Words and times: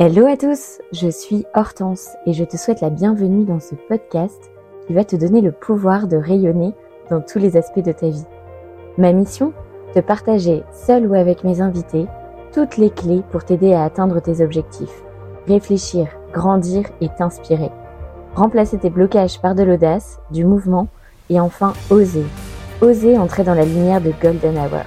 Hello 0.00 0.26
à 0.26 0.36
tous, 0.36 0.78
je 0.92 1.08
suis 1.08 1.44
Hortense 1.56 2.10
et 2.24 2.32
je 2.32 2.44
te 2.44 2.56
souhaite 2.56 2.80
la 2.82 2.88
bienvenue 2.88 3.44
dans 3.44 3.58
ce 3.58 3.74
podcast 3.74 4.48
qui 4.86 4.92
va 4.92 5.04
te 5.04 5.16
donner 5.16 5.40
le 5.40 5.50
pouvoir 5.50 6.06
de 6.06 6.16
rayonner 6.16 6.72
dans 7.10 7.20
tous 7.20 7.40
les 7.40 7.56
aspects 7.56 7.82
de 7.82 7.90
ta 7.90 8.08
vie. 8.08 8.24
Ma 8.96 9.12
mission 9.12 9.52
Te 9.94 9.98
partager, 9.98 10.62
seul 10.72 11.04
ou 11.04 11.14
avec 11.14 11.42
mes 11.42 11.60
invités, 11.60 12.06
toutes 12.52 12.76
les 12.76 12.90
clés 12.90 13.24
pour 13.32 13.42
t'aider 13.42 13.72
à 13.72 13.82
atteindre 13.82 14.22
tes 14.22 14.40
objectifs, 14.40 15.02
réfléchir, 15.48 16.06
grandir 16.32 16.84
et 17.00 17.08
t'inspirer. 17.08 17.72
Remplacer 18.36 18.78
tes 18.78 18.90
blocages 18.90 19.40
par 19.40 19.56
de 19.56 19.64
l'audace, 19.64 20.20
du 20.30 20.44
mouvement 20.44 20.86
et 21.28 21.40
enfin 21.40 21.72
oser. 21.90 22.24
Oser 22.82 23.18
entrer 23.18 23.42
dans 23.42 23.54
la 23.54 23.64
lumière 23.64 24.00
de 24.00 24.12
Golden 24.22 24.58
Hour. 24.58 24.84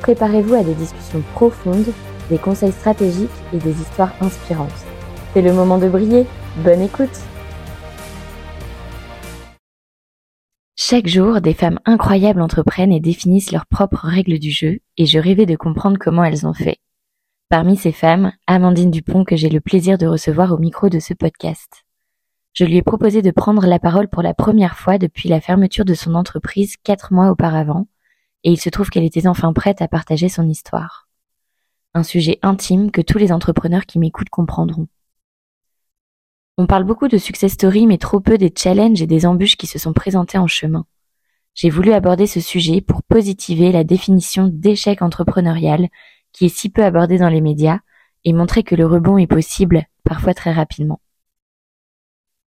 Préparez-vous 0.00 0.54
à 0.54 0.64
des 0.64 0.74
discussions 0.74 1.22
profondes 1.34 1.92
des 2.30 2.38
conseils 2.38 2.72
stratégiques 2.72 3.28
et 3.52 3.58
des 3.58 3.80
histoires 3.80 4.12
inspirantes. 4.20 4.70
C'est 5.32 5.42
le 5.42 5.52
moment 5.52 5.78
de 5.78 5.88
briller. 5.88 6.26
Bonne 6.64 6.80
écoute 6.80 7.20
Chaque 10.76 11.06
jour, 11.06 11.40
des 11.40 11.54
femmes 11.54 11.80
incroyables 11.84 12.40
entreprennent 12.40 12.92
et 12.92 13.00
définissent 13.00 13.52
leurs 13.52 13.66
propres 13.66 14.06
règles 14.06 14.38
du 14.38 14.50
jeu, 14.50 14.80
et 14.96 15.06
je 15.06 15.18
rêvais 15.18 15.46
de 15.46 15.56
comprendre 15.56 15.98
comment 15.98 16.24
elles 16.24 16.46
ont 16.46 16.52
fait. 16.52 16.76
Parmi 17.48 17.76
ces 17.76 17.92
femmes, 17.92 18.32
Amandine 18.46 18.90
Dupont 18.90 19.24
que 19.24 19.36
j'ai 19.36 19.48
le 19.48 19.60
plaisir 19.60 19.98
de 19.98 20.06
recevoir 20.06 20.52
au 20.52 20.58
micro 20.58 20.88
de 20.88 20.98
ce 20.98 21.14
podcast. 21.14 21.84
Je 22.52 22.64
lui 22.64 22.76
ai 22.76 22.82
proposé 22.82 23.22
de 23.22 23.30
prendre 23.30 23.66
la 23.66 23.78
parole 23.78 24.08
pour 24.08 24.22
la 24.22 24.34
première 24.34 24.76
fois 24.76 24.98
depuis 24.98 25.28
la 25.28 25.40
fermeture 25.40 25.84
de 25.84 25.94
son 25.94 26.14
entreprise 26.14 26.76
quatre 26.82 27.12
mois 27.12 27.30
auparavant, 27.30 27.86
et 28.44 28.50
il 28.50 28.60
se 28.60 28.68
trouve 28.68 28.90
qu'elle 28.90 29.04
était 29.04 29.26
enfin 29.26 29.52
prête 29.52 29.82
à 29.82 29.88
partager 29.88 30.28
son 30.28 30.48
histoire 30.48 31.03
un 31.94 32.02
sujet 32.02 32.38
intime 32.42 32.90
que 32.90 33.00
tous 33.00 33.18
les 33.18 33.32
entrepreneurs 33.32 33.86
qui 33.86 33.98
m'écoutent 33.98 34.28
comprendront. 34.28 34.88
On 36.58 36.66
parle 36.66 36.84
beaucoup 36.84 37.08
de 37.08 37.18
success 37.18 37.52
story, 37.52 37.86
mais 37.86 37.98
trop 37.98 38.20
peu 38.20 38.38
des 38.38 38.52
challenges 38.56 39.02
et 39.02 39.06
des 39.06 39.26
embûches 39.26 39.56
qui 39.56 39.66
se 39.66 39.78
sont 39.78 39.92
présentés 39.92 40.38
en 40.38 40.46
chemin. 40.46 40.86
J'ai 41.54 41.70
voulu 41.70 41.92
aborder 41.92 42.26
ce 42.26 42.40
sujet 42.40 42.80
pour 42.80 43.02
positiver 43.02 43.72
la 43.72 43.84
définition 43.84 44.48
d'échec 44.52 45.02
entrepreneurial 45.02 45.88
qui 46.32 46.46
est 46.46 46.56
si 46.56 46.68
peu 46.68 46.84
abordée 46.84 47.18
dans 47.18 47.28
les 47.28 47.40
médias 47.40 47.78
et 48.24 48.32
montrer 48.32 48.62
que 48.64 48.74
le 48.74 48.86
rebond 48.86 49.18
est 49.18 49.28
possible, 49.28 49.84
parfois 50.04 50.34
très 50.34 50.52
rapidement. 50.52 51.00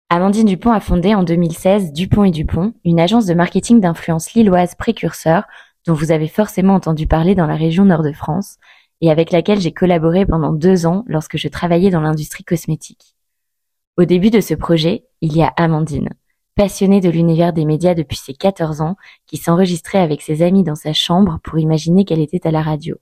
Amandine 0.09 0.47
Dupont 0.47 0.71
a 0.71 0.81
fondé 0.81 1.15
en 1.15 1.23
2016 1.23 1.93
Dupont 1.93 2.25
et 2.25 2.31
Dupont, 2.31 2.73
une 2.85 3.01
agence 3.01 3.27
de 3.27 3.35
marketing 3.35 3.81
d'influence 3.81 4.33
lilloise 4.33 4.75
précurseur 4.75 5.45
dont 5.87 5.95
vous 5.95 6.13
avez 6.13 6.29
forcément 6.29 6.75
entendu 6.75 7.07
parler 7.07 7.35
dans 7.35 7.47
la 7.47 7.57
région 7.57 7.85
nord 7.85 8.03
de 8.03 8.13
France 8.13 8.57
et 9.01 9.11
avec 9.11 9.31
laquelle 9.31 9.61
j'ai 9.61 9.73
collaboré 9.73 10.27
pendant 10.27 10.53
deux 10.53 10.87
ans 10.87 11.05
lorsque 11.07 11.37
je 11.37 11.49
travaillais 11.49 11.91
dans 11.91 12.01
l'industrie 12.01 12.45
cosmétique. 12.45 13.17
Au 13.97 14.05
début 14.05 14.31
de 14.31 14.41
ce 14.41 14.55
projet, 14.55 15.05
il 15.21 15.37
y 15.37 15.43
a 15.43 15.53
Amandine, 15.57 16.11
passionnée 16.57 17.01
de 17.01 17.11
l'univers 17.11 17.53
des 17.53 17.65
médias 17.65 17.95
depuis 17.95 18.17
ses 18.17 18.35
14 18.35 18.81
ans, 18.81 18.97
qui 19.27 19.37
s'enregistrait 19.37 19.99
avec 19.99 20.23
ses 20.23 20.43
amis 20.43 20.65
dans 20.65 20.75
sa 20.75 20.93
chambre 20.93 21.39
pour 21.43 21.59
imaginer 21.59 22.05
qu'elle 22.05 22.21
était 22.21 22.47
à 22.47 22.51
la 22.51 22.63
radio. 22.63 22.97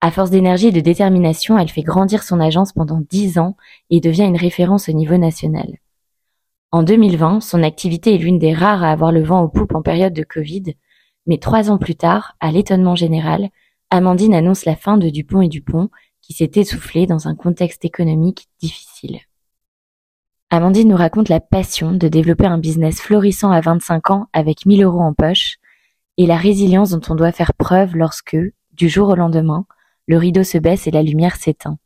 À 0.00 0.10
force 0.10 0.30
d'énergie 0.30 0.68
et 0.68 0.72
de 0.72 0.80
détermination, 0.80 1.58
elle 1.58 1.68
fait 1.68 1.82
grandir 1.82 2.22
son 2.22 2.38
agence 2.38 2.72
pendant 2.72 3.00
10 3.00 3.38
ans 3.38 3.56
et 3.90 4.00
devient 4.00 4.24
une 4.24 4.36
référence 4.36 4.88
au 4.88 4.92
niveau 4.92 5.16
national. 5.16 5.78
En 6.70 6.82
2020, 6.82 7.40
son 7.40 7.62
activité 7.62 8.14
est 8.14 8.18
l'une 8.18 8.38
des 8.38 8.52
rares 8.52 8.84
à 8.84 8.92
avoir 8.92 9.10
le 9.10 9.22
vent 9.22 9.42
aux 9.42 9.48
poupes 9.48 9.74
en 9.74 9.82
période 9.82 10.12
de 10.12 10.22
Covid, 10.22 10.74
mais 11.26 11.38
trois 11.38 11.70
ans 11.70 11.78
plus 11.78 11.96
tard, 11.96 12.36
à 12.40 12.52
l'étonnement 12.52 12.94
général, 12.94 13.48
Amandine 13.90 14.34
annonce 14.34 14.64
la 14.64 14.76
fin 14.76 14.98
de 14.98 15.08
Dupont 15.08 15.40
et 15.40 15.48
Dupont, 15.48 15.88
qui 16.20 16.34
s'est 16.34 16.50
essoufflé 16.56 17.06
dans 17.06 17.26
un 17.26 17.34
contexte 17.34 17.84
économique 17.84 18.48
difficile. 18.60 19.20
Amandine 20.50 20.88
nous 20.88 20.96
raconte 20.96 21.28
la 21.28 21.40
passion 21.40 21.92
de 21.92 22.08
développer 22.08 22.46
un 22.46 22.58
business 22.58 23.00
florissant 23.00 23.50
à 23.50 23.60
25 23.60 24.10
ans 24.10 24.26
avec 24.32 24.66
1000 24.66 24.82
euros 24.82 25.00
en 25.00 25.14
poche 25.14 25.56
et 26.18 26.26
la 26.26 26.36
résilience 26.36 26.90
dont 26.90 27.00
on 27.08 27.14
doit 27.14 27.32
faire 27.32 27.54
preuve 27.54 27.96
lorsque, 27.96 28.36
du 28.72 28.88
jour 28.88 29.08
au 29.08 29.14
lendemain, 29.14 29.66
le 30.06 30.18
rideau 30.18 30.44
se 30.44 30.58
baisse 30.58 30.86
et 30.86 30.90
la 30.90 31.02
lumière 31.02 31.36
s'éteint. 31.36 31.78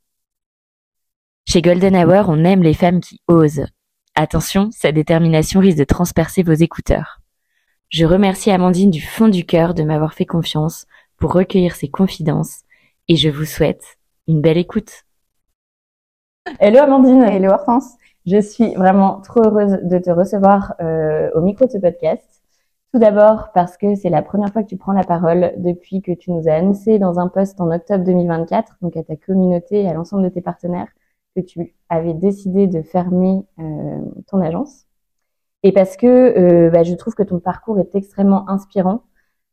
Chez 1.48 1.60
Golden 1.60 1.96
Hour, 1.96 2.28
on 2.28 2.44
aime 2.44 2.62
les 2.62 2.74
femmes 2.74 3.00
qui 3.00 3.20
osent. 3.26 3.66
Attention, 4.14 4.70
sa 4.72 4.92
détermination 4.92 5.60
risque 5.60 5.78
de 5.78 5.84
transpercer 5.84 6.42
vos 6.42 6.52
écouteurs. 6.52 7.20
Je 7.88 8.06
remercie 8.06 8.50
Amandine 8.50 8.90
du 8.90 9.02
fond 9.02 9.28
du 9.28 9.44
cœur 9.44 9.74
de 9.74 9.82
m'avoir 9.82 10.14
fait 10.14 10.24
confiance 10.24 10.86
pour 11.22 11.34
recueillir 11.34 11.76
ses 11.76 11.86
confidences 11.86 12.62
et 13.06 13.14
je 13.14 13.28
vous 13.28 13.44
souhaite 13.44 13.96
une 14.26 14.40
belle 14.40 14.58
écoute. 14.58 15.04
Hello 16.58 16.80
Amandine. 16.80 17.22
Hello 17.22 17.52
Hortense. 17.52 17.94
Je 18.26 18.40
suis 18.40 18.74
vraiment 18.74 19.20
trop 19.20 19.40
heureuse 19.44 19.78
de 19.84 19.98
te 19.98 20.10
recevoir 20.10 20.74
euh, 20.80 21.30
au 21.36 21.40
micro 21.40 21.66
de 21.66 21.70
ce 21.70 21.78
podcast. 21.78 22.42
Tout 22.92 22.98
d'abord 22.98 23.50
parce 23.54 23.76
que 23.76 23.94
c'est 23.94 24.10
la 24.10 24.22
première 24.22 24.52
fois 24.52 24.64
que 24.64 24.68
tu 24.68 24.76
prends 24.76 24.94
la 24.94 25.04
parole 25.04 25.52
depuis 25.58 26.02
que 26.02 26.10
tu 26.10 26.32
nous 26.32 26.48
as 26.48 26.54
annoncé 26.54 26.98
dans 26.98 27.20
un 27.20 27.28
post 27.28 27.60
en 27.60 27.70
octobre 27.70 28.02
2024, 28.02 28.78
donc 28.82 28.96
à 28.96 29.04
ta 29.04 29.14
communauté 29.14 29.82
et 29.82 29.88
à 29.88 29.92
l'ensemble 29.92 30.24
de 30.24 30.28
tes 30.28 30.42
partenaires, 30.42 30.88
que 31.36 31.40
tu 31.40 31.72
avais 31.88 32.14
décidé 32.14 32.66
de 32.66 32.82
fermer 32.82 33.44
euh, 33.60 34.00
ton 34.26 34.40
agence. 34.40 34.86
Et 35.62 35.70
parce 35.70 35.96
que 35.96 36.06
euh, 36.66 36.70
bah, 36.70 36.82
je 36.82 36.94
trouve 36.96 37.14
que 37.14 37.22
ton 37.22 37.38
parcours 37.38 37.78
est 37.78 37.94
extrêmement 37.94 38.50
inspirant 38.50 39.04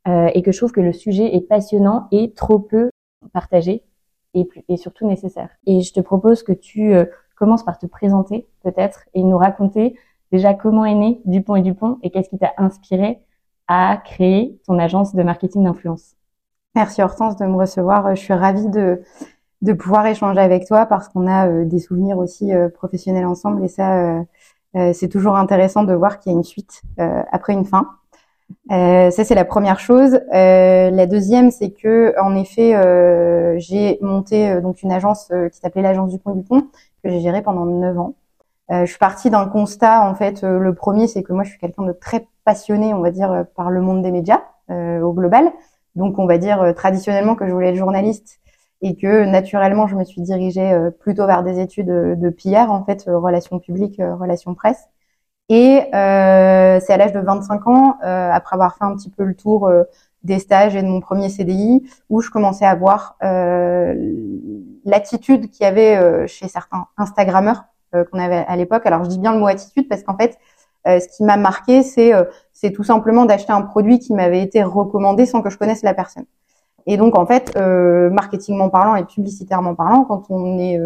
euh, 0.07 0.29
et 0.33 0.41
que 0.41 0.51
je 0.51 0.57
trouve 0.57 0.71
que 0.71 0.81
le 0.81 0.93
sujet 0.93 1.35
est 1.35 1.41
passionnant 1.41 2.07
et 2.11 2.31
trop 2.33 2.57
peu 2.57 2.89
partagé 3.33 3.83
et, 4.33 4.47
et 4.69 4.77
surtout 4.77 5.05
nécessaire. 5.05 5.49
Et 5.65 5.81
je 5.81 5.93
te 5.93 5.99
propose 5.99 6.41
que 6.41 6.53
tu 6.53 6.93
euh, 6.93 7.05
commences 7.35 7.63
par 7.63 7.77
te 7.77 7.85
présenter 7.85 8.47
peut-être 8.63 9.03
et 9.13 9.23
nous 9.23 9.37
raconter 9.37 9.95
déjà 10.31 10.53
comment 10.53 10.85
est 10.85 10.95
né 10.95 11.21
Dupont 11.25 11.55
et 11.55 11.61
Dupont 11.61 11.99
et 12.01 12.11
qu'est-ce 12.11 12.29
qui 12.29 12.37
t'a 12.37 12.53
inspiré 12.57 13.19
à 13.67 13.97
créer 13.97 14.59
ton 14.65 14.79
agence 14.79 15.13
de 15.13 15.21
marketing 15.21 15.65
d'influence. 15.65 16.15
Merci 16.75 17.01
Hortense 17.01 17.35
de 17.35 17.45
me 17.45 17.57
recevoir. 17.57 18.15
Je 18.15 18.21
suis 18.21 18.33
ravie 18.33 18.69
de, 18.69 19.01
de 19.61 19.73
pouvoir 19.73 20.07
échanger 20.07 20.39
avec 20.39 20.65
toi 20.65 20.85
parce 20.85 21.09
qu'on 21.09 21.27
a 21.27 21.49
euh, 21.49 21.65
des 21.65 21.79
souvenirs 21.79 22.17
aussi 22.17 22.51
professionnels 22.73 23.25
ensemble 23.25 23.65
et 23.65 23.67
ça, 23.67 24.23
c'est 24.93 25.09
toujours 25.09 25.35
intéressant 25.35 25.83
de 25.83 25.93
voir 25.93 26.19
qu'il 26.19 26.31
y 26.31 26.35
a 26.35 26.37
une 26.37 26.43
suite 26.43 26.83
après 26.97 27.53
une 27.53 27.65
fin. 27.65 27.98
Euh, 28.71 29.09
ça 29.09 29.23
c'est 29.23 29.35
la 29.35 29.45
première 29.45 29.79
chose. 29.79 30.19
Euh, 30.33 30.89
la 30.91 31.05
deuxième, 31.07 31.51
c'est 31.51 31.71
que 31.71 32.13
en 32.21 32.35
effet, 32.35 32.75
euh, 32.75 33.55
j'ai 33.57 33.97
monté 34.01 34.49
euh, 34.49 34.61
donc 34.61 34.83
une 34.83 34.91
agence 34.91 35.29
euh, 35.31 35.49
qui 35.49 35.57
s'appelait 35.59 35.81
l'agence 35.81 36.11
du 36.11 36.19
Pont 36.19 36.35
du 36.35 36.43
Pont 36.43 36.67
que 37.03 37.09
j'ai 37.09 37.19
gérée 37.19 37.41
pendant 37.41 37.65
neuf 37.65 37.97
ans. 37.97 38.15
je 38.69 38.85
suis 38.85 38.99
partie 38.99 39.29
d'un 39.29 39.47
constat 39.47 40.07
en 40.07 40.15
fait. 40.15 40.43
le 40.43 40.73
premier, 40.73 41.07
c'est 41.07 41.23
que 41.23 41.33
moi, 41.33 41.43
je 41.43 41.51
suis 41.51 41.59
quelqu'un 41.59 41.83
de 41.83 41.93
très 41.93 42.27
passionné, 42.45 42.93
on 42.93 43.01
va 43.01 43.11
dire, 43.11 43.45
par 43.55 43.69
le 43.71 43.81
monde 43.81 44.01
des 44.03 44.11
médias 44.11 44.41
au 44.69 45.13
global. 45.13 45.51
Donc, 45.95 46.19
on 46.19 46.25
va 46.27 46.37
dire 46.37 46.73
traditionnellement 46.75 47.35
que 47.35 47.47
je 47.47 47.51
voulais 47.53 47.69
être 47.69 47.75
journaliste 47.75 48.39
et 48.81 48.95
que 48.95 49.25
naturellement, 49.25 49.87
je 49.87 49.95
me 49.95 50.03
suis 50.03 50.21
dirigée 50.21 50.77
plutôt 50.99 51.25
vers 51.25 51.43
des 51.43 51.59
études 51.59 51.87
de 51.87 52.29
PR, 52.29 52.71
en 52.71 52.83
fait, 52.83 53.05
relations 53.07 53.59
publiques, 53.59 54.01
relations 54.19 54.53
presse. 54.53 54.89
Et 55.49 55.81
euh, 55.95 56.79
c'est 56.79 56.93
à 56.93 56.97
l'âge 56.97 57.11
de 57.11 57.19
25 57.19 57.67
ans, 57.67 57.97
euh, 58.03 58.31
après 58.31 58.53
avoir 58.55 58.77
fait 58.77 58.83
un 58.83 58.95
petit 58.95 59.09
peu 59.09 59.23
le 59.23 59.33
tour 59.35 59.67
euh, 59.67 59.83
des 60.23 60.37
stages 60.37 60.75
et 60.75 60.83
de 60.83 60.87
mon 60.87 60.99
premier 60.99 61.27
CDI, 61.29 61.89
où 62.09 62.21
je 62.21 62.29
commençais 62.29 62.65
à 62.65 62.75
voir 62.75 63.17
euh, 63.23 63.95
l'attitude 64.85 65.49
qu'il 65.49 65.63
y 65.63 65.67
avait 65.67 65.97
euh, 65.97 66.27
chez 66.27 66.47
certains 66.47 66.87
Instagrammeurs 66.97 67.63
qu'on 68.11 68.19
avait 68.19 68.45
à 68.47 68.55
l'époque. 68.55 68.85
Alors 68.85 69.03
je 69.03 69.09
dis 69.09 69.17
bien 69.17 69.33
le 69.33 69.39
mot 69.39 69.47
attitude 69.47 69.89
parce 69.89 70.03
qu'en 70.03 70.15
fait, 70.15 70.37
ce 70.85 71.07
qui 71.07 71.23
m'a 71.23 71.37
marqué, 71.37 71.81
c'est 71.81 72.11
c'est 72.53 72.71
tout 72.71 72.83
simplement 72.83 73.25
d'acheter 73.25 73.51
un 73.51 73.63
produit 73.63 73.97
qui 73.97 74.13
m'avait 74.13 74.43
été 74.43 74.61
recommandé 74.61 75.25
sans 75.25 75.41
que 75.41 75.49
je 75.49 75.57
connaisse 75.57 75.81
la 75.81 75.95
personne. 75.95 76.25
Et 76.85 76.97
donc 76.97 77.17
en 77.17 77.25
fait, 77.25 77.57
marketingment 77.57 78.69
parlant 78.69 78.93
et 78.93 79.05
publicitairement 79.05 79.73
parlant, 79.73 80.03
quand 80.03 80.29
on 80.29 80.59
est 80.59 80.79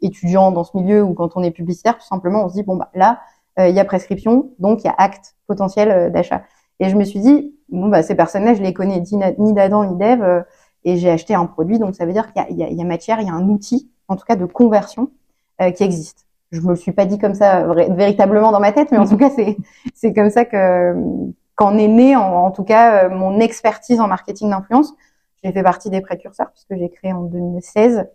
étudiant 0.00 0.52
dans 0.52 0.64
ce 0.64 0.74
milieu 0.74 1.02
ou 1.02 1.12
quand 1.12 1.36
on 1.36 1.42
est 1.42 1.50
publicitaire, 1.50 1.98
tout 1.98 2.06
simplement, 2.06 2.46
on 2.46 2.48
se 2.48 2.54
dit 2.54 2.62
bon 2.62 2.76
bah 2.76 2.88
là 2.94 3.18
euh, 3.58 3.68
il 3.68 3.74
y 3.74 3.80
a 3.80 3.84
prescription, 3.84 4.52
donc 4.58 4.82
il 4.82 4.86
y 4.86 4.90
a 4.90 4.94
acte 4.96 5.34
potentiel 5.46 5.90
euh, 5.90 6.10
d'achat. 6.10 6.42
Et 6.80 6.88
je 6.88 6.96
me 6.96 7.04
suis 7.04 7.20
dit, 7.20 7.54
bon, 7.68 7.88
bah, 7.88 8.02
ces 8.02 8.14
personnes-là, 8.14 8.54
je 8.54 8.62
les 8.62 8.72
connais 8.72 9.02
ni 9.38 9.52
d'Adam 9.52 9.84
ni 9.84 9.96
d'Ève, 9.96 10.22
euh, 10.22 10.42
et 10.84 10.96
j'ai 10.96 11.10
acheté 11.10 11.34
un 11.34 11.46
produit, 11.46 11.78
donc 11.78 11.94
ça 11.94 12.06
veut 12.06 12.12
dire 12.12 12.32
qu'il 12.32 12.58
y, 12.58 12.64
y, 12.64 12.74
y 12.74 12.82
a, 12.82 12.84
matière, 12.84 13.20
il 13.20 13.26
y 13.26 13.30
a 13.30 13.34
un 13.34 13.48
outil, 13.48 13.90
en 14.08 14.16
tout 14.16 14.24
cas 14.26 14.36
de 14.36 14.46
conversion, 14.46 15.10
qui 15.76 15.84
existe. 15.84 16.26
Je 16.50 16.60
me 16.60 16.70
le 16.70 16.76
suis 16.76 16.90
pas 16.90 17.04
dit 17.04 17.18
comme 17.18 17.34
ça 17.34 17.72
véritablement 17.90 18.50
dans 18.50 18.58
ma 18.58 18.72
tête, 18.72 18.90
mais 18.90 18.98
en 18.98 19.06
tout 19.06 19.16
cas, 19.16 19.30
c'est 19.94 20.12
comme 20.12 20.28
ça 20.28 20.44
que 20.44 20.92
qu'en 21.54 21.78
est 21.78 21.86
né, 21.86 22.16
en, 22.16 22.46
en, 22.46 22.50
tout 22.50 22.64
cas, 22.64 23.08
mon 23.08 23.38
expertise 23.38 24.00
en 24.00 24.08
marketing 24.08 24.50
d'influence. 24.50 24.92
J'ai 25.44 25.52
fait 25.52 25.62
partie 25.62 25.90
des 25.90 26.00
précurseurs 26.00 26.50
puisque 26.50 26.74
j'ai 26.76 26.88
créé 26.90 27.12
en 27.12 27.22
2016. 27.22 28.08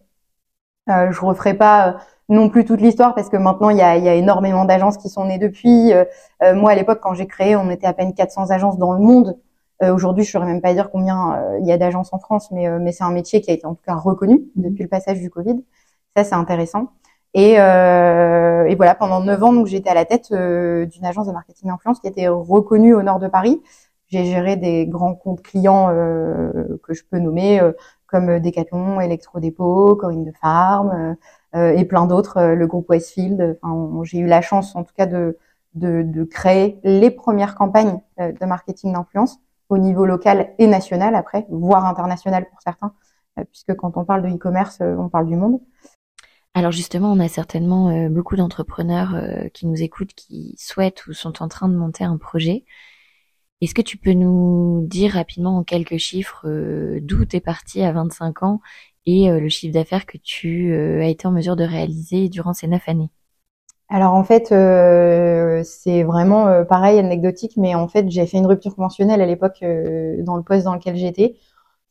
Euh, 0.90 1.12
je 1.12 1.22
referai 1.22 1.54
pas 1.54 1.98
non 2.30 2.50
plus 2.50 2.66
toute 2.66 2.82
l'histoire 2.82 3.16
parce 3.16 3.30
que 3.30 3.38
maintenant 3.38 3.70
il 3.70 3.78
y 3.78 3.82
a, 3.82 3.98
y 3.98 4.10
a 4.10 4.16
énormément 4.16 4.66
d'agences 4.66 4.98
qui 4.98 5.10
sont 5.10 5.26
nées 5.26 5.38
depuis. 5.38 5.94
Euh, 5.94 6.06
euh, 6.44 6.56
moi 6.56 6.72
à 6.72 6.76
l'époque 6.76 7.00
quand 7.02 7.14
j'ai 7.14 7.28
créé, 7.28 7.56
on 7.56 7.70
était 7.70 7.88
à 7.88 7.94
peine 7.94 8.14
400 8.14 8.52
agences 8.52 8.78
dans 8.78 8.94
le 8.94 9.00
monde. 9.00 9.38
Euh, 9.84 9.94
Aujourd'hui, 9.94 10.24
je 10.24 10.32
saurais 10.32 10.48
même 10.48 10.62
pas 10.62 10.74
dire 10.74 10.90
combien 10.92 11.36
euh, 11.36 11.60
il 11.60 11.68
y 11.68 11.72
a 11.72 11.78
d'agences 11.78 12.12
en 12.12 12.20
France, 12.20 12.50
mais, 12.52 12.68
mais 12.80 12.92
c'est 12.92 13.04
un 13.04 13.12
métier 13.12 13.42
qui 13.42 13.52
a 13.52 13.54
été 13.54 13.66
en 13.68 13.76
tout 13.76 13.84
cas 13.86 13.96
reconnu 13.96 14.42
depuis 14.56 14.84
le 14.84 14.90
passage 14.90 15.20
du 15.20 15.30
Covid. 15.30 15.64
Ça, 16.16 16.24
c'est 16.24 16.36
intéressant. 16.36 16.90
Et, 17.34 17.60
euh, 17.60 18.66
et, 18.66 18.76
voilà, 18.76 18.96
pendant 18.96 19.20
neuf 19.22 19.44
ans, 19.44 19.54
donc 19.54 19.68
j'étais 19.68 19.90
à 19.90 19.94
la 19.94 20.06
tête 20.06 20.30
euh, 20.32 20.86
d'une 20.88 21.06
agence 21.06 21.28
de 21.28 21.32
marketing 21.32 21.70
d'influence 21.70 22.00
qui 22.00 22.08
était 22.08 22.28
reconnue 22.28 22.96
au 22.96 23.04
nord 23.04 23.20
de 23.20 23.28
Paris. 23.28 23.62
J'ai 24.08 24.26
géré 24.26 24.56
des 24.56 24.88
grands 24.88 25.14
comptes 25.16 25.42
clients 25.42 25.90
euh, 25.92 26.80
que 26.84 26.94
je 26.94 27.04
peux 27.10 27.20
nommer 27.20 27.60
euh, 27.62 27.74
comme 28.08 28.40
Decathlon, 28.40 29.02
Electrodépôt, 29.02 29.96
Corinne 29.98 30.24
de 30.24 30.32
Farm 30.42 30.90
euh, 30.90 31.14
et 31.54 31.86
plein 31.86 32.06
d'autres, 32.06 32.54
le 32.54 32.68
groupe 32.68 32.90
Westfield. 32.90 33.58
Enfin, 33.62 34.04
j'ai 34.04 34.20
eu 34.20 34.28
la 34.28 34.42
chance, 34.42 34.76
en 34.76 34.84
tout 34.84 34.94
cas, 34.96 35.06
de, 35.06 35.38
de, 35.74 36.24
créer 36.24 36.80
les 36.84 37.10
premières 37.10 37.56
campagnes 37.56 38.00
de 38.20 38.46
marketing 38.46 38.94
d'influence 38.94 39.40
au 39.70 39.78
niveau 39.78 40.06
local 40.06 40.54
et 40.60 40.68
national 40.68 41.16
après, 41.16 41.48
voire 41.50 41.86
international 41.86 42.48
pour 42.50 42.62
certains, 42.62 42.94
puisque 43.52 43.74
quand 43.76 43.98
on 43.98 44.06
parle 44.06 44.24
de 44.24 44.30
e-commerce, 44.30 44.82
on 44.82 45.10
parle 45.10 45.28
du 45.28 45.36
monde. 45.36 45.60
Alors 46.58 46.72
justement, 46.72 47.12
on 47.12 47.20
a 47.20 47.28
certainement 47.28 47.90
euh, 47.90 48.10
beaucoup 48.10 48.36
d'entrepreneurs 48.36 49.14
euh, 49.14 49.48
qui 49.50 49.68
nous 49.68 49.84
écoutent, 49.84 50.16
qui 50.16 50.56
souhaitent 50.58 51.06
ou 51.06 51.14
sont 51.14 51.44
en 51.44 51.48
train 51.48 51.70
de 51.70 51.76
monter 51.76 52.04
un 52.04 52.18
projet. 52.18 52.66
Est-ce 53.62 53.76
que 53.76 53.82
tu 53.84 53.98
peux 53.98 54.14
nous 54.14 54.84
dire 54.88 55.14
rapidement 55.14 55.58
en 55.58 55.64
quelques 55.64 55.98
chiffres 55.98 56.48
euh, 56.48 56.98
d'où 57.04 57.26
tu 57.26 57.36
es 57.36 57.42
parti 57.42 57.84
à 57.84 57.92
25 57.92 58.42
ans 58.42 58.60
et 59.08 59.30
le 59.30 59.50
chiffre 59.50 59.74
d'affaires 59.74 60.06
que 60.06 60.20
tu 60.20 60.72
as 60.76 61.08
été 61.08 61.28
en 61.28 61.32
mesure 61.32 61.56
de 61.56 61.64
réaliser 61.64 62.30
durant 62.30 62.54
ces 62.54 62.68
neuf 62.68 62.88
années 62.88 63.10
alors 63.90 64.16
en 64.16 64.26
fait, 64.26 64.48
c'est 65.64 66.04
vraiment 66.04 66.66
pareil, 66.66 67.00
anecdotique, 67.00 67.54
mais 67.56 67.74
en 67.74 67.88
fait, 67.88 68.10
j'ai 68.10 68.28
fait 68.28 68.38
une 68.38 68.46
rupture 68.46 68.76
conventionnelle 68.76 69.22
à 69.22 69.26
l'époque 69.26 69.62
dans 69.62 70.36
le 70.36 70.44
poste 70.44 70.66
dans 70.66 70.74
lequel 70.74 70.98
j'étais 70.98 71.38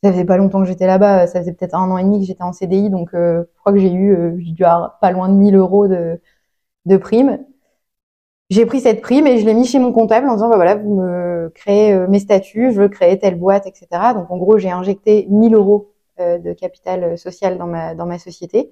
ça 0.03 0.11
faisait 0.11 0.25
pas 0.25 0.37
longtemps 0.37 0.59
que 0.61 0.67
j'étais 0.67 0.87
là-bas, 0.87 1.27
ça 1.27 1.39
faisait 1.39 1.53
peut-être 1.53 1.75
un 1.75 1.89
an 1.91 1.97
et 1.97 2.03
demi 2.03 2.19
que 2.19 2.25
j'étais 2.25 2.43
en 2.43 2.53
CDI, 2.53 2.89
donc 2.89 3.13
euh, 3.13 3.43
je 3.55 3.59
crois 3.59 3.73
que 3.73 3.79
j'ai 3.79 3.91
eu, 3.91 4.13
euh, 4.15 4.37
j'ai 4.39 4.51
dû 4.51 4.63
pas 4.63 5.11
loin 5.11 5.29
de 5.29 5.33
1000 5.35 5.55
euros 5.55 5.87
de, 5.87 6.19
de 6.85 6.97
prime. 6.97 7.39
J'ai 8.49 8.65
pris 8.65 8.79
cette 8.79 9.01
prime 9.01 9.27
et 9.27 9.39
je 9.39 9.45
l'ai 9.45 9.53
mis 9.53 9.65
chez 9.65 9.79
mon 9.79 9.91
comptable 9.91 10.29
en 10.29 10.35
disant, 10.35 10.49
bah 10.49 10.55
voilà, 10.55 10.75
vous 10.75 10.95
me 10.95 11.51
créez 11.53 11.93
euh, 11.93 12.07
mes 12.07 12.19
statuts, 12.19 12.71
je 12.71 12.81
veux 12.81 12.87
créer 12.89 13.19
telle 13.19 13.35
boîte, 13.35 13.67
etc. 13.67 13.87
Donc 14.13 14.31
en 14.31 14.37
gros, 14.37 14.57
j'ai 14.57 14.69
injecté 14.71 15.27
1000 15.29 15.53
euros 15.55 15.91
de 16.19 16.53
capital 16.53 17.17
social 17.17 17.57
dans 17.57 17.67
ma, 17.67 17.95
dans 17.95 18.05
ma 18.05 18.19
société. 18.19 18.71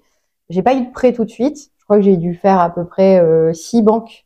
J'ai 0.49 0.63
pas 0.63 0.75
eu 0.75 0.85
de 0.85 0.91
prêt 0.91 1.13
tout 1.13 1.25
de 1.25 1.29
suite. 1.29 1.71
Je 1.77 1.83
crois 1.83 1.97
que 1.97 2.03
j'ai 2.03 2.17
dû 2.17 2.35
faire 2.35 2.59
à 2.59 2.69
peu 2.69 2.85
près 2.85 3.21
six 3.53 3.81
banques 3.81 4.25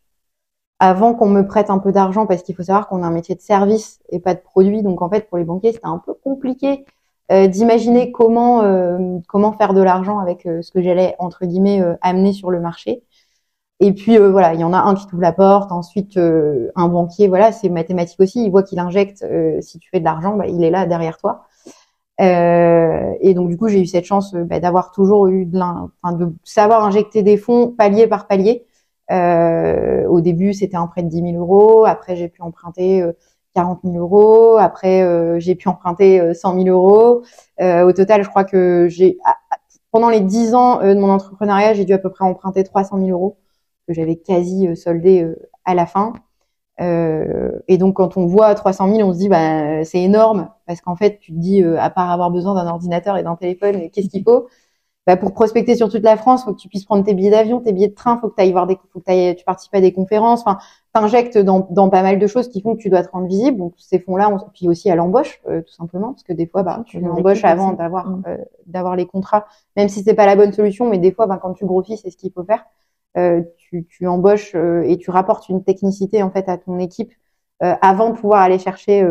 avant 0.80 1.14
qu'on 1.14 1.28
me 1.28 1.46
prête 1.46 1.70
un 1.70 1.80
peu 1.80 1.92
d'argent 1.92 2.26
parce 2.26 2.42
qu'il 2.44 2.56
faut 2.56 2.64
savoir 2.64 2.88
qu'on 2.88 3.04
a 3.04 3.08
un 3.08 3.12
métier 3.12 3.36
de 3.36 3.42
service 3.42 4.00
et 4.10 4.20
pas 4.20 4.34
de 4.34 4.40
produit. 4.40 4.82
Donc 4.82 5.02
en 5.02 5.10
fait, 5.10 5.28
pour 5.28 5.38
les 5.38 5.44
banquiers, 5.44 5.74
c'était 5.74 5.86
un 5.86 6.02
peu 6.04 6.14
compliqué 6.14 6.86
euh, 7.32 7.48
d'imaginer 7.48 8.12
comment 8.12 8.64
euh, 8.64 9.20
comment 9.28 9.54
faire 9.54 9.74
de 9.76 9.82
l'argent 9.82 10.18
avec 10.18 10.48
euh, 10.48 10.64
ce 10.64 10.72
que 10.72 10.82
j'allais 10.82 11.16
entre 11.20 11.46
guillemets 11.46 11.84
amener 12.02 12.34
sur 12.34 12.50
le 12.50 12.60
marché. 12.60 13.04
Et 13.82 13.94
puis 13.94 14.18
voilà, 14.18 14.54
il 14.54 14.60
y 14.60 14.64
en 14.66 14.74
a 14.74 14.80
un 14.80 14.94
qui 14.96 15.08
t'ouvre 15.08 15.22
la 15.22 15.32
porte, 15.32 15.72
ensuite 15.72 16.18
un 16.18 16.88
banquier, 16.90 17.30
voilà, 17.30 17.54
c'est 17.54 17.70
mathématique 17.70 18.20
aussi. 18.20 18.44
Il 18.44 18.52
voit 18.52 18.64
qu'il 18.64 18.78
injecte, 18.80 19.26
si 19.62 19.80
tu 19.80 19.90
fais 19.90 20.00
de 20.00 20.06
l'argent, 20.06 20.36
bah, 20.36 20.48
il 20.48 20.64
est 20.66 20.70
là 20.70 20.86
derrière 20.86 21.18
toi. 21.18 21.46
Et 22.20 23.34
donc 23.34 23.50
du 23.50 23.58
coup, 23.58 23.70
j'ai 23.70 23.82
eu 23.82 23.86
cette 23.86 24.06
chance 24.06 24.34
bah, 24.34 24.60
d'avoir 24.60 24.92
toujours 24.92 25.28
eu 25.28 25.46
de, 25.46 25.58
enfin, 25.60 26.16
de 26.16 26.34
savoir 26.44 26.84
injecter 26.84 27.24
des 27.24 27.38
fonds 27.38 27.70
palier 27.70 28.08
par 28.08 28.28
palier 28.28 28.66
euh, 29.12 30.06
au 30.08 30.22
début, 30.22 30.54
c'était 30.54 30.78
un 30.78 30.88
prêt 30.88 31.04
de 31.04 31.10
10 31.10 31.32
000 31.32 31.38
euros. 31.38 31.86
Après, 31.86 32.16
j'ai 32.16 32.30
pu 32.30 32.42
emprunter 32.42 33.04
40 33.56 33.80
euh, 33.86 33.92
000 33.92 33.98
euros. 34.04 34.58
Après, 34.58 35.02
euh, 35.04 35.40
j'ai 35.40 35.56
pu 35.56 35.68
emprunter 35.68 36.34
100 36.34 36.64
000 36.64 36.68
euros. 36.70 37.24
au 37.60 37.94
total, 37.94 38.24
je 38.24 38.30
crois 38.30 38.44
que 38.44 38.88
j'ai 38.90 39.18
ah, 39.26 39.36
ah, 39.52 39.58
pendant 39.92 40.10
les 40.10 40.22
10 40.22 40.54
ans 40.54 40.80
de 40.82 40.94
mon 41.00 41.10
entrepreneuriat, 41.10 41.74
j'ai 41.74 41.86
dû 41.86 41.94
à 41.94 41.98
peu 41.98 42.12
près 42.12 42.26
emprunter 42.26 42.64
300 42.64 42.98
000 42.98 43.10
euros 43.10 43.38
que 43.88 43.94
j'avais 43.94 44.18
quasi 44.18 44.76
soldé 44.76 45.28
à 45.66 45.74
la 45.74 45.86
fin. 45.88 46.14
Euh, 46.82 47.52
et 47.68 47.78
donc 47.78 47.96
quand 47.98 48.18
on 48.18 48.26
voit 48.26 48.56
300 48.56 48.94
000, 48.96 49.10
on 49.10 49.14
se 49.14 49.20
dit 49.20 49.30
bah 49.30 49.84
c'est 49.84 50.02
énorme 50.02 50.50
parce 50.66 50.82
qu'en 50.82 50.96
fait 50.96 51.20
tu 51.20 51.34
te 51.34 51.38
dis 51.38 51.64
à 51.64 51.90
part 51.90 52.10
avoir 52.12 52.32
besoin 52.32 52.56
d'un 52.56 52.70
ordinateur 52.70 53.18
et 53.18 53.24
d'un 53.24 53.36
téléphone, 53.36 53.90
qu'est-ce 53.92 54.10
qu'il 54.10 54.24
faut? 54.24 54.48
Bah, 55.10 55.18
pour 55.18 55.34
prospecter 55.34 55.76
sur 55.76 55.90
toute 55.90 56.04
la 56.04 56.18
France, 56.18 56.44
faut 56.44 56.54
que 56.54 56.60
tu 56.60 56.68
puisses 56.68 56.86
prendre 56.86 57.04
tes 57.04 57.16
billets 57.16 57.32
d'avion, 57.32 57.62
tes 57.62 57.74
billets 57.74 57.88
de 57.88 57.96
train, 57.96 58.20
faut 58.20 58.30
que 58.30 58.36
tu 58.36 58.44
ailles 58.44 58.52
voir 58.52 58.68
des, 58.68 58.78
faut 58.94 59.00
que 59.00 59.34
tu 59.34 59.44
participes 59.44 59.74
à 59.74 59.82
des 59.82 59.92
conférences. 59.92 60.42
Enfin, 60.42 60.60
t'injectes 60.94 61.40
dans, 61.40 61.68
dans 61.72 61.90
pas 61.90 62.04
mal 62.04 62.20
de 62.20 62.28
choses 62.28 62.48
qui 62.48 62.62
font 62.62 62.76
que 62.76 62.82
tu 62.82 62.90
dois 62.92 63.02
te 63.02 63.10
rendre 63.10 63.28
visible. 63.28 63.58
Donc 63.58 63.74
ces 63.78 63.98
fonds-là, 63.98 64.30
on, 64.30 64.38
puis 64.54 64.68
aussi 64.68 64.92
à 64.92 64.96
l'embauche, 64.96 65.42
euh, 65.48 65.64
tout 65.64 65.74
simplement, 65.74 66.10
parce 66.14 66.22
que 66.22 66.34
des 66.34 66.46
fois, 66.46 66.62
bah, 66.62 66.84
tu 66.86 67.04
embauches 67.04 67.44
avant 67.44 67.74
d'avoir 67.74 68.08
mm. 68.08 68.24
euh, 68.28 68.38
d'avoir 68.68 68.96
les 68.96 69.08
contrats, 69.08 69.48
même 69.76 69.90
si 69.90 70.04
c'est 70.04 70.14
pas 70.14 70.28
la 70.28 70.36
bonne 70.36 70.54
solution. 70.54 70.88
Mais 70.88 71.00
des 71.00 71.12
fois, 71.12 71.26
bah, 71.26 71.40
quand 71.42 71.54
tu 71.54 71.66
grossis, 71.66 71.98
c'est 71.98 72.12
ce 72.12 72.18
qu'il 72.18 72.32
faut 72.32 72.44
faire. 72.44 72.66
Euh, 73.18 73.42
tu, 73.58 73.86
tu 73.86 74.08
embauches 74.08 74.56
et 74.56 74.98
tu 74.98 75.12
rapportes 75.12 75.50
une 75.50 75.64
technicité 75.64 76.24
en 76.24 76.32
fait 76.32 76.48
à 76.50 76.58
ton 76.58 76.80
équipe 76.80 77.12
avant 77.60 78.12
de 78.12 78.16
pouvoir 78.16 78.42
aller 78.42 78.58
chercher 78.58 79.06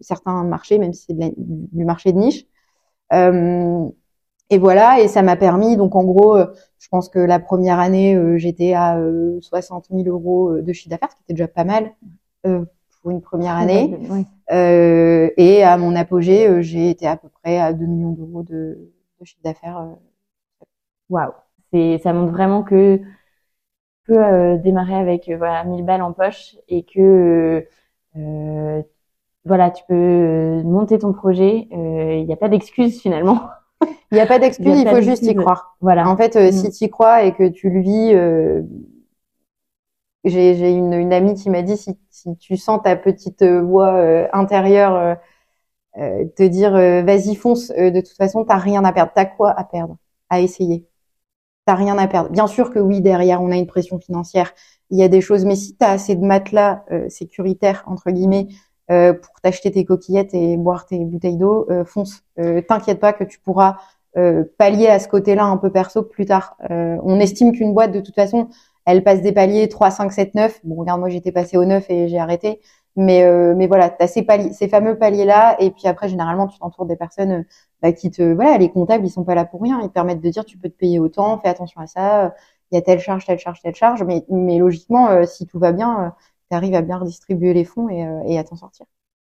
certains 0.00 0.42
marchés, 0.42 0.78
même 0.78 0.92
si 0.92 1.06
c'est 1.06 1.34
du 1.36 1.84
marché 1.84 2.12
de 2.12 2.18
niche. 2.18 2.44
Et 4.50 4.58
voilà, 4.58 5.00
et 5.00 5.08
ça 5.08 5.22
m'a 5.22 5.36
permis, 5.36 5.76
donc 5.76 5.96
en 5.96 6.04
gros, 6.04 6.36
euh, 6.36 6.46
je 6.78 6.88
pense 6.88 7.08
que 7.08 7.18
la 7.18 7.40
première 7.40 7.78
année, 7.78 8.14
euh, 8.14 8.36
j'étais 8.36 8.74
à 8.74 9.00
60 9.40 9.86
euh, 9.90 10.02
000 10.02 10.08
euros 10.08 10.60
de 10.60 10.72
chiffre 10.72 10.90
d'affaires, 10.90 11.10
ce 11.10 11.16
qui 11.16 11.22
était 11.24 11.34
déjà 11.34 11.48
pas 11.48 11.64
mal 11.64 11.92
pour 12.42 13.10
une 13.10 13.22
première 13.22 13.56
année. 13.56 13.98
et 14.50 15.62
à 15.64 15.76
mon 15.78 15.96
apogée, 15.96 16.62
j'ai 16.62 16.90
été 16.90 17.06
à 17.06 17.16
peu 17.16 17.28
près 17.28 17.58
à 17.58 17.72
2 17.72 17.86
millions 17.86 18.10
d'euros 18.10 18.42
de, 18.42 18.92
de, 19.20 19.24
chiffre 19.24 19.40
d'affaires. 19.42 19.88
Waouh, 21.08 21.32
c'est 21.72 21.98
ça 22.02 22.12
montre 22.12 22.32
vraiment 22.32 22.62
que 22.62 23.00
peux 24.06 24.58
démarrer 24.58 24.94
avec 24.94 25.30
voilà 25.30 25.64
1000 25.64 25.84
balles 25.84 26.02
en 26.02 26.12
poche 26.12 26.56
et 26.68 26.84
que 26.84 27.66
voilà, 29.44 29.70
tu 29.70 29.84
peux 29.88 30.62
monter 30.62 30.98
ton 30.98 31.12
projet. 31.12 31.68
Il 31.70 32.24
n'y 32.26 32.32
a 32.32 32.36
pas 32.36 32.48
d'excuse 32.48 33.00
finalement. 33.00 33.40
Il 34.10 34.14
n'y 34.14 34.20
a 34.20 34.26
pas 34.26 34.38
d'excuse, 34.38 34.78
il, 34.80 34.88
faut 34.88 35.00
juste 35.00 35.24
y 35.24 35.34
croire. 35.34 35.76
Voilà. 35.80 36.08
En 36.08 36.16
fait, 36.16 36.36
euh, 36.36 36.52
si 36.52 36.68
mm. 36.68 36.70
tu 36.70 36.84
y 36.84 36.90
crois 36.90 37.24
et 37.24 37.32
que 37.32 37.48
tu 37.48 37.70
le 37.70 37.80
vis, 37.80 38.14
euh, 38.14 38.62
j'ai 40.24 40.70
une, 40.70 40.92
une, 40.94 41.12
amie 41.12 41.34
qui 41.34 41.50
m'a 41.50 41.62
dit 41.62 41.76
si, 41.76 41.98
si, 42.10 42.36
tu 42.36 42.56
sens 42.56 42.80
ta 42.82 42.96
petite 42.96 43.42
voix 43.42 43.94
euh, 43.94 44.26
intérieure 44.32 45.16
te 45.96 46.42
dire 46.42 46.72
vas-y 46.72 47.36
fonce, 47.36 47.68
de 47.68 48.00
toute 48.00 48.16
façon 48.16 48.44
t'as 48.44 48.56
rien 48.56 48.84
à 48.84 48.92
perdre. 48.92 49.12
T'as 49.14 49.26
quoi 49.26 49.50
à 49.50 49.64
perdre? 49.64 49.96
À 50.28 50.40
essayer. 50.40 50.88
T'as 51.66 51.74
rien 51.74 51.96
à 51.98 52.06
perdre. 52.06 52.30
Bien 52.30 52.46
sûr 52.46 52.70
que 52.70 52.78
oui, 52.78 53.00
derrière 53.00 53.42
on 53.42 53.50
a 53.50 53.56
une 53.56 53.66
pression 53.66 53.98
financière, 53.98 54.52
il 54.90 54.98
y 54.98 55.02
a 55.02 55.08
des 55.08 55.20
choses, 55.20 55.44
mais 55.44 55.56
si 55.56 55.74
t'as 55.76 55.90
assez 55.90 56.14
de 56.14 56.24
matelas 56.24 56.84
sécuritaires 57.08 57.82
entre 57.86 58.10
guillemets 58.10 58.48
pour 58.88 59.40
t'acheter 59.42 59.70
tes 59.70 59.86
coquillettes 59.86 60.34
et 60.34 60.58
boire 60.58 60.84
tes 60.84 60.98
bouteilles 60.98 61.38
d'eau, 61.38 61.66
fonce. 61.86 62.22
T'inquiète 62.68 63.00
pas 63.00 63.14
que 63.14 63.24
tu 63.24 63.40
pourras 63.40 63.78
euh, 64.16 64.44
pallier 64.58 64.86
à 64.86 65.00
ce 65.00 65.08
côté-là 65.08 65.44
un 65.44 65.56
peu 65.56 65.70
perso 65.70 66.02
plus 66.02 66.24
tard. 66.24 66.56
Euh, 66.70 66.96
on 67.02 67.18
estime 67.18 67.50
qu'une 67.50 67.74
boîte, 67.74 67.90
de 67.90 68.00
toute 68.00 68.14
façon, 68.14 68.48
elle 68.86 69.02
passe 69.02 69.22
des 69.22 69.32
paliers 69.32 69.68
3, 69.68 69.90
5, 69.90 70.12
7, 70.12 70.34
9. 70.36 70.60
Bon, 70.62 70.76
regarde, 70.76 71.00
moi 71.00 71.08
j'étais 71.08 71.32
passé 71.32 71.56
au 71.56 71.64
9 71.64 71.86
et 71.90 72.08
j'ai 72.08 72.18
arrêté. 72.18 72.60
Mais, 72.96 73.24
euh, 73.24 73.54
mais 73.56 73.66
voilà, 73.66 73.90
tu 73.90 74.02
as 74.02 74.06
ces, 74.06 74.22
paliers, 74.22 74.52
ces 74.52 74.68
fameux 74.68 74.98
paliers-là. 74.98 75.56
Et 75.60 75.70
puis 75.70 75.86
après, 75.88 76.08
généralement, 76.08 76.46
tu 76.46 76.58
t'entoures 76.58 76.86
des 76.86 76.96
personnes 76.96 77.44
bah, 77.82 77.92
qui 77.92 78.10
te... 78.10 78.22
Voilà, 78.34 78.58
les 78.58 78.70
comptables, 78.70 79.04
ils 79.06 79.10
sont 79.10 79.24
pas 79.24 79.34
là 79.34 79.44
pour 79.44 79.62
rien. 79.62 79.80
Ils 79.82 79.88
te 79.88 79.92
permettent 79.92 80.20
de 80.20 80.30
dire, 80.30 80.44
tu 80.44 80.58
peux 80.58 80.68
te 80.68 80.76
payer 80.76 80.98
autant, 80.98 81.38
fais 81.38 81.48
attention 81.48 81.80
à 81.80 81.86
ça. 81.86 82.34
Il 82.70 82.76
y 82.76 82.78
a 82.78 82.82
telle 82.82 83.00
charge, 83.00 83.26
telle 83.26 83.38
charge, 83.38 83.60
telle 83.62 83.74
charge. 83.74 84.02
Mais, 84.04 84.24
mais 84.28 84.58
logiquement, 84.58 85.24
si 85.26 85.46
tout 85.46 85.58
va 85.58 85.72
bien, 85.72 86.14
tu 86.50 86.56
arrives 86.56 86.74
à 86.74 86.82
bien 86.82 86.98
redistribuer 86.98 87.52
les 87.54 87.64
fonds 87.64 87.88
et, 87.88 88.06
et 88.26 88.38
à 88.38 88.44
t'en 88.44 88.56
sortir. 88.56 88.86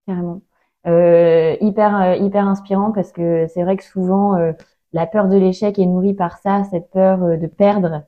Carrément. 0.08 0.41
Euh, 0.86 1.55
hyper 1.62 2.15
hyper 2.17 2.46
inspirant 2.46 2.91
parce 2.91 3.13
que 3.13 3.48
c'est 3.48 3.63
vrai 3.63 3.77
que 3.77 3.86
souvent 3.86 4.36
la 4.93 5.08
peur 5.08 5.27
de 5.27 5.38
l'échec 5.38 5.77
est 5.79 5.86
nourrie 5.86 6.13
par 6.13 6.38
ça, 6.38 6.63
cette 6.65 6.89
peur 6.91 7.24
euh, 7.24 7.38
de 7.38 7.48
perdre. 7.48 8.03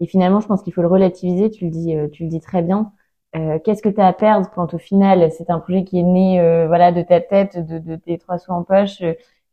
Et 0.00 0.06
finalement, 0.06 0.40
je 0.40 0.46
pense 0.46 0.62
qu'il 0.62 0.72
faut 0.72 0.82
le 0.82 0.88
relativiser. 0.88 1.50
Tu 1.50 1.64
le 1.66 1.70
dis, 1.70 1.96
euh, 1.96 2.08
tu 2.08 2.22
le 2.24 2.28
dis 2.30 2.40
très 2.40 2.62
bien. 2.62 2.92
Euh, 3.36 3.58
qu'est-ce 3.62 3.82
que 3.82 3.88
tu 3.88 4.00
as 4.00 4.06
à 4.06 4.12
perdre 4.12 4.48
quand 4.54 4.72
au 4.72 4.78
final 4.78 5.30
c'est 5.30 5.50
un 5.50 5.58
projet 5.58 5.84
qui 5.84 6.00
est 6.00 6.02
né, 6.02 6.40
voilà, 6.66 6.92
de 6.92 7.02
ta 7.02 7.20
tête, 7.20 7.58
de, 7.58 7.78
de 7.78 7.96
tes 7.96 8.18
trois 8.18 8.38
sous 8.38 8.52
en 8.52 8.62
poche. 8.62 9.02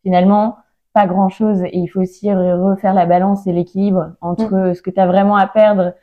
finalement, 0.04 0.58
pas 0.94 1.08
grand 1.08 1.30
chose. 1.30 1.62
Et 1.64 1.78
il 1.78 1.88
faut 1.88 2.02
aussi 2.02 2.34
refaire 2.34 2.94
la 2.94 3.06
balance 3.06 3.46
et 3.48 3.52
l'équilibre 3.52 4.12
entre 4.22 4.70
mm. 4.70 4.76
ce 4.76 4.82
que 4.82 4.90
tu 4.90 5.00
as 5.00 5.08
vraiment 5.08 5.36
à 5.36 5.48
perdre 5.48 5.94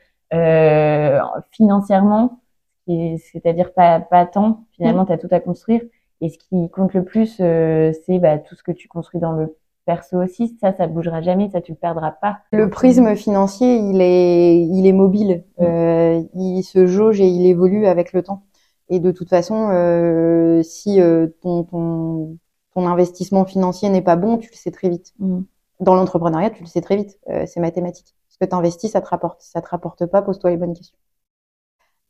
financièrement, 1.50 2.40
c'est-à-dire 2.86 3.72
pas, 3.74 4.00
pas 4.00 4.26
tant. 4.26 4.64
Finalement, 4.72 5.04
mm. 5.04 5.06
tu 5.06 5.12
as 5.12 5.18
tout 5.18 5.28
à 5.30 5.40
construire. 5.40 5.82
Et 6.20 6.28
ce 6.28 6.38
qui 6.38 6.70
compte 6.70 6.94
le 6.94 7.04
plus, 7.04 7.36
c'est 7.36 8.18
bah, 8.20 8.38
tout 8.38 8.54
ce 8.54 8.62
que 8.62 8.72
tu 8.72 8.86
construis 8.86 9.20
dans 9.20 9.32
le 9.32 9.56
perso 9.84 10.22
aussi, 10.22 10.56
ça, 10.60 10.72
ça 10.72 10.86
bougera 10.86 11.22
jamais, 11.22 11.50
ça 11.50 11.60
tu 11.60 11.72
le 11.72 11.76
perdras 11.76 12.12
pas. 12.12 12.38
Le 12.52 12.70
prisme 12.70 13.14
financier, 13.16 13.76
il 13.76 14.00
est, 14.00 14.60
il 14.60 14.86
est 14.86 14.92
mobile, 14.92 15.44
mm. 15.58 15.64
euh, 15.64 16.22
il 16.34 16.62
se 16.62 16.86
jauge 16.86 17.20
et 17.20 17.26
il 17.28 17.46
évolue 17.46 17.86
avec 17.86 18.12
le 18.12 18.22
temps. 18.22 18.44
Et 18.88 19.00
de 19.00 19.10
toute 19.10 19.28
façon, 19.28 19.70
euh, 19.70 20.62
si 20.62 21.00
euh, 21.00 21.28
ton, 21.40 21.64
ton, 21.64 22.38
ton 22.74 22.86
investissement 22.86 23.44
financier 23.44 23.88
n'est 23.88 24.02
pas 24.02 24.16
bon, 24.16 24.38
tu 24.38 24.50
le 24.50 24.56
sais 24.56 24.70
très 24.70 24.88
vite. 24.88 25.14
Mm. 25.18 25.40
Dans 25.80 25.94
l'entrepreneuriat, 25.94 26.50
tu 26.50 26.62
le 26.62 26.68
sais 26.68 26.80
très 26.80 26.96
vite, 26.96 27.18
euh, 27.30 27.44
c'est 27.46 27.60
mathématique. 27.60 28.14
que 28.42 28.46
tu 28.46 28.54
investis, 28.54 28.90
ça 28.90 29.00
te 29.00 29.08
rapporte. 29.08 29.40
Si 29.40 29.50
ça 29.50 29.62
te 29.62 29.68
rapporte 29.68 30.06
pas, 30.06 30.22
pose-toi 30.22 30.50
les 30.50 30.56
bonnes 30.56 30.74
questions. 30.74 30.96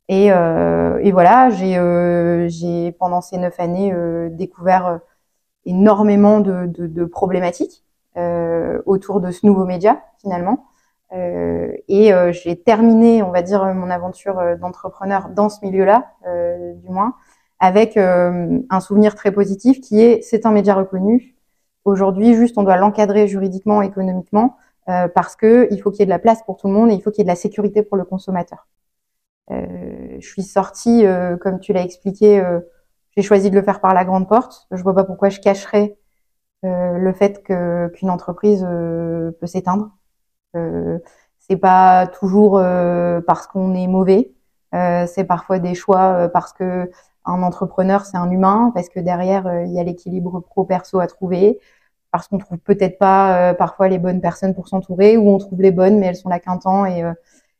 Et, 0.09 0.31
euh, 0.31 0.99
et 1.01 1.11
voilà, 1.11 1.49
j'ai 1.49 1.77
euh, 1.77 2.47
j'ai 2.49 2.91
pendant 2.93 3.21
ces 3.21 3.37
neuf 3.37 3.59
années 3.59 3.93
euh, 3.93 4.29
découvert 4.29 4.99
énormément 5.65 6.39
de, 6.39 6.65
de, 6.67 6.87
de 6.87 7.05
problématiques 7.05 7.83
autour 8.85 9.21
de 9.21 9.31
ce 9.31 9.43
nouveau 9.43 9.65
média 9.65 10.03
finalement. 10.19 10.65
et 11.11 12.11
j'ai 12.31 12.61
terminé, 12.61 13.23
on 13.23 13.31
va 13.31 13.41
dire, 13.41 13.65
mon 13.73 13.89
aventure 13.89 14.39
d'entrepreneur 14.59 15.29
dans 15.29 15.49
ce 15.49 15.65
milieu-là, 15.65 16.11
du 16.75 16.89
moins, 16.89 17.15
avec 17.59 17.97
un 17.97 18.79
souvenir 18.81 19.15
très 19.15 19.31
positif 19.31 19.81
qui 19.81 19.99
est 19.99 20.21
c'est 20.21 20.45
un 20.45 20.51
média 20.51 20.75
reconnu. 20.75 21.35
Aujourd'hui, 21.85 22.35
juste 22.35 22.55
on 22.59 22.63
doit 22.63 22.77
l'encadrer 22.77 23.27
juridiquement, 23.27 23.81
économiquement, 23.81 24.57
parce 24.85 25.35
que 25.35 25.67
il 25.71 25.81
faut 25.81 25.89
qu'il 25.89 26.01
y 26.01 26.03
ait 26.03 26.05
de 26.05 26.11
la 26.11 26.19
place 26.19 26.43
pour 26.43 26.57
tout 26.57 26.67
le 26.67 26.73
monde 26.73 26.91
et 26.91 26.93
il 26.93 27.01
faut 27.01 27.09
qu'il 27.09 27.21
y 27.21 27.23
ait 27.23 27.25
de 27.25 27.29
la 27.29 27.35
sécurité 27.35 27.81
pour 27.81 27.97
le 27.97 28.05
consommateur. 28.05 28.67
Euh, 29.51 30.17
je 30.19 30.27
suis 30.27 30.43
sortie, 30.43 31.05
euh, 31.05 31.37
comme 31.37 31.59
tu 31.59 31.73
l'as 31.73 31.83
expliqué, 31.83 32.39
euh, 32.39 32.59
j'ai 33.15 33.21
choisi 33.23 33.49
de 33.49 33.55
le 33.55 33.61
faire 33.63 33.79
par 33.81 33.93
la 33.93 34.05
grande 34.05 34.27
porte. 34.27 34.67
Je 34.71 34.81
vois 34.81 34.95
pas 34.95 35.03
pourquoi 35.03 35.29
je 35.29 35.39
cacherais 35.39 35.97
le 36.63 37.13
fait 37.13 37.43
que 37.43 37.89
qu'une 37.89 38.09
entreprise 38.09 38.61
peut 38.61 39.47
s'éteindre. 39.47 39.91
c'est 41.39 41.57
pas 41.57 42.07
toujours 42.07 42.53
parce 43.27 43.47
qu'on 43.47 43.75
est 43.75 43.87
mauvais. 43.87 44.33
c'est 44.71 45.25
parfois 45.27 45.59
des 45.59 45.75
choix 45.75 46.29
parce 46.29 46.53
que 46.53 46.89
un 47.25 47.43
entrepreneur 47.43 48.05
c'est 48.05 48.17
un 48.17 48.29
humain, 48.31 48.71
parce 48.73 48.89
que 48.89 48.99
derrière 48.99 49.63
il 49.65 49.73
y 49.73 49.79
a 49.79 49.83
l'équilibre 49.83 50.39
pro 50.41 50.65
perso 50.65 50.99
à 50.99 51.07
trouver, 51.07 51.59
parce 52.11 52.27
qu'on 52.27 52.37
trouve 52.37 52.59
peut-être 52.59 52.97
pas 52.99 53.53
parfois 53.55 53.87
les 53.89 53.99
bonnes 53.99 54.21
personnes 54.21 54.55
pour 54.55 54.67
s'entourer, 54.67 55.17
ou 55.17 55.29
on 55.29 55.37
trouve 55.37 55.61
les 55.61 55.71
bonnes 55.71 55.99
mais 55.99 56.07
elles 56.07 56.15
sont 56.15 56.29
là 56.29 56.39
qu'un 56.39 56.57
temps 56.57 56.85
et 56.85 57.03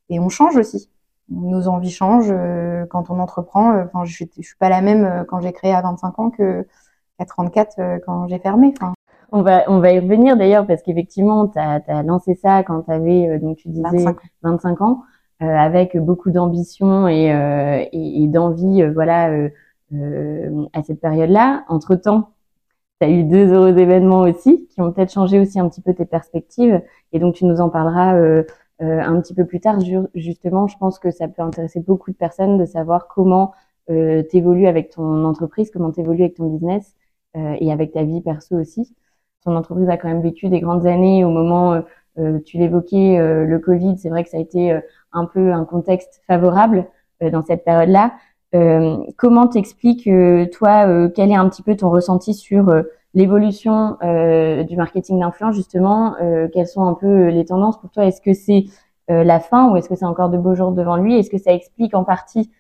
et 0.10 0.20
on 0.20 0.30
change 0.30 0.56
aussi 0.58 0.90
nos 1.30 1.68
envies 1.68 1.92
changent 1.92 2.32
euh, 2.32 2.86
quand 2.88 3.10
on 3.10 3.20
entreprend. 3.20 3.74
Euh, 3.74 3.86
enfin, 3.86 4.06
je, 4.06 4.14
suis, 4.14 4.30
je 4.38 4.46
suis 4.46 4.58
pas 4.58 4.70
la 4.70 4.82
même 4.82 5.06
euh, 5.06 5.24
quand 5.24 5.40
j'ai 5.42 5.54
créé 5.54 5.74
à 5.74 5.82
25 5.82 6.20
ans 6.20 6.30
que 6.30 6.66
à 7.20 7.26
34 7.26 8.00
quand 8.06 8.28
j'ai 8.28 8.40
fermé. 8.40 8.74
Enfin. 8.76 8.94
On 9.32 9.42
va, 9.42 9.64
on 9.68 9.80
va 9.80 9.92
y 9.92 10.00
revenir 10.00 10.38
d'ailleurs 10.38 10.68
parce 10.68 10.84
qu'effectivement, 10.84 11.48
tu 11.48 11.58
as, 11.58 12.04
lancé 12.04 12.36
ça 12.36 12.62
quand 12.64 12.84
tu 12.84 12.92
avais, 12.92 13.40
donc 13.40 13.58
tu 13.58 13.70
disais 13.70 14.06
25 14.44 14.82
ans, 14.82 15.02
avec 15.40 15.98
beaucoup 15.98 16.30
d'ambition 16.30 17.08
et, 17.08 17.30
et, 17.92 18.24
et 18.24 18.28
d'envie, 18.28 18.84
voilà, 18.94 19.32
à 19.92 20.84
cette 20.84 21.02
période-là. 21.02 21.66
Entre-temps, 21.68 22.30
tu 23.02 23.08
as 23.08 23.10
eu 23.10 23.24
deux 23.24 23.52
heureux 23.52 23.76
événements 23.76 24.22
aussi 24.22 24.68
qui 24.68 24.82
ont 24.82 24.92
peut-être 24.92 25.12
changé 25.12 25.40
aussi 25.40 25.60
un 25.60 25.68
petit 25.68 25.82
peu 25.82 25.96
tes 25.96 26.06
perspectives 26.06 26.82
et 27.12 27.18
donc 27.18 27.34
tu 27.34 27.46
nous 27.46 27.60
en 27.60 27.70
parleras 27.70 28.16
euh, 28.84 29.02
un 29.02 29.20
petit 29.22 29.34
peu 29.34 29.46
plus 29.46 29.60
tard, 29.60 29.80
justement, 30.14 30.68
je 30.68 30.78
pense 30.78 31.00
que 31.00 31.10
ça 31.10 31.28
peut 31.28 31.42
intéresser 31.42 31.80
beaucoup 31.80 32.12
de 32.12 32.18
personnes 32.18 32.58
de 32.58 32.66
savoir 32.66 33.08
comment 33.08 33.54
euh, 33.90 34.24
t'évolues 34.24 34.68
avec 34.68 34.92
ton 34.92 35.26
entreprise, 35.26 35.70
comment 35.72 35.92
t'évolues 35.92 36.24
avec 36.24 36.36
ton 36.36 36.48
business 36.48 36.96
euh, 37.36 37.56
et 37.60 37.72
avec 37.72 37.92
ta 37.92 38.04
vie 38.04 38.22
perso 38.22 38.56
aussi. 38.56 38.96
Ton 39.44 39.56
entreprise 39.56 39.90
a 39.90 39.98
quand 39.98 40.08
même 40.08 40.22
vécu 40.22 40.50
des 40.50 40.62
grandes 40.62 40.86
années 40.86 41.26
au 41.26 41.30
moment, 41.30 41.82
euh, 42.18 42.40
tu 42.46 42.58
l'évoquais, 42.58 43.18
le 43.46 43.60
Covid, 43.60 43.98
c'est 43.98 44.10
vrai 44.10 44.24
que 44.24 44.30
ça 44.30 44.38
a 44.38 44.40
été 44.40 44.80
un 45.12 45.26
peu 45.26 45.52
un 45.52 45.66
contexte 45.66 46.22
favorable 46.28 46.88
dans 47.22 47.44
cette 47.44 47.66
période-là. 47.66 48.14
comment 49.18 49.48
t'expliques, 49.48 50.10
toi, 50.52 51.10
quel 51.10 51.32
est 51.32 51.36
un 51.36 51.50
petit 51.50 51.64
peu 51.64 51.76
ton 51.76 51.90
ressenti 51.90 52.34
sur 52.34 52.74
l'évolution 53.14 53.98
euh, 54.04 54.64
du 54.64 54.76
marketing 54.76 55.20
d'influence, 55.20 55.56
justement, 55.56 56.16
euh, 56.22 56.48
quelles 56.52 56.68
sont 56.68 56.84
un 56.84 56.94
peu 56.94 57.28
les 57.30 57.46
tendances 57.46 57.80
pour 57.80 57.90
toi? 57.92 58.06
Est-ce 58.06 58.22
que 58.22 58.34
c'est 58.34 58.66
euh, 59.12 59.24
la 59.24 59.40
fin 59.40 59.72
ou 59.72 59.76
est-ce 59.76 59.90
que 59.90 59.96
c'est 59.96 60.06
encore 60.06 60.30
de 60.30 60.38
beaux 60.38 60.56
jours 60.56 60.72
devant 60.72 60.98
lui? 60.98 61.18
Est-ce 61.18 61.30
que 61.30 61.38
ça 61.38 61.54
explique 61.54 61.94
en 61.96 62.04
partie 62.04 62.52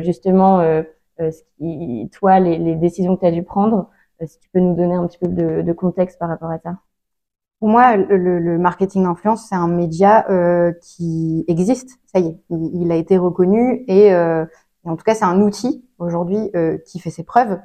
justement 0.00 0.62
ce 1.18 1.42
qui, 1.58 2.08
toi 2.12 2.38
les, 2.38 2.58
les, 2.58 2.76
décisions 2.76 3.16
que 3.16 3.20
tu 3.22 3.26
as 3.26 3.32
dû 3.32 3.42
prendre? 3.42 3.90
Si 4.24 4.38
tu 4.38 4.48
peux 4.50 4.60
nous 4.60 4.74
donner 4.74 4.94
un 4.94 5.06
petit 5.06 5.18
peu 5.18 5.28
de, 5.28 5.62
de 5.62 5.72
contexte 5.72 6.18
par 6.18 6.28
rapport 6.28 6.50
à 6.50 6.58
ça. 6.58 6.76
Pour 7.58 7.68
moi, 7.68 7.96
le, 7.96 8.38
le 8.38 8.58
marketing 8.58 9.02
d'influence, 9.02 9.46
c'est 9.48 9.56
un 9.56 9.66
média 9.68 10.24
qui 10.80 11.44
existe. 11.48 11.98
Ça 12.06 12.20
y 12.20 12.28
est, 12.28 12.38
il, 12.50 12.82
il 12.82 12.92
a 12.92 12.96
été 12.96 13.18
reconnu 13.18 13.84
et, 13.88 14.06
et 14.08 14.88
en 14.88 14.96
tout 14.96 15.04
cas, 15.04 15.14
c'est 15.14 15.24
un 15.24 15.40
outil 15.40 15.84
aujourd'hui 15.98 16.52
qui 16.86 17.00
fait 17.00 17.10
ses 17.10 17.24
preuves. 17.24 17.58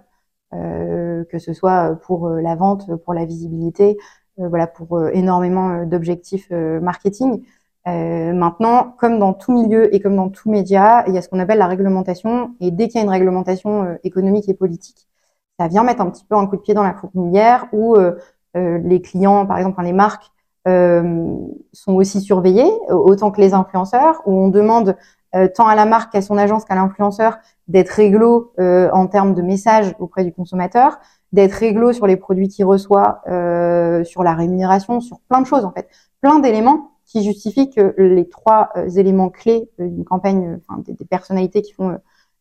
Euh, 0.54 1.24
que 1.26 1.40
ce 1.40 1.54
soit 1.54 1.98
pour 2.04 2.28
euh, 2.28 2.42
la 2.42 2.56
vente, 2.56 2.96
pour 3.04 3.14
la 3.14 3.26
visibilité, 3.26 3.98
euh, 4.40 4.48
voilà, 4.50 4.68
pour 4.68 5.08
énormément 5.10 5.86
d'objectifs 5.86 6.50
marketing. 6.52 7.44
maintenant, 7.86 8.96
comme 9.00 9.20
dans 9.20 9.34
tout 9.34 9.52
milieu 9.52 9.94
et 9.94 10.00
comme 10.00 10.16
dans 10.16 10.30
tout 10.30 10.50
média, 10.50 11.04
il 11.08 11.14
y 11.14 11.18
a 11.18 11.22
ce 11.22 11.30
qu'on 11.30 11.40
appelle 11.40 11.58
la 11.58 11.68
réglementation. 11.68 12.56
Et 12.60 12.72
dès 12.72 12.88
qu'il 12.88 13.00
y 13.00 13.02
a 13.02 13.04
une 13.04 13.12
réglementation 13.12 13.98
économique 14.04 14.48
et 14.50 14.54
politique, 14.54 15.08
ça 15.60 15.68
vient 15.68 15.84
mettre 15.84 16.02
un 16.02 16.10
petit 16.10 16.26
peu 16.26 16.36
un 16.36 16.48
coup 16.48 16.56
de 16.56 16.62
pied 16.62 16.74
dans 16.74 16.84
la 16.84 16.94
fourmilière 16.94 17.68
où 17.74 17.98
les 18.56 19.02
clients, 19.02 19.46
par 19.46 19.58
exemple, 19.58 19.82
les 19.84 19.94
marques, 19.94 20.32
sont 20.66 21.94
aussi 21.94 22.22
surveillés 22.22 22.72
autant 22.90 23.32
que 23.32 23.42
les 23.42 23.54
influenceurs, 23.54 24.22
où 24.26 24.32
on 24.34 24.48
demande 24.48 24.96
tant 25.56 25.68
à 25.68 25.76
la 25.76 25.86
marque 25.86 26.14
qu'à 26.14 26.22
son 26.22 26.38
agence 26.38 26.64
qu'à 26.66 26.76
l'influenceur 26.76 27.40
d'être 27.68 27.90
réglo 27.90 28.54
euh, 28.60 28.90
en 28.92 29.08
termes 29.08 29.34
de 29.34 29.42
messages 29.42 29.96
auprès 30.00 30.24
du 30.24 30.34
consommateur, 30.34 31.00
d'être 31.32 31.54
réglo 31.54 31.94
sur 31.94 32.08
les 32.08 32.18
produits 32.18 32.48
qu'il 32.48 32.66
reçoit, 32.66 33.22
euh, 33.28 34.04
sur 34.04 34.24
la 34.24 34.34
rémunération, 34.34 35.00
sur 35.00 35.20
plein 35.22 35.42
de 35.42 35.48
choses 35.48 35.66
en 35.66 35.72
fait, 35.72 35.88
plein 36.22 36.40
d'éléments 36.40 36.92
qui 37.06 37.24
justifient 37.24 37.70
que 37.70 37.96
les 37.98 38.28
trois 38.28 38.70
euh, 38.76 38.90
éléments 38.90 39.30
clés 39.30 39.70
d'une 39.80 40.06
campagne, 40.06 40.60
enfin 40.68 40.82
des, 40.82 40.94
des, 40.94 41.06
personnalités 41.06 41.62
qui 41.62 41.74
font 41.74 41.98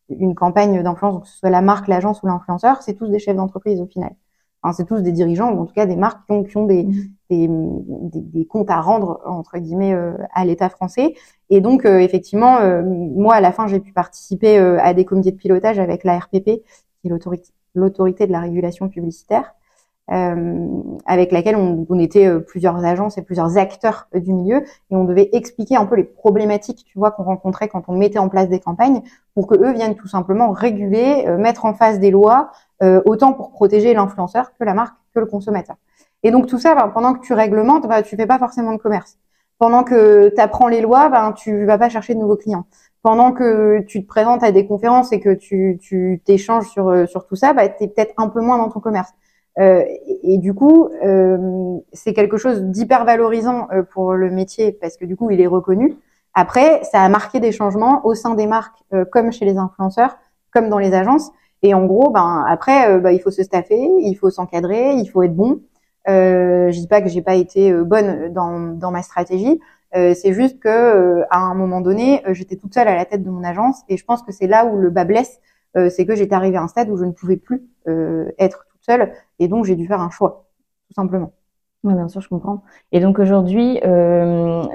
une 0.09 0.35
campagne 0.35 0.83
d'influence, 0.83 1.21
que 1.21 1.27
ce 1.27 1.37
soit 1.37 1.49
la 1.49 1.61
marque, 1.61 1.87
l'agence 1.87 2.21
ou 2.23 2.27
l'influenceur, 2.27 2.81
c'est 2.81 2.93
tous 2.93 3.07
des 3.07 3.19
chefs 3.19 3.35
d'entreprise 3.35 3.79
au 3.81 3.87
final. 3.87 4.15
Enfin, 4.63 4.73
c'est 4.73 4.85
tous 4.85 5.01
des 5.01 5.11
dirigeants 5.11 5.51
ou 5.51 5.59
en 5.61 5.65
tout 5.65 5.73
cas 5.73 5.85
des 5.85 5.97
marques 5.97 6.25
qui 6.25 6.31
ont, 6.31 6.43
qui 6.43 6.55
ont 6.55 6.65
des, 6.65 6.87
des, 7.29 7.47
des, 7.49 8.21
des, 8.21 8.45
comptes 8.45 8.69
à 8.69 8.79
rendre 8.79 9.21
entre 9.25 9.57
guillemets 9.57 9.93
à 10.33 10.45
l'État 10.45 10.69
français. 10.69 11.15
Et 11.53 11.61
donc, 11.61 11.85
euh, 11.85 11.99
effectivement, 11.99 12.61
euh, 12.61 12.81
moi, 12.83 13.35
à 13.35 13.41
la 13.41 13.51
fin, 13.51 13.67
j'ai 13.67 13.79
pu 13.79 13.93
participer 13.93 14.57
euh, 14.57 14.79
à 14.81 14.95
des 14.95 15.05
comités 15.05 15.31
de 15.31 15.37
pilotage 15.37 15.77
avec 15.77 16.03
la 16.03 16.17
RPP, 16.17 16.45
qui 16.45 17.07
est 17.07 17.09
l'autorité 17.75 18.25
de 18.25 18.31
la 18.31 18.39
régulation 18.39 18.89
publicitaire, 18.89 19.53
avec 20.07 21.31
laquelle 21.31 21.55
on, 21.55 21.85
on 21.89 21.99
était 21.99 22.29
plusieurs 22.41 22.83
agences 22.83 23.17
et 23.17 23.21
plusieurs 23.21 23.57
acteurs 23.57 24.07
du 24.13 24.33
milieu, 24.33 24.63
et 24.91 24.95
on 24.95 25.05
devait 25.05 25.29
expliquer 25.33 25.75
un 25.75 25.85
peu 25.85 25.95
les 25.95 26.03
problématiques, 26.03 26.85
tu 26.85 26.99
vois, 26.99 27.11
qu'on 27.11 27.23
rencontrait 27.23 27.67
quand 27.67 27.83
on 27.87 27.93
mettait 27.93 28.19
en 28.19 28.29
place 28.29 28.49
des 28.49 28.59
campagnes, 28.59 29.01
pour 29.33 29.47
que 29.47 29.55
eux 29.55 29.71
viennent 29.71 29.95
tout 29.95 30.07
simplement 30.07 30.51
réguler, 30.51 31.25
mettre 31.37 31.65
en 31.65 31.73
face 31.73 31.99
des 31.99 32.11
lois, 32.11 32.51
autant 33.05 33.33
pour 33.33 33.51
protéger 33.51 33.93
l'influenceur 33.93 34.51
que 34.59 34.63
la 34.63 34.73
marque 34.73 34.95
que 35.13 35.19
le 35.19 35.25
consommateur. 35.25 35.77
Et 36.23 36.31
donc 36.31 36.47
tout 36.47 36.59
ça, 36.59 36.75
ben, 36.75 36.87
pendant 36.87 37.13
que 37.13 37.25
tu 37.25 37.33
réglementes, 37.33 37.87
ben, 37.87 38.01
tu 38.01 38.15
fais 38.15 38.25
pas 38.25 38.39
forcément 38.39 38.73
de 38.73 38.77
commerce. 38.77 39.17
Pendant 39.59 39.83
que 39.83 40.29
tu 40.33 40.41
apprends 40.41 40.67
les 40.67 40.81
lois, 40.81 41.09
ben 41.09 41.31
tu 41.33 41.65
vas 41.65 41.77
pas 41.77 41.89
chercher 41.89 42.15
de 42.15 42.19
nouveaux 42.19 42.35
clients. 42.35 42.65
Pendant 43.01 43.31
que 43.33 43.81
tu 43.81 44.01
te 44.01 44.07
présentes 44.07 44.43
à 44.43 44.51
des 44.51 44.65
conférences 44.65 45.11
et 45.11 45.19
que 45.19 45.33
tu 45.33 45.77
tu 45.81 46.21
t'échanges 46.25 46.67
sur 46.69 46.89
euh, 46.89 47.05
sur 47.05 47.25
tout 47.25 47.35
ça, 47.35 47.53
bah 47.53 47.67
tu 47.69 47.83
es 47.83 47.87
peut-être 47.87 48.13
un 48.17 48.29
peu 48.29 48.41
moins 48.41 48.57
dans 48.57 48.69
ton 48.69 48.79
commerce. 48.79 49.13
Euh, 49.59 49.83
et, 50.23 50.37
du 50.39 50.53
coup, 50.53 50.89
euh, 51.03 51.77
c'est 51.93 52.13
quelque 52.13 52.37
chose 52.37 52.63
d'hyper 52.63 53.05
valorisant 53.05 53.67
euh, 53.71 53.83
pour 53.83 54.13
le 54.13 54.31
métier 54.31 54.71
parce 54.71 54.97
que 54.97 55.05
du 55.05 55.15
coup, 55.15 55.29
il 55.31 55.39
est 55.41 55.47
reconnu. 55.47 55.95
Après, 56.33 56.83
ça 56.83 57.01
a 57.01 57.09
marqué 57.09 57.39
des 57.39 57.51
changements 57.51 58.05
au 58.05 58.15
sein 58.15 58.33
des 58.33 58.47
marques, 58.47 58.79
euh, 58.93 59.05
comme 59.05 59.31
chez 59.31 59.45
les 59.45 59.57
influenceurs, 59.57 60.17
comme 60.51 60.69
dans 60.69 60.79
les 60.79 60.93
agences. 60.93 61.31
Et 61.61 61.73
en 61.73 61.85
gros, 61.85 62.09
ben 62.09 62.43
après, 62.47 62.99
bah, 62.99 63.13
il 63.13 63.19
faut 63.19 63.31
se 63.31 63.43
staffer, 63.43 63.79
il 63.99 64.15
faut 64.15 64.29
s'encadrer, 64.29 64.93
il 64.95 65.07
faut 65.07 65.23
être 65.23 65.35
bon. 65.35 65.61
Euh, 66.09 66.71
je 66.71 66.79
dis 66.79 66.87
pas 66.87 67.01
que 67.01 67.07
j'ai 67.07 67.21
pas 67.21 67.35
été 67.35 67.71
euh, 67.71 67.83
bonne 67.85 68.33
dans, 68.33 68.59
dans 68.59 68.91
ma 68.91 69.01
stratégie. 69.01 69.59
Euh, 69.95 70.13
c'est 70.15 70.33
juste 70.33 70.59
que 70.59 70.69
euh, 70.69 71.23
à 71.29 71.39
un 71.39 71.53
moment 71.53 71.79
donné, 71.81 72.25
euh, 72.27 72.33
j'étais 72.33 72.55
toute 72.55 72.73
seule 72.73 72.87
à 72.87 72.95
la 72.95 73.05
tête 73.05 73.23
de 73.23 73.29
mon 73.29 73.43
agence 73.43 73.83
et 73.89 73.97
je 73.97 74.03
pense 74.05 74.23
que 74.23 74.31
c'est 74.31 74.47
là 74.47 74.65
où 74.65 74.77
le 74.77 74.89
bas 74.89 75.05
blesse, 75.05 75.39
c'est 75.89 76.05
que 76.05 76.13
j'étais 76.13 76.35
arrivée 76.35 76.57
à 76.57 76.61
un 76.61 76.67
stade 76.67 76.87
où 76.91 76.97
je 76.97 77.03
ne 77.03 77.11
pouvais 77.11 77.35
plus 77.35 77.63
être 78.37 78.67
toute 78.69 78.85
seule 78.85 79.11
et 79.43 79.47
donc 79.47 79.65
j'ai 79.65 79.75
dû 79.75 79.87
faire 79.87 80.01
un 80.01 80.09
choix, 80.09 80.45
tout 80.87 80.93
simplement. 80.93 81.33
Oui, 81.83 81.93
bien 81.93 82.07
sûr, 82.07 82.21
je 82.21 82.29
comprends. 82.29 82.63
Et 82.93 82.99
donc 83.01 83.19
aujourd'hui, 83.19 83.79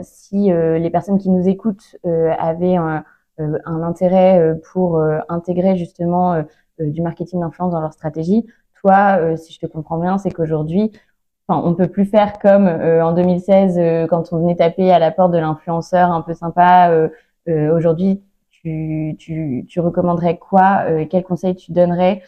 si 0.03 0.51
les 0.51 0.91
personnes 0.91 1.19
qui 1.19 1.31
nous 1.31 1.49
écoutent 1.49 1.97
avaient 2.05 2.77
un, 2.77 3.03
un 3.39 3.83
intérêt 3.83 4.61
pour 4.73 5.03
intégrer 5.31 5.77
justement 5.79 6.45
du 6.79 7.01
marketing 7.01 7.41
d'influence 7.41 7.73
dans 7.73 7.81
leur 7.81 7.95
stratégie, 7.95 8.47
toi, 8.75 9.37
si 9.39 9.55
je 9.55 9.59
te 9.59 9.67
comprends 9.67 9.99
bien, 9.99 10.19
c'est 10.19 10.31
qu'aujourd'hui, 10.31 10.93
Enfin, 11.49 11.63
on 11.67 11.75
peut 11.75 11.89
plus 11.89 12.05
faire 12.05 12.39
comme 12.39 12.67
euh, 12.67 13.03
en 13.03 13.13
2016 13.13 13.79
euh, 13.79 14.07
quand 14.07 14.33
on 14.33 14.39
venait 14.39 14.57
taper 14.57 14.93
à 14.93 14.99
la 14.99 15.11
porte 15.11 15.33
de 15.33 15.39
l'influenceur 15.39 16.11
un 16.11 16.21
peu 16.21 16.35
sympa. 16.35 16.91
Euh, 16.91 17.09
aujourd'hui, 17.75 18.23
tu, 18.51 19.17
tu, 19.19 19.65
tu, 19.67 19.81
recommanderais 19.81 20.37
quoi 20.37 20.85
Quel 21.09 21.23
conseil 21.25 21.57
tu 21.57 21.73
donnerais 21.73 22.23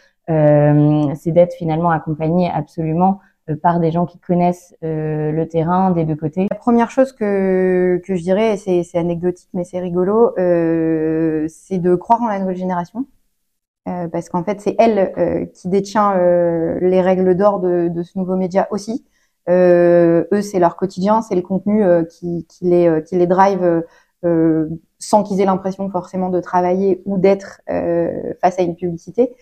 C'est 1.15 1.33
d'être 1.33 1.55
finalement 1.55 1.91
accompagné 1.91 2.51
absolument 2.51 3.21
par 3.63 3.81
des 3.81 3.91
gens 3.91 4.07
qui 4.07 4.19
connaissent 4.19 4.77
le 4.83 5.45
terrain 5.45 5.91
des 5.91 6.05
deux 6.05 6.15
côtés 6.15 6.47
La 6.51 6.57
première 6.57 6.91
chose 6.91 7.13
que, 7.13 8.01
que 8.05 8.15
je 8.15 8.23
dirais, 8.23 8.57
c'est, 8.57 8.85
c'est 8.85 8.99
anecdotique 8.99 9.49
mais 9.55 9.65
c'est 9.65 9.81
rigolo, 9.81 10.33
c'est 10.37 11.79
de 11.79 11.95
croire 11.97 12.23
en 12.23 12.29
la 12.29 12.39
nouvelle 12.39 12.57
génération. 12.57 13.07
parce 13.85 14.29
qu'en 14.29 14.45
fait, 14.45 14.61
c'est 14.61 14.77
elle 14.79 15.51
qui 15.53 15.69
détient 15.69 16.15
les 16.81 17.01
règles 17.01 17.35
d'or 17.35 17.61
de, 17.61 17.89
de, 17.89 18.03
ce 18.03 18.19
nouveau 18.19 18.37
média 18.37 18.69
aussi. 18.71 19.05
eux, 19.49 20.43
c'est 20.43 20.61
leur 20.61 20.77
quotidien, 20.77 21.23
c'est 21.23 21.35
les 21.35 21.43
contenus 21.43 21.85
qui, 22.11 22.47
qui, 22.49 22.67
les, 22.67 23.03
qui 23.05 23.17
les 23.17 23.27
drive 23.27 23.83
sans 25.01 25.23
qu'ils 25.23 25.41
aient 25.41 25.47
l'impression 25.47 25.91
forcément 25.91 26.29
de 26.29 26.41
travailler 26.41 27.03
ou 27.07 27.19
d'être 27.19 27.63
euh, 27.71 28.35
face 28.41 28.59
à 28.59 28.63
une 28.63 28.77
publicité. 28.77 29.35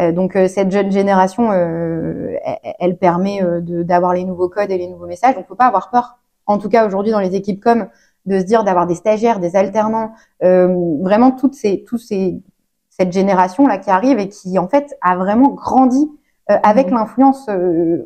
Euh, 0.00 0.12
donc 0.12 0.36
euh, 0.36 0.48
cette 0.48 0.70
jeune 0.70 0.90
génération, 0.90 1.52
elle, 1.52 2.40
elle, 2.78 2.96
permet 2.96 3.40
d'avoir 3.60 4.14
les 4.14 4.24
nouveaux 4.24 4.48
codes 4.48 4.70
et 4.70 4.78
les 4.78 4.88
nouveaux 4.88 5.06
messages. 5.06 5.34
Donc 5.34 5.46
faut 5.46 5.54
pas 5.54 5.66
avoir 5.66 5.90
peur. 5.90 6.18
En 6.46 6.58
tout 6.58 6.68
cas 6.68 6.86
aujourd'hui 6.86 7.12
dans 7.12 7.20
les 7.20 7.34
équipes 7.34 7.62
comme 7.62 7.88
de 8.26 8.38
se 8.38 8.44
dire 8.44 8.64
d'avoir 8.64 8.86
des 8.86 8.94
stagiaires, 8.94 9.40
des 9.40 9.56
alternants, 9.56 10.12
vraiment 10.40 11.30
toutes 11.30 11.54
ces, 11.54 11.84
tous 11.84 11.98
ces, 11.98 12.42
cette 12.90 13.12
génération 13.12 13.66
là 13.66 13.78
qui 13.78 13.90
arrive 13.90 14.18
et 14.18 14.28
qui 14.28 14.58
en 14.58 14.68
fait 14.68 14.96
a 15.00 15.16
vraiment 15.16 15.48
grandi 15.48 16.10
avec 16.48 16.90
mmh. 16.90 16.94
l'influence 16.94 17.48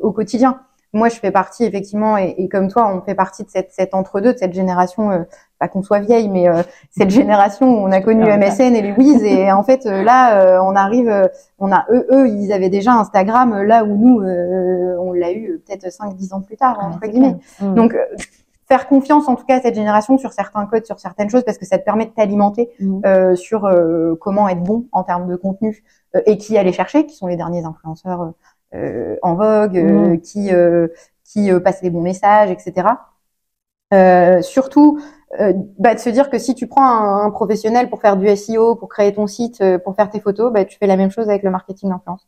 au 0.01 0.11
quotidien 0.11 0.59
moi, 0.95 1.09
je 1.09 1.15
fais 1.15 1.29
partie 1.29 1.65
effectivement, 1.65 2.17
et, 2.17 2.35
et, 2.37 2.47
comme 2.47 2.69
toi, 2.69 2.89
on 2.95 3.01
fait 3.01 3.15
partie 3.15 3.43
de 3.43 3.49
cette, 3.49 3.71
cette 3.73 3.93
entre-deux, 3.93 4.33
de 4.33 4.37
cette 4.37 4.53
génération, 4.53 5.11
euh, 5.11 5.23
pas 5.59 5.67
qu'on 5.67 5.83
soit 5.83 5.99
vieille, 5.99 6.29
mais 6.29 6.47
euh, 6.47 6.63
cette 6.89 7.09
génération 7.21 7.67
où 7.67 7.85
on 7.85 7.91
a 7.91 7.99
connu 7.99 8.23
MSN 8.23 8.75
et 8.75 8.93
Louise, 8.93 9.21
et 9.23 9.51
en 9.51 9.63
fait 9.63 9.85
euh, 9.85 10.03
là, 10.03 10.61
on 10.63 10.73
arrive, 10.75 11.29
on 11.59 11.71
a 11.71 11.85
eux, 11.91 12.07
eux, 12.11 12.29
ils 12.29 12.53
avaient 12.53 12.69
déjà 12.69 12.93
Instagram, 12.93 13.61
là 13.63 13.83
où 13.83 13.97
nous, 13.97 14.21
on 14.21 15.11
l'a 15.11 15.33
eu 15.33 15.61
peut-être 15.65 15.85
5-10 15.87 16.33
ans 16.33 16.41
plus 16.41 16.55
tard, 16.55 16.79
entre 16.81 17.05
guillemets. 17.07 17.35
Mmh. 17.61 17.75
Donc 17.75 17.95
faire 18.67 18.87
confiance 18.87 19.27
en 19.27 19.35
tout 19.35 19.45
cas 19.45 19.57
à 19.57 19.61
cette 19.61 19.75
génération 19.75 20.17
sur 20.17 20.31
certains 20.31 20.65
codes, 20.65 20.85
sur 20.85 20.99
certaines 20.99 21.29
choses, 21.29 21.43
parce 21.43 21.57
que 21.57 21.65
ça 21.65 21.77
te 21.77 21.83
permet 21.83 22.05
de 22.05 22.11
t'alimenter 22.11 22.69
mmh. 22.79 23.35
sur 23.35 23.69
comment 24.21 24.47
être 24.47 24.63
bon 24.63 24.85
en 24.93 25.03
termes 25.03 25.27
de 25.27 25.35
contenu 25.35 25.83
et 26.25 26.37
qui 26.37 26.57
aller 26.57 26.71
chercher, 26.71 27.05
qui 27.05 27.15
sont 27.15 27.27
les 27.27 27.35
derniers 27.35 27.65
influenceurs 27.65 28.21
euh, 28.21 28.31
en 29.21 29.35
vogue, 29.35 29.77
euh, 29.77 30.09
mmh. 30.09 30.21
qui 30.21 30.53
euh, 30.53 30.87
qui 31.23 31.49
passe 31.63 31.81
les 31.81 31.89
bons 31.89 32.01
messages, 32.01 32.51
etc. 32.51 32.87
surtout, 34.41 34.99
bah, 35.79 35.95
de 35.95 35.99
se 35.99 36.09
dire 36.09 36.29
que 36.29 36.37
si 36.37 36.55
tu 36.55 36.67
prends 36.67 36.85
un, 36.85 37.29
professionnel 37.31 37.89
pour 37.89 37.99
faire 37.99 38.15
du 38.15 38.27
SEO, 38.35 38.75
pour 38.75 38.89
créer 38.89 39.13
ton 39.13 39.27
site, 39.27 39.63
pour 39.83 39.95
faire 39.95 40.09
tes 40.09 40.19
photos, 40.19 40.53
bah, 40.53 40.65
tu 40.65 40.77
fais 40.77 40.87
la 40.87 40.97
même 40.97 41.11
chose 41.11 41.29
avec 41.29 41.43
le 41.43 41.49
marketing 41.49 41.89
d'influence. 41.89 42.27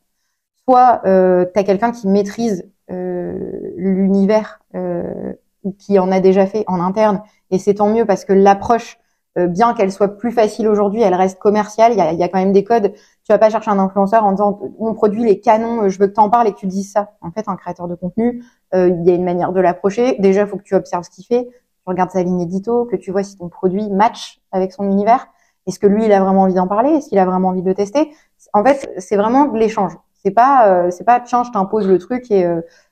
Soit 0.68 1.02
euh, 1.06 1.46
tu 1.54 1.60
as 1.60 1.64
quelqu'un 1.64 1.92
qui 1.92 2.08
maîtrise 2.08 2.70
l'univers 2.90 4.60
ou 5.64 5.72
qui 5.72 6.00
en 6.00 6.12
a 6.12 6.20
déjà 6.20 6.46
fait 6.48 6.64
en 6.68 6.82
interne, 6.82 7.22
et 7.52 7.60
c'est 7.60 7.76
tant 7.76 7.90
mieux 7.90 8.06
parce 8.06 8.26
que 8.26 8.34
l'approche 8.34 8.98
euh, 8.98 9.07
bien 9.46 9.76
qu'elle 9.76 9.92
soit 9.92 10.18
plus 10.18 10.32
facile 10.32 10.68
aujourd'hui, 10.68 11.02
elle 11.02 11.14
reste 11.14 11.38
commerciale. 11.38 11.92
Il 11.92 11.98
y 12.00 12.02
a, 12.02 12.12
il 12.12 12.18
y 12.18 12.24
a 12.24 12.28
quand 12.30 12.40
même 12.40 12.54
des 12.54 12.64
codes. 12.64 12.94
Tu 12.94 13.32
vas 13.32 13.38
pas 13.38 13.52
chercher 13.52 13.70
un 13.70 13.78
influenceur 13.78 14.24
en 14.24 14.32
disant 14.32 14.60
on 14.80 14.96
produit 14.96 15.24
les 15.24 15.40
canons, 15.40 15.84
euh, 15.84 15.90
je 15.90 16.00
veux 16.00 16.08
que 16.08 16.14
tu 16.14 16.20
en 16.20 16.30
parles 16.30 16.48
et 16.48 16.54
que 16.54 16.58
tu 16.58 16.66
dises 16.66 16.92
ça. 16.92 17.12
En 17.22 17.30
fait, 17.30 17.48
un 17.48 17.56
créateur 17.56 17.88
de 17.88 17.94
contenu, 17.94 18.44
euh, 18.74 18.90
il 18.90 19.08
y 19.08 19.12
a 19.12 19.14
une 19.14 19.26
manière 19.26 19.52
de 19.52 19.60
l'approcher. 19.60 20.16
Déjà, 20.18 20.48
faut 20.48 20.58
que 20.58 20.64
tu 20.64 20.74
observes 20.74 21.04
ce 21.04 21.10
qu'il 21.10 21.26
fait, 21.26 21.44
tu 21.46 21.84
regardes 21.86 22.10
sa 22.10 22.24
ligne 22.24 22.40
édito, 22.42 22.86
que 22.86 22.96
tu 22.96 23.12
vois 23.12 23.22
si 23.22 23.38
ton 23.38 23.50
produit 23.50 23.90
match 23.92 24.42
avec 24.52 24.72
son 24.72 24.86
univers. 24.86 25.28
Est-ce 25.68 25.78
que 25.78 25.88
lui, 25.88 26.06
il 26.06 26.12
a 26.14 26.22
vraiment 26.22 26.44
envie 26.44 26.54
d'en 26.56 26.68
parler? 26.68 26.92
Est-ce 26.92 27.10
qu'il 27.10 27.20
a 27.20 27.26
vraiment 27.26 27.50
envie 27.50 27.62
de 27.62 27.68
le 27.68 27.76
tester? 27.76 28.10
En 28.54 28.64
fait, 28.64 28.90
c'est 28.98 29.18
vraiment 29.18 29.46
de 29.46 29.58
l'échange. 29.58 29.92
C'est 30.24 30.32
pas, 30.32 30.90
c'est 30.92 31.04
pas 31.04 31.20
tiens, 31.20 31.44
je 31.44 31.52
t'impose 31.52 31.88
le 31.88 32.00
truc 32.00 32.32
et, 32.32 32.42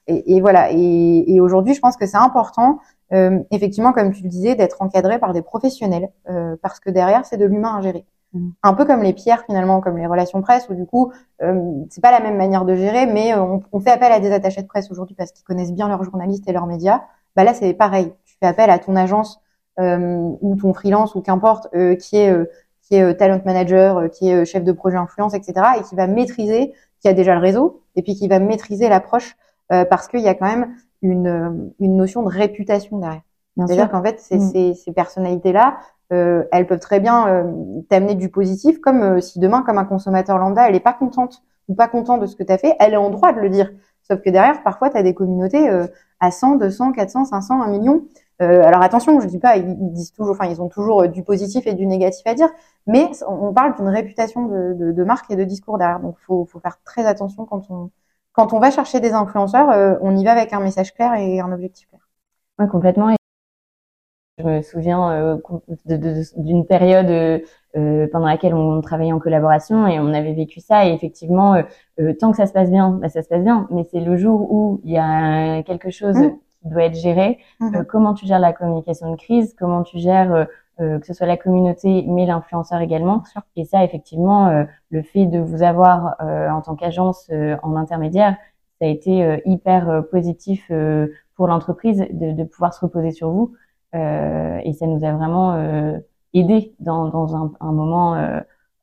et, 0.08 0.36
et 0.36 0.42
voilà. 0.42 0.72
Et, 0.72 1.34
et 1.34 1.42
aujourd'hui, 1.42 1.74
je 1.74 1.80
pense 1.80 1.98
que 1.98 2.06
c'est 2.06 2.18
important 2.18 2.80
euh, 3.14 3.40
effectivement, 3.52 3.94
comme 3.94 4.12
tu 4.12 4.24
le 4.24 4.30
disais, 4.30 4.56
d'être 4.56 4.82
encadré 4.82 5.20
par 5.20 5.34
des 5.34 5.42
professionnels, 5.42 6.10
euh, 6.30 6.56
parce 6.62 6.80
que 6.80 6.90
derrière, 6.90 7.26
c'est 7.26 7.38
de 7.38 7.46
l'humain 7.46 7.78
à 7.78 7.82
gérer. 7.82 8.06
Mmh. 8.34 8.50
Un 8.64 8.74
peu 8.74 8.86
comme 8.86 9.04
les 9.04 9.14
pierres 9.14 9.44
finalement, 9.46 9.80
comme 9.82 9.98
les 9.98 10.08
relations 10.08 10.42
presse, 10.42 10.68
où 10.70 10.74
du 10.74 10.86
coup, 10.86 11.12
euh, 11.42 11.84
c'est 11.90 12.02
pas 12.02 12.12
la 12.12 12.20
même 12.20 12.38
manière 12.38 12.66
de 12.66 12.76
gérer, 12.76 13.06
mais 13.06 13.34
euh, 13.34 13.60
on, 13.72 13.80
fait 13.80 13.92
appel 13.92 14.12
à 14.12 14.20
des 14.20 14.32
attachés 14.32 14.62
de 14.62 14.68
presse 14.68 14.90
aujourd'hui 14.92 15.16
parce 15.16 15.32
qu'ils 15.32 15.46
connaissent 15.46 15.74
bien 15.74 15.88
leurs 15.88 16.04
journalistes 16.04 16.48
et 16.48 16.52
leurs 16.52 16.66
médias. 16.66 17.04
Bah 17.36 17.44
là, 17.44 17.54
c'est 17.54 17.74
pareil. 17.74 18.12
Tu 18.26 18.36
fais 18.40 18.48
appel 18.48 18.70
à 18.70 18.80
ton 18.80 18.96
agence 18.96 19.40
ou 19.78 20.56
ton 20.62 20.74
freelance 20.74 21.16
ou 21.16 21.22
qu'importe, 21.22 21.68
qui 22.00 22.16
est 22.16 22.34
qui 22.82 22.96
est 22.96 23.16
talent 23.16 23.42
manager, 23.44 24.10
qui 24.10 24.30
est 24.30 24.46
chef 24.46 24.64
de 24.64 24.72
projet 24.72 24.96
influence, 24.96 25.34
etc., 25.34 25.54
et 25.78 25.84
qui 25.84 25.96
va 25.96 26.08
maîtriser, 26.08 26.72
qui 27.02 27.10
a 27.10 27.14
déjà 27.14 27.34
le 27.34 27.42
réseau, 27.42 27.82
et 27.98 28.02
puis 28.02 28.16
qui 28.16 28.30
va 28.30 28.40
maîtriser 28.40 28.88
l'approche, 28.88 29.36
parce 29.68 30.08
qu'il 30.08 30.22
y 30.22 30.30
a 30.30 30.34
quand 30.34 30.46
même 30.46 30.76
une, 31.02 31.72
une 31.80 31.98
notion 31.98 32.24
de 32.24 32.30
réputation 32.30 33.00
derrière. 33.00 33.22
C'est-à-dire 33.58 33.90
qu'en 33.90 34.04
fait, 34.04 34.20
ces, 34.20 34.38
mm. 34.38 34.52
ces, 34.52 34.74
ces 34.74 34.92
personnalités-là, 34.92 35.78
euh, 36.14 36.44
elles 36.52 36.68
peuvent 36.68 36.80
très 36.80 37.00
bien 37.00 37.28
euh, 37.28 37.82
t'amener 37.90 38.16
du 38.16 38.30
positif, 38.30 38.80
comme 38.80 39.02
euh, 39.02 39.22
si 39.22 39.40
demain, 39.40 39.64
comme 39.64 39.78
un 39.78 39.86
consommateur 39.86 40.38
lambda, 40.38 40.70
elle 40.70 40.76
est 40.76 40.82
pas 40.82 40.94
contente 40.94 41.44
ou 41.68 41.74
pas 41.74 41.88
content 41.88 42.18
de 42.18 42.28
ce 42.28 42.36
que 42.36 42.44
tu 42.44 42.52
as 42.52 42.58
fait, 42.58 42.76
elle 42.80 42.94
est 42.94 42.98
en 42.98 43.10
droit 43.10 43.34
de 43.34 43.40
le 43.40 43.50
dire. 43.50 43.72
Sauf 44.04 44.22
que 44.22 44.30
derrière, 44.30 44.62
parfois, 44.62 44.92
tu 44.92 44.98
as 44.98 45.04
des 45.04 45.16
communautés 45.16 45.68
euh, 45.68 45.88
à 46.20 46.30
100, 46.30 46.58
200, 46.58 46.92
400, 46.92 47.26
500, 47.26 47.62
1 47.64 47.68
million. 47.70 48.04
alors 48.40 48.84
attention, 48.84 49.20
je 49.20 49.28
dis 49.28 49.40
pas, 49.40 49.58
ils, 49.58 49.94
disent 49.94 50.12
toujours, 50.12 50.36
enfin, 50.36 50.46
ils 50.46 50.62
ont 50.62 50.70
toujours 50.70 51.08
du 51.08 51.24
positif 51.24 51.66
et 51.66 51.74
du 51.74 51.88
négatif 51.88 52.22
à 52.28 52.36
dire, 52.36 52.50
mais 52.86 53.10
on, 53.28 53.52
parle 53.54 53.76
d'une 53.76 53.88
réputation 53.88 54.46
de, 54.46 54.74
de, 54.74 54.92
de, 54.92 55.04
marque 55.04 55.32
et 55.32 55.36
de 55.36 55.44
discours 55.44 55.78
derrière. 55.80 56.00
Donc, 56.00 56.18
faut, 56.20 56.46
faut 56.46 56.60
faire 56.60 56.78
très 56.84 57.06
attention 57.06 57.46
quand 57.46 57.64
on 57.72 57.90
quand 58.36 58.54
on 58.54 58.60
va 58.60 58.70
chercher 58.70 59.00
des 59.00 59.14
influenceurs, 59.14 59.70
euh, 59.70 59.96
on 60.02 60.16
y 60.16 60.24
va 60.24 60.34
avec 60.34 60.52
un 60.54 60.60
message 60.60 60.94
clair 60.94 61.14
et 61.16 61.40
un 61.40 61.52
objectif 61.52 61.88
clair. 61.88 62.02
Oui, 62.60 62.68
complètement. 62.68 63.16
Je 64.38 64.44
me 64.44 64.62
souviens 64.62 65.12
euh, 65.12 65.38
d'une 66.36 66.66
période 66.66 67.42
euh, 67.78 68.08
pendant 68.12 68.26
laquelle 68.26 68.54
on 68.54 68.82
travaillait 68.82 69.14
en 69.14 69.20
collaboration 69.20 69.88
et 69.88 70.00
on 70.02 70.14
avait 70.14 70.34
vécu 70.34 70.60
ça. 70.60 70.86
Et 70.86 70.92
effectivement, 70.92 71.64
tant 72.20 72.32
que 72.32 72.38
ça 72.38 72.46
se 72.46 72.52
passe 72.52 72.70
bien, 72.70 72.90
bah, 72.90 73.08
ça 73.08 73.24
se 73.24 73.30
passe 73.30 73.44
bien. 73.44 73.68
Mais 73.72 73.86
c'est 73.90 74.02
le 74.02 74.18
jour 74.18 74.52
où 74.52 74.82
il 74.84 74.92
y 74.92 74.98
a 74.98 75.64
quelque 75.64 75.90
chose 75.90 76.18
mmh. 76.18 76.38
qui 76.62 76.70
doit 76.70 76.84
être 76.84 76.96
géré. 76.96 77.40
Mmh. 77.62 77.84
comment 77.88 78.14
tu 78.14 78.26
gères 78.26 78.40
la 78.40 78.52
communication 78.52 79.12
de 79.12 79.16
crise? 79.16 79.56
Comment 79.58 79.84
tu 79.84 80.00
gères 80.00 80.48
euh, 80.82 81.00
que 81.00 81.08
ce 81.08 81.14
soit 81.14 81.26
la 81.26 81.38
communauté, 81.38 82.04
mais 82.06 82.26
l'influenceur 82.26 82.82
également. 82.82 83.24
Et 83.56 83.64
ça, 83.64 83.86
effectivement, 83.86 84.48
euh, 84.48 84.66
le 84.90 85.04
fait 85.04 85.26
de 85.26 85.40
vous 85.40 85.64
avoir 85.64 86.16
euh, 86.22 86.50
en 86.50 86.62
tant 86.62 86.76
qu'agence 86.76 87.32
en 87.64 87.78
intermédiaire, 87.78 88.36
ça 88.80 88.86
a 88.86 88.90
été 88.90 89.42
hyper 89.46 90.04
positif 90.12 90.70
pour 91.36 91.48
l'entreprise 91.48 92.06
de, 92.12 92.34
de, 92.34 92.44
pouvoir 92.44 92.74
se 92.74 92.82
reposer 92.82 93.12
sur 93.12 93.30
vous. 93.30 93.54
et 93.94 94.74
ça 94.74 94.86
nous 94.86 95.06
a 95.06 95.14
vraiment 95.14 95.56
aidé 96.34 96.76
dans, 96.82 97.08
dans 97.08 97.38
un, 97.38 97.54
un 97.62 97.72
moment 97.72 98.18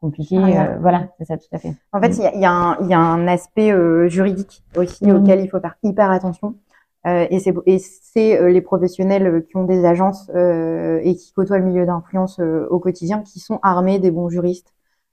compliqué. 0.00 0.38
voilà, 0.80 1.08
c'est 1.18 1.26
ça 1.26 1.36
tout 1.36 1.44
à 1.52 1.58
fait. 1.58 1.74
En 1.92 2.00
fait, 2.00 2.16
il 2.16 2.22
y 2.22 2.26
a, 2.26 2.34
y, 2.36 2.46
a 2.46 2.78
y 2.88 2.94
a, 2.94 2.98
un 2.98 3.28
aspect 3.28 3.70
juridique 4.08 4.62
aussi 4.76 5.04
mmh. 5.04 5.14
auquel 5.14 5.40
il 5.40 5.50
faut 5.50 5.60
faire 5.60 5.76
hyper 5.82 6.10
attention. 6.10 6.54
Euh, 7.06 7.26
et 7.30 7.40
c'est 7.78 8.40
euh, 8.40 8.48
les 8.50 8.60
professionnels 8.60 9.26
euh, 9.26 9.40
qui 9.40 9.56
ont 9.56 9.64
des 9.64 9.84
agences 9.84 10.30
et 10.30 11.16
qui 11.16 11.32
côtoient 11.32 11.58
le 11.58 11.64
milieu 11.64 11.84
d'influence 11.84 12.38
au 12.38 12.78
quotidien 12.78 13.22
qui 13.22 13.40
sont 13.40 13.58
armés 13.62 13.98
des 13.98 14.10
bons 14.10 14.28
juristes, 14.28 14.72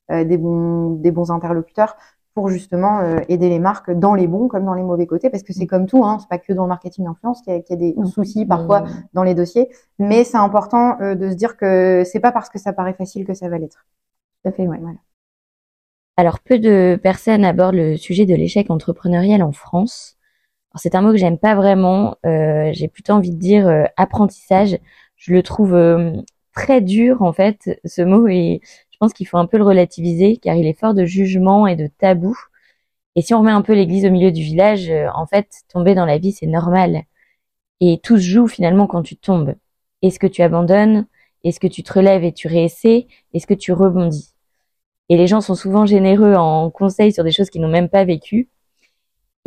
des 0.10 0.38
bons 0.38 0.92
des 0.92 1.12
bons 1.12 1.32
interlocuteurs 1.32 1.96
pour 2.36 2.50
justement 2.50 3.02
aider 3.28 3.50
les 3.50 3.60
marques 3.60 3.92
dans 3.92 4.14
les 4.14 4.28
bons 4.28 4.48
comme 4.48 4.66
dans 4.66 4.74
les 4.74 4.84
mauvais 4.84 5.08
côtés 5.08 5.30
parce 5.30 5.44
que 5.44 5.54
c'est 5.54 5.68
comme 5.68 5.88
tout 5.88 6.04
hein, 6.06 6.18
c'est 6.20 6.30
pas 6.30 6.38
que 6.38 6.54
dans 6.54 6.64
le 6.64 6.70
marketing 6.70 7.06
d'influence 7.06 7.42
qu'il 7.42 7.54
y, 7.54 7.58
y, 7.58 7.74
a 7.74 7.76
des 7.76 7.96
soucis 8.14 8.46
parfois 8.46 8.86
dans 9.14 9.24
les 9.24 9.36
dossiers. 9.36 9.70
Mais 9.98 10.24
c'est 10.24 10.38
important 10.38 10.98
de 11.00 11.30
se 11.30 11.36
dire 11.36 11.58
que 11.58 12.04
c'est 12.06 12.20
pas 12.20 12.32
parce 12.32 12.50
que 12.50 12.60
ça 12.60 12.74
paraît 12.74 12.94
facile 12.94 13.26
que 13.26 13.34
ça 13.34 13.50
va 13.50 13.58
l'être. 13.58 13.86
Tout 14.44 14.50
à 14.50 14.52
fait 14.52 14.68
ouais 14.68 14.80
voilà. 14.80 14.98
Alors 16.18 16.40
peu 16.40 16.60
de 16.60 17.00
personnes 17.02 17.46
abordent 17.46 17.76
le 17.76 17.98
sujet 17.98 18.26
de 18.26 18.36
l'échec 18.36 18.70
entrepreneurial 18.70 19.42
en 19.42 19.52
France 19.52 20.19
c'est 20.76 20.96
un 20.96 21.02
mot 21.02 21.12
que 21.12 21.18
j'aime 21.18 21.38
pas 21.38 21.56
vraiment. 21.56 22.18
Euh, 22.26 22.72
j'ai 22.74 22.88
plutôt 22.88 23.14
envie 23.14 23.32
de 23.32 23.40
dire 23.40 23.68
euh, 23.68 23.86
apprentissage. 23.98 24.78
Je 25.18 25.34
le 25.34 25.44
trouve 25.44 25.74
euh, 25.76 26.14
très 26.54 26.82
dur 26.82 27.22
en 27.22 27.34
fait 27.34 27.80
ce 27.86 28.02
mot 28.02 28.28
et 28.28 28.62
je 28.92 28.98
pense 29.00 29.14
qu'il 29.14 29.28
faut 29.28 29.38
un 29.38 29.46
peu 29.48 29.58
le 29.58 29.64
relativiser 29.64 30.38
car 30.38 30.56
il 30.56 30.68
est 30.68 30.80
fort 30.80 30.94
de 30.94 31.06
jugement 31.06 31.68
et 31.68 31.76
de 31.76 31.88
tabou. 31.88 32.38
Et 33.16 33.22
si 33.22 33.34
on 33.34 33.40
remet 33.40 33.52
un 33.52 33.62
peu 33.62 33.74
l'église 33.74 34.06
au 34.06 34.12
milieu 34.12 34.32
du 34.32 34.42
village, 34.42 34.92
en 35.16 35.26
fait, 35.26 35.48
tomber 35.70 35.96
dans 35.96 36.06
la 36.06 36.18
vie 36.18 36.32
c'est 36.32 36.48
normal. 36.48 37.04
Et 37.82 38.00
tout 38.04 38.18
se 38.18 38.24
joue 38.24 38.48
finalement 38.48 38.88
quand 38.88 39.04
tu 39.04 39.18
tombes. 39.18 39.56
Est-ce 40.02 40.20
que 40.20 40.28
tu 40.28 40.42
abandonnes? 40.42 41.08
Est-ce 41.44 41.60
que 41.60 41.68
tu 41.68 41.84
te 41.84 41.94
relèves 41.94 42.24
et 42.24 42.34
tu 42.34 42.48
réessais? 42.48 43.08
Est-ce 43.34 43.48
que 43.48 43.54
tu 43.54 43.74
rebondis? 43.74 44.36
Et 45.10 45.18
les 45.18 45.28
gens 45.28 45.42
sont 45.42 45.56
souvent 45.56 45.86
généreux 45.86 46.36
en 46.36 46.70
conseils 46.70 47.14
sur 47.14 47.24
des 47.24 47.32
choses 47.32 47.50
qu'ils 47.50 47.62
n'ont 47.62 47.68
même 47.70 47.90
pas 47.90 48.06
vécues. 48.06 48.50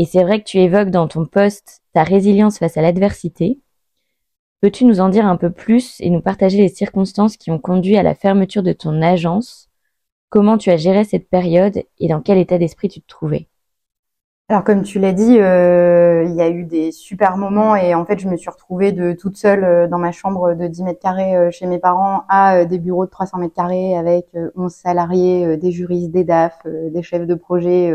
Et 0.03 0.05
c'est 0.05 0.25
vrai 0.25 0.41
que 0.41 0.49
tu 0.49 0.59
évoques 0.59 0.91
dans 0.91 1.07
ton 1.07 1.27
poste 1.27 1.81
ta 1.95 2.03
résilience 2.03 2.59
face 2.59 2.77
à 2.77 2.83
l'adversité. 2.83 3.61
Peux-tu 4.61 4.85
nous 4.85 4.99
en 4.99 5.09
dire 5.09 5.27
un 5.27 5.37
peu 5.37 5.53
plus 5.53 6.01
et 6.01 6.11
nous 6.11 6.21
partager 6.21 6.59
les 6.59 6.71
circonstances 6.71 7.37
qui 7.37 7.53
ont 7.53 7.61
conduit 7.61 7.97
à 7.97 8.03
la 8.03 8.17
fermeture 8.17 8.65
de 8.65 8.73
ton 8.73 9.01
agence? 9.01 9.71
Comment 10.29 10.59
tu 10.59 10.71
as 10.71 10.77
géré 10.77 11.05
cette 11.05 11.31
période 11.31 11.85
et 12.01 12.09
dans 12.09 12.21
quel 12.21 12.39
état 12.39 12.59
d'esprit 12.59 12.89
tu 12.89 13.01
te 13.01 13.07
trouvais? 13.07 13.47
Alors 14.49 14.65
comme 14.65 14.83
tu 14.83 14.99
l'as 14.99 15.13
dit, 15.13 15.39
euh, 15.39 16.25
il 16.25 16.35
y 16.35 16.43
a 16.43 16.51
eu 16.51 16.65
des 16.65 16.91
super 16.91 17.37
moments 17.37 17.77
et 17.77 17.95
en 17.95 18.05
fait 18.05 18.19
je 18.19 18.29
me 18.29 18.37
suis 18.37 18.51
retrouvée 18.51 18.91
de 18.91 19.13
toute 19.13 19.37
seule 19.37 19.63
euh, 19.63 19.87
dans 19.87 19.99
ma 19.99 20.11
chambre 20.11 20.55
de 20.55 20.67
10 20.67 20.83
mètres 20.83 20.99
carrés 20.99 21.37
euh, 21.37 21.53
chez 21.53 21.67
mes 21.67 21.79
parents 21.79 22.25
à 22.29 22.65
des 22.65 22.81
bureaux 22.81 23.05
de 23.05 23.11
300 23.11 23.39
mètres 23.39 23.55
carrés 23.55 23.97
avec 23.97 24.27
11 24.57 24.73
salariés, 24.73 25.57
des 25.59 25.71
juristes, 25.71 26.11
des 26.11 26.25
DAF, 26.25 26.59
des 26.67 27.03
chefs 27.05 27.25
de 27.25 27.37
projet 27.37 27.95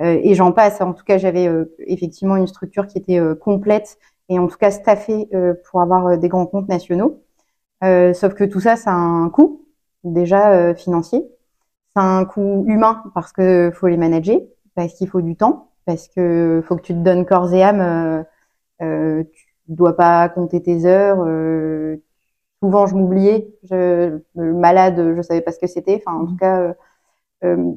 et 0.00 0.34
j'en 0.34 0.52
passe. 0.52 0.80
En 0.80 0.92
tout 0.92 1.04
cas 1.04 1.18
j'avais 1.18 1.48
effectivement 1.86 2.36
une 2.36 2.46
structure 2.46 2.86
qui 2.86 2.98
était 2.98 3.20
complète 3.40 3.98
et 4.28 4.38
en 4.38 4.48
tout 4.48 4.56
cas 4.56 4.70
staffée 4.70 5.28
pour 5.70 5.80
avoir 5.80 6.18
des 6.18 6.28
grands 6.28 6.46
comptes 6.46 6.68
nationaux. 6.68 7.22
sauf 7.82 8.34
que 8.34 8.44
tout 8.44 8.60
ça, 8.60 8.76
ça 8.76 8.90
a 8.90 8.94
un 8.94 9.28
coût 9.30 9.66
déjà 10.04 10.74
financier, 10.74 11.24
ça 11.94 12.02
a 12.02 12.18
un 12.18 12.24
coût 12.24 12.64
humain 12.66 13.04
parce 13.14 13.32
que 13.32 13.70
faut 13.74 13.86
les 13.88 13.96
manager 13.96 14.40
parce 14.74 14.94
qu'il 14.94 15.08
faut 15.08 15.20
du 15.22 15.36
temps, 15.36 15.70
parce 15.86 16.08
que 16.08 16.62
faut 16.66 16.76
que 16.76 16.82
tu 16.82 16.94
te 16.94 16.98
donnes 16.98 17.26
corps 17.26 17.52
et 17.52 17.62
âme. 17.62 17.80
Euh, 17.80 18.22
euh, 18.82 19.24
tu 19.34 19.46
dois 19.68 19.96
pas 19.96 20.28
compter 20.28 20.62
tes 20.62 20.86
heures. 20.86 21.18
Euh, 21.20 21.96
souvent, 22.62 22.86
je 22.86 22.94
m'oubliais. 22.94 23.54
Je, 23.64 24.20
malade, 24.34 25.14
je 25.16 25.22
savais 25.22 25.40
pas 25.42 25.52
ce 25.52 25.58
que 25.58 25.66
c'était. 25.66 26.02
Enfin, 26.04 26.18
en 26.18 26.26
tout 26.26 26.36
cas, 26.36 26.60
euh, 26.60 26.74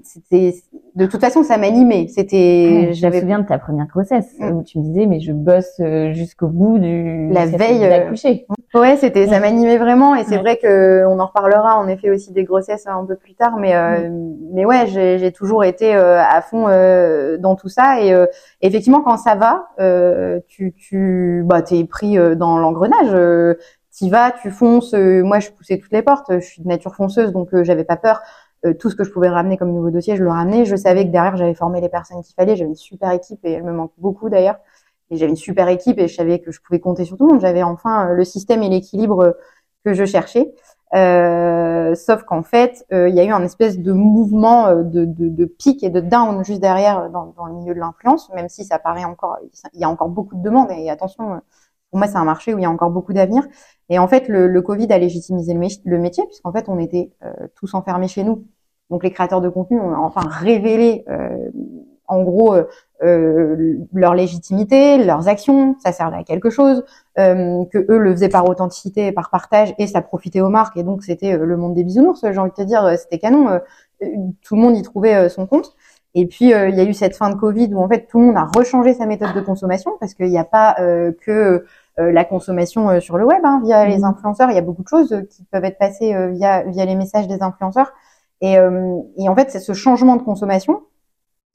c'était 0.03 0.55
de 0.95 1.05
toute 1.05 1.19
façon 1.19 1.43
ça 1.43 1.57
m'animait. 1.57 2.07
C'était. 2.07 2.93
je 2.93 3.05
me 3.05 3.11
souviens 3.19 3.39
de 3.39 3.47
ta 3.47 3.59
première 3.59 3.87
grossesse 3.87 4.33
mm. 4.39 4.51
où 4.51 4.63
tu 4.63 4.79
me 4.79 4.83
disais 4.83 5.05
mais 5.05 5.19
je 5.19 5.33
bosse 5.33 5.81
jusqu'au 6.13 6.47
bout 6.47 6.79
du 6.79 7.29
la 7.31 7.45
veille 7.45 7.79
d'accoucher. 7.79 8.47
Ouais, 8.73 8.97
c'était, 8.97 9.27
ça 9.27 9.39
m'animait 9.39 9.77
vraiment, 9.77 10.13
et 10.15 10.25
c'est 10.25 10.37
vrai 10.37 10.57
que 10.57 11.05
on 11.07 11.19
en 11.19 11.27
reparlera 11.27 11.77
en 11.77 11.87
effet 11.87 12.09
aussi 12.09 12.33
des 12.33 12.43
grossesses 12.43 12.85
un 12.85 13.05
peu 13.05 13.15
plus 13.15 13.33
tard, 13.33 13.57
mais 13.57 13.73
euh, 13.73 14.09
mais 14.53 14.65
ouais, 14.65 14.87
j'ai 14.87 15.31
toujours 15.31 15.63
été 15.63 15.95
euh, 15.95 16.21
à 16.21 16.41
fond 16.41 16.67
euh, 16.67 17.37
dans 17.37 17.55
tout 17.55 17.69
ça, 17.69 18.01
et 18.01 18.13
effectivement 18.61 19.01
quand 19.01 19.17
ça 19.17 19.35
va, 19.35 19.69
tu 20.47 20.73
tu 20.73 21.43
bah 21.45 21.61
t'es 21.61 21.85
pris 21.85 22.17
dans 22.35 22.59
l'engrenage, 22.59 23.55
t'y 23.89 24.09
vas, 24.09 24.31
tu 24.31 24.51
fonces. 24.51 24.93
moi, 24.93 25.39
je 25.39 25.49
poussais 25.51 25.77
toutes 25.77 25.93
les 25.93 26.01
portes, 26.01 26.31
je 26.31 26.45
suis 26.45 26.61
de 26.61 26.67
nature 26.67 26.93
fonceuse, 26.93 27.31
donc 27.31 27.49
j'avais 27.63 27.85
pas 27.85 27.97
peur. 27.97 28.21
Tout 28.79 28.89
ce 28.89 28.95
que 28.95 29.03
je 29.03 29.11
pouvais 29.11 29.29
ramener 29.29 29.57
comme 29.57 29.71
nouveau 29.71 29.91
dossier, 29.91 30.15
je 30.15 30.23
le 30.23 30.29
ramenais. 30.29 30.65
Je 30.65 30.75
savais 30.75 31.05
que 31.05 31.11
derrière, 31.11 31.37
j'avais 31.37 31.53
formé 31.53 31.81
les 31.81 31.89
personnes 31.89 32.21
qu'il 32.23 32.33
fallait. 32.35 32.55
J'avais 32.55 32.69
une 32.69 32.75
super 32.75 33.11
équipe 33.11 33.39
et 33.43 33.51
elle 33.51 33.63
me 33.63 33.73
manque 33.73 33.93
beaucoup 33.97 34.29
d'ailleurs 34.29 34.57
et 35.09 35.17
j'avais 35.17 35.29
une 35.29 35.37
super 35.37 35.67
équipe 35.69 35.99
et 35.99 36.07
je 36.07 36.15
savais 36.15 36.39
que 36.39 36.51
je 36.51 36.61
pouvais 36.61 36.79
compter 36.79 37.05
sur 37.05 37.17
tout 37.17 37.27
le 37.27 37.33
monde. 37.33 37.41
J'avais 37.41 37.63
enfin 37.63 38.09
euh, 38.09 38.13
le 38.13 38.23
système 38.23 38.63
et 38.63 38.69
l'équilibre 38.69 39.19
euh, 39.23 39.31
que 39.85 39.93
je 39.93 40.05
cherchais. 40.05 40.53
Euh, 40.95 41.95
sauf 41.95 42.23
qu'en 42.23 42.43
fait, 42.43 42.85
euh, 42.93 43.09
il 43.09 43.15
y 43.15 43.19
a 43.19 43.25
eu 43.25 43.31
un 43.31 43.43
espèce 43.43 43.77
de 43.77 43.91
mouvement 43.91 44.73
de, 44.73 45.05
de, 45.05 45.27
de, 45.29 45.45
pic 45.45 45.83
et 45.83 45.89
de 45.89 45.99
down 45.99 46.45
juste 46.45 46.61
derrière 46.61 47.09
dans, 47.09 47.33
dans 47.37 47.45
le 47.45 47.53
milieu 47.53 47.73
de 47.73 47.79
l'influence, 47.79 48.29
même 48.33 48.47
si 48.47 48.63
ça 48.63 48.79
paraît 48.79 49.03
encore, 49.03 49.37
il 49.73 49.81
y 49.81 49.83
a 49.83 49.89
encore 49.89 50.07
beaucoup 50.07 50.35
de 50.35 50.41
demandes. 50.41 50.71
Et 50.71 50.89
attention, 50.89 51.41
pour 51.89 51.99
moi, 51.99 52.07
c'est 52.07 52.17
un 52.17 52.25
marché 52.25 52.53
où 52.53 52.57
il 52.57 52.63
y 52.63 52.65
a 52.65 52.69
encore 52.69 52.91
beaucoup 52.91 53.13
d'avenir. 53.13 53.47
Et 53.89 53.99
en 53.99 54.07
fait, 54.07 54.27
le, 54.27 54.61
Covid 54.61 54.91
a 54.91 54.97
légitimisé 54.97 55.53
le, 55.53 55.61
le 55.85 55.99
métier, 55.99 56.25
puisqu'en 56.25 56.51
fait, 56.51 56.67
on 56.67 56.79
était 56.79 57.11
tous 57.55 57.73
enfermés 57.73 58.07
chez 58.07 58.23
nous. 58.23 58.45
Donc, 58.89 59.03
les 59.03 59.11
créateurs 59.11 59.41
de 59.41 59.49
contenu 59.49 59.79
ont 59.79 59.95
enfin 59.95 60.27
révélé 60.29 61.05
en 62.07 62.23
gros 62.23 62.55
euh, 62.55 62.63
euh, 63.03 63.77
leur 63.93 64.15
légitimité, 64.15 65.03
leurs 65.03 65.27
actions, 65.27 65.75
ça 65.79 65.91
servait 65.91 66.17
à 66.17 66.23
quelque 66.23 66.49
chose, 66.49 66.83
euh, 67.19 67.63
que 67.65 67.77
eux 67.89 67.97
le 67.97 68.11
faisaient 68.11 68.29
par 68.29 68.47
authenticité, 68.49 69.11
par 69.11 69.29
partage, 69.29 69.73
et 69.77 69.87
ça 69.87 70.01
profitait 70.01 70.41
aux 70.41 70.49
marques, 70.49 70.77
et 70.77 70.83
donc 70.83 71.03
c'était 71.03 71.37
le 71.37 71.57
monde 71.57 71.75
des 71.75 71.83
bisounours, 71.83 72.21
j'ai 72.23 72.37
envie 72.37 72.51
de 72.51 72.55
te 72.55 72.61
dire, 72.61 72.97
c'était 72.97 73.19
canon, 73.19 73.59
tout 74.41 74.55
le 74.55 74.61
monde 74.61 74.77
y 74.77 74.81
trouvait 74.81 75.29
son 75.29 75.45
compte. 75.45 75.75
Et 76.19 76.25
puis 76.25 76.45
il 76.45 76.75
y 76.75 76.81
a 76.81 76.83
eu 76.83 76.93
cette 76.93 77.15
fin 77.15 77.29
de 77.29 77.35
Covid 77.35 77.73
où 77.73 77.79
en 77.79 77.87
fait 77.87 78.07
tout 78.07 78.19
le 78.19 78.25
monde 78.25 78.37
a 78.37 78.45
rechangé 78.45 78.93
sa 78.95 79.05
méthode 79.05 79.35
de 79.35 79.41
consommation 79.41 79.91
parce 79.99 80.15
qu'il 80.15 80.29
n'y 80.29 80.39
a 80.39 80.43
pas 80.43 80.75
que 81.21 81.65
la 81.97 82.25
consommation 82.25 82.99
sur 82.99 83.17
le 83.17 83.25
web 83.25 83.41
hein, 83.43 83.61
via 83.63 83.85
les 83.85 83.99
mmh. 83.99 84.03
influenceurs, 84.05 84.49
il 84.49 84.55
y 84.55 84.59
a 84.59 84.61
beaucoup 84.61 84.83
de 84.83 84.87
choses 84.87 85.15
qui 85.29 85.43
peuvent 85.43 85.65
être 85.65 85.77
passées 85.77 86.15
via 86.31 86.63
via 86.63 86.85
les 86.85 86.95
messages 86.95 87.27
des 87.27 87.41
influenceurs. 87.43 87.93
Et, 88.41 88.53
et 88.53 89.29
en 89.29 89.35
fait 89.35 89.51
c'est 89.51 89.59
ce 89.59 89.73
changement 89.73 90.15
de 90.15 90.23
consommation 90.23 90.81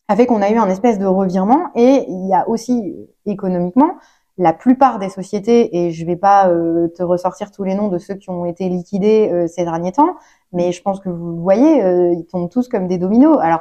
a 0.08 0.16
fait 0.16 0.26
qu'on 0.26 0.42
a 0.42 0.50
eu 0.50 0.58
un 0.58 0.68
espèce 0.68 0.98
de 0.98 1.06
revirement 1.06 1.70
et 1.74 2.04
il 2.08 2.28
y 2.28 2.34
a 2.34 2.48
aussi 2.48 2.94
économiquement 3.26 3.96
la 4.38 4.52
plupart 4.52 4.98
des 4.98 5.08
sociétés 5.08 5.76
et 5.76 5.90
je 5.90 6.06
vais 6.06 6.16
pas 6.16 6.48
euh, 6.48 6.88
te 6.88 7.02
ressortir 7.02 7.50
tous 7.50 7.64
les 7.64 7.74
noms 7.74 7.88
de 7.88 7.98
ceux 7.98 8.14
qui 8.14 8.30
ont 8.30 8.46
été 8.46 8.68
liquidés 8.68 9.30
euh, 9.30 9.46
ces 9.46 9.64
derniers 9.64 9.92
temps, 9.92 10.16
mais 10.52 10.72
je 10.72 10.82
pense 10.82 11.00
que 11.00 11.08
vous 11.08 11.32
le 11.32 11.40
voyez, 11.40 11.82
euh, 11.82 12.12
ils 12.14 12.24
tombent 12.24 12.50
tous 12.50 12.68
comme 12.68 12.88
des 12.88 12.98
dominos. 12.98 13.38
Alors 13.40 13.60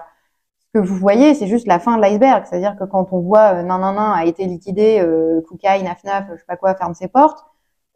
que 0.74 0.80
vous 0.80 0.96
voyez, 0.96 1.34
c'est 1.34 1.48
juste 1.48 1.68
la 1.68 1.80
fin 1.80 1.98
de 1.98 2.02
l'iceberg, 2.02 2.46
c'est-à-dire 2.46 2.78
que 2.78 2.84
quand 2.86 3.12
on 3.12 3.20
voit 3.20 3.56
euh, 3.56 3.64
nan 3.64 3.82
nan 3.82 3.96
nan 3.96 4.14
a 4.14 4.26
été 4.26 4.46
liquidé, 4.46 5.00
euh, 5.00 5.42
Kukai, 5.42 5.84
Nafnaf, 5.84 6.28
je 6.32 6.38
sais 6.38 6.46
pas 6.48 6.58
quoi, 6.58 6.76
ferme 6.76 6.94
ses 6.94 7.08
portes, 7.08 7.46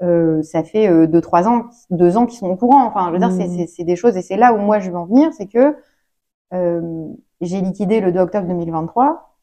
ça 0.02 0.64
fait 0.64 1.08
deux 1.08 1.22
trois 1.22 1.48
ans, 1.48 1.68
deux 1.90 2.18
ans 2.18 2.26
qu'ils 2.26 2.38
sont 2.38 2.50
au 2.50 2.58
courant. 2.58 2.84
Enfin, 2.86 3.08
je 3.08 3.14
veux 3.14 3.20
dire, 3.20 3.30
mmh. 3.30 3.68
c'est 3.68 3.86
des 3.86 3.96
choses 3.96 4.18
et 4.18 4.22
c'est 4.22 4.36
là 4.36 4.54
où 4.54 4.58
moi 4.58 4.80
je 4.80 4.92
veux 4.92 4.98
en 4.98 5.06
venir, 5.06 5.32
c'est 5.34 5.48
que 5.48 5.76
j'ai 7.42 7.62
liquidé 7.62 8.02
le 8.02 8.12
2 8.12 8.20
octobre 8.20 8.48
2023, 8.48 9.36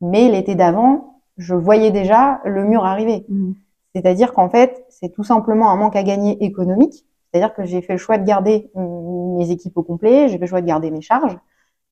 mais 0.00 0.28
l'été 0.28 0.54
d'avant, 0.54 1.20
je 1.38 1.54
voyais 1.54 1.90
déjà 1.90 2.40
le 2.44 2.64
mur 2.64 2.84
arriver. 2.84 3.24
Mmh. 3.28 3.52
C'est-à-dire 3.94 4.32
qu'en 4.32 4.48
fait, 4.48 4.84
c'est 4.88 5.08
tout 5.08 5.24
simplement 5.24 5.70
un 5.70 5.76
manque 5.76 5.96
à 5.96 6.02
gagner 6.02 6.42
économique. 6.44 7.06
C'est-à-dire 7.30 7.54
que 7.54 7.64
j'ai 7.64 7.80
fait 7.80 7.94
le 7.94 7.98
choix 7.98 8.18
de 8.18 8.24
garder 8.24 8.70
mes 8.74 9.50
équipes 9.50 9.76
au 9.76 9.82
complet, 9.82 10.28
j'ai 10.28 10.34
fait 10.34 10.44
le 10.44 10.46
choix 10.46 10.60
de 10.60 10.66
garder 10.66 10.90
mes 10.90 11.00
charges, 11.00 11.34
euh, 11.34 11.38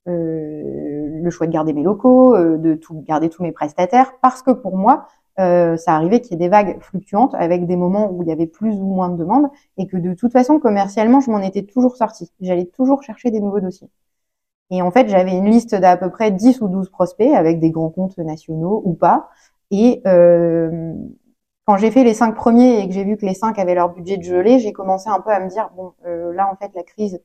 le 0.07 1.31
choix 1.31 1.47
de 1.47 1.53
garder 1.53 1.73
mes 1.73 1.83
locaux, 1.83 2.35
euh, 2.35 2.59
de 2.59 2.75
tout 2.75 3.03
garder 3.07 3.29
tous 3.29 3.43
mes 3.43 3.53
prestataires, 3.53 4.13
parce 4.21 4.43
que 4.43 4.51
pour 4.51 4.77
moi, 4.77 5.07
euh, 5.39 5.77
ça 5.77 5.95
arrivait 5.95 6.21
qu'il 6.21 6.33
y 6.33 6.35
ait 6.35 6.39
des 6.39 6.49
vagues 6.49 6.81
fluctuantes 6.83 7.35
avec 7.35 7.67
des 7.67 7.77
moments 7.77 8.11
où 8.13 8.23
il 8.23 8.29
y 8.29 8.33
avait 8.33 8.47
plus 8.47 8.75
ou 8.75 8.85
moins 8.85 9.09
de 9.09 9.17
demandes 9.17 9.49
et 9.79 9.87
que 9.87 9.97
de 9.97 10.13
toute 10.13 10.31
façon 10.31 10.59
commercialement 10.61 11.21
je 11.21 11.31
m'en 11.31 11.39
étais 11.39 11.63
toujours 11.63 11.97
sortie. 11.97 12.31
J'allais 12.41 12.67
toujours 12.67 13.03
chercher 13.03 13.31
des 13.31 13.41
nouveaux 13.41 13.61
dossiers. 13.61 13.89
Et 14.71 14.83
en 14.83 14.91
fait, 14.91 15.09
j'avais 15.09 15.37
une 15.37 15.51
liste 15.51 15.75
d'à 15.75 15.97
peu 15.97 16.11
près 16.11 16.31
10 16.31 16.61
ou 16.63 16.69
12 16.69 16.91
prospects 16.91 17.33
avec 17.35 17.61
des 17.61 17.71
grands 17.71 17.91
comptes 17.91 18.19
nationaux 18.19 18.83
ou 18.85 18.95
pas. 18.95 19.31
Et 19.71 20.03
euh, 20.07 20.95
quand 21.67 21.77
j'ai 21.77 21.91
fait 21.91 22.05
les 22.05 22.15
cinq 22.15 22.35
premiers 22.35 22.81
et 22.81 22.89
que 22.89 22.95
j'ai 22.95 23.05
vu 23.05 23.17
que 23.17 23.27
les 23.27 23.35
cinq 23.35 23.59
avaient 23.59 23.75
leur 23.75 23.91
budget 23.91 24.17
de 24.17 24.23
gelée, 24.23 24.59
j'ai 24.59 24.73
commencé 24.73 25.09
un 25.09 25.21
peu 25.21 25.31
à 25.31 25.41
me 25.41 25.49
dire 25.49 25.71
bon, 25.77 25.93
euh, 26.07 26.33
là 26.35 26.51
en 26.51 26.57
fait 26.57 26.71
la 26.75 26.83
crise, 26.83 27.21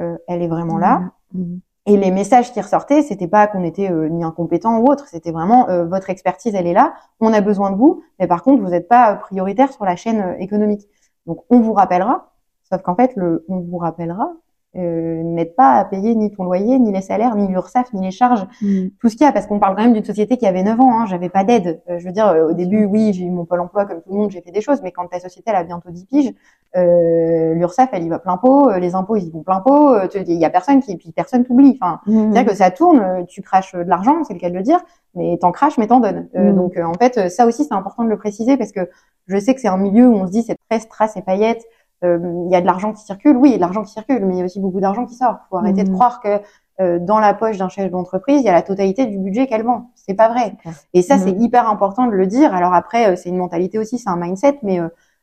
euh, 0.00 0.16
elle 0.28 0.42
est 0.42 0.48
vraiment 0.48 0.78
là. 0.78 1.12
Mmh. 1.34 1.58
Et 1.88 1.96
les 1.96 2.10
messages 2.10 2.52
qui 2.52 2.60
ressortaient, 2.60 3.00
c'était 3.00 3.28
pas 3.28 3.46
qu'on 3.46 3.64
était 3.64 3.90
euh, 3.90 4.10
ni 4.10 4.22
incompétent 4.22 4.78
ou 4.78 4.90
autre, 4.90 5.08
c'était 5.08 5.30
vraiment 5.32 5.70
euh, 5.70 5.86
votre 5.86 6.10
expertise, 6.10 6.54
elle 6.54 6.66
est 6.66 6.74
là, 6.74 6.92
on 7.18 7.32
a 7.32 7.40
besoin 7.40 7.70
de 7.70 7.76
vous, 7.76 8.02
mais 8.18 8.26
par 8.26 8.42
contre 8.42 8.62
vous 8.62 8.68
n'êtes 8.68 8.88
pas 8.88 9.14
prioritaire 9.14 9.72
sur 9.72 9.86
la 9.86 9.96
chaîne 9.96 10.36
économique. 10.38 10.86
Donc 11.24 11.46
on 11.48 11.60
vous 11.60 11.72
rappellera, 11.72 12.34
sauf 12.70 12.82
qu'en 12.82 12.94
fait 12.94 13.16
le 13.16 13.46
on 13.48 13.60
vous 13.60 13.78
rappellera, 13.78 14.34
euh, 14.76 15.22
n'aide 15.22 15.54
pas 15.54 15.76
à 15.76 15.84
payer 15.84 16.14
ni 16.14 16.30
ton 16.30 16.44
loyer, 16.44 16.78
ni 16.78 16.92
les 16.92 17.00
salaires, 17.00 17.34
ni 17.36 17.48
l'URSSAF, 17.48 17.92
ni 17.94 18.02
les 18.04 18.10
charges, 18.10 18.46
mm. 18.60 18.88
tout 19.00 19.08
ce 19.08 19.16
qu'il 19.16 19.24
y 19.24 19.28
a, 19.28 19.32
parce 19.32 19.46
qu'on 19.46 19.58
parle 19.58 19.74
quand 19.74 19.82
même 19.82 19.94
d'une 19.94 20.04
société 20.04 20.36
qui 20.36 20.46
avait 20.46 20.62
9 20.62 20.78
ans, 20.80 21.00
hein, 21.00 21.06
j'avais 21.06 21.30
pas 21.30 21.42
d'aide. 21.42 21.80
Euh, 21.88 21.98
je 21.98 22.06
veux 22.06 22.12
dire, 22.12 22.28
euh, 22.28 22.50
au 22.50 22.52
début, 22.52 22.84
oui, 22.84 23.12
j'ai 23.14 23.24
eu 23.24 23.30
mon 23.30 23.46
pôle 23.46 23.60
emploi 23.60 23.86
comme 23.86 24.02
tout 24.02 24.10
le 24.10 24.16
monde, 24.16 24.30
j'ai 24.30 24.42
fait 24.42 24.50
des 24.50 24.60
choses, 24.60 24.82
mais 24.82 24.92
quand 24.92 25.06
ta 25.06 25.20
société 25.20 25.50
elle 25.50 25.56
a 25.56 25.64
bientôt 25.64 25.90
10 25.90 26.04
piges, 26.04 26.34
euh, 26.76 27.54
l'URSSAF 27.54 27.88
elle 27.92 28.04
y 28.04 28.08
va 28.10 28.18
plein 28.18 28.36
pot, 28.36 28.68
euh, 28.68 28.78
les 28.78 28.94
impôts 28.94 29.16
ils 29.16 29.28
y 29.28 29.30
vont 29.30 29.42
plein 29.42 29.60
pot, 29.60 29.96
il 30.14 30.32
y 30.34 30.44
a 30.44 30.50
personne 30.50 30.80
qui, 30.80 30.96
puis 30.96 31.12
personne 31.12 31.44
t'oublie. 31.44 31.78
Enfin, 31.80 32.00
mm. 32.06 32.32
c'est-à-dire 32.32 32.52
que 32.52 32.56
ça 32.58 32.70
tourne, 32.70 33.24
tu 33.26 33.40
craches 33.40 33.74
de 33.74 33.80
l'argent, 33.80 34.22
c'est 34.24 34.34
le 34.34 34.38
cas 34.38 34.50
de 34.50 34.54
le 34.54 34.62
dire, 34.62 34.80
mais 35.14 35.38
t'en 35.38 35.50
craches, 35.50 35.78
mais 35.78 35.86
t'en 35.86 36.00
donnes. 36.00 36.28
Mm. 36.34 36.54
Donc 36.54 36.76
en 36.76 36.94
fait, 36.94 37.30
ça 37.30 37.46
aussi 37.46 37.64
c'est 37.64 37.74
important 37.74 38.04
de 38.04 38.10
le 38.10 38.18
préciser 38.18 38.58
parce 38.58 38.72
que 38.72 38.90
je 39.28 39.38
sais 39.38 39.54
que 39.54 39.60
c'est 39.60 39.68
un 39.68 39.78
milieu 39.78 40.08
où 40.08 40.14
on 40.14 40.26
se 40.26 40.32
dit 40.32 40.42
c'est 40.42 40.58
très 40.68 40.80
strass 40.80 41.16
et 41.16 41.22
paillettes 41.22 41.64
euh, 41.64 41.77
il 42.02 42.48
y 42.50 42.54
a 42.54 42.60
de 42.60 42.66
l'argent 42.66 42.92
qui 42.92 43.02
circule, 43.02 43.36
oui, 43.36 43.48
il 43.48 43.52
y 43.52 43.54
a 43.54 43.58
de 43.58 43.62
l'argent 43.62 43.82
qui 43.82 43.92
circule, 43.92 44.24
mais 44.24 44.34
il 44.34 44.38
y 44.38 44.42
a 44.42 44.44
aussi 44.44 44.60
beaucoup 44.60 44.80
d'argent 44.80 45.04
qui 45.04 45.14
sort. 45.14 45.38
Il 45.46 45.48
faut 45.50 45.56
arrêter 45.56 45.84
de 45.84 45.90
mmh. 45.90 45.94
croire 45.94 46.20
que 46.20 46.40
euh, 46.80 47.00
dans 47.00 47.18
la 47.18 47.34
poche 47.34 47.58
d'un 47.58 47.68
chef 47.68 47.90
d'entreprise, 47.90 48.40
il 48.40 48.44
y 48.44 48.48
a 48.48 48.52
la 48.52 48.62
totalité 48.62 49.06
du 49.06 49.18
budget 49.18 49.48
qu'elle 49.48 49.64
vend. 49.64 49.90
C'est 49.96 50.14
pas 50.14 50.28
vrai. 50.28 50.56
Et 50.94 51.02
ça, 51.02 51.18
c'est 51.18 51.32
mmh. 51.32 51.42
hyper 51.42 51.68
important 51.68 52.06
de 52.06 52.12
le 52.12 52.26
dire. 52.26 52.54
Alors 52.54 52.72
après, 52.72 53.10
euh, 53.10 53.16
c'est 53.16 53.30
une 53.30 53.36
mentalité 53.36 53.78
aussi, 53.78 53.98
c'est 53.98 54.08
un 54.08 54.16
mindset, 54.16 54.58
mais 54.62 54.80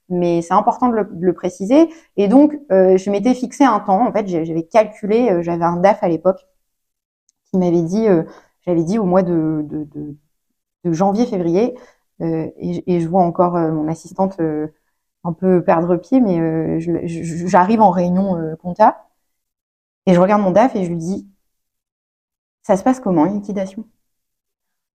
mais 0.07 0.43
c'est 0.43 0.53
important 0.53 0.89
de 0.89 1.07
le, 1.19 1.33
préciser. 1.33 1.89
Et 2.15 2.27
donc, 2.27 2.55
je 2.69 3.09
m'étais 3.09 3.33
fixé 3.33 3.63
un 3.63 3.79
temps. 3.79 4.05
En 4.07 4.11
fait, 4.11 4.27
j'avais 4.27 4.61
calculé. 4.61 5.41
J'avais 5.41 5.63
un 5.63 5.77
DAF 5.77 6.03
à 6.03 6.07
l'époque 6.07 6.45
qui 7.49 7.57
m'avait 7.57 7.81
dit, 7.81 8.05
j'avais 8.67 8.83
dit 8.83 8.99
au 8.99 9.05
mois 9.05 9.23
de, 9.23 9.65
de, 9.67 9.83
de, 9.95 10.15
de 10.83 10.91
janvier-février, 10.93 11.75
et, 12.19 12.83
et, 12.85 12.99
je 12.99 13.07
vois 13.07 13.23
encore 13.23 13.53
mon 13.53 13.87
assistante 13.87 14.37
un 15.25 15.33
peu 15.33 15.63
perdre 15.63 15.95
pied, 15.97 16.21
mais 16.21 16.39
euh, 16.39 16.79
j'arrive 17.47 17.81
en 17.81 17.89
réunion 17.89 18.37
euh, 18.37 18.55
compta 18.55 19.07
et 20.05 20.13
je 20.13 20.19
regarde 20.19 20.41
mon 20.41 20.51
DAF 20.51 20.75
et 20.75 20.83
je 20.83 20.89
lui 20.89 20.97
dis 20.97 21.27
ça 22.63 22.77
se 22.77 22.83
passe 22.83 22.99
comment 22.99 23.25
une 23.25 23.35
liquidation? 23.35 23.85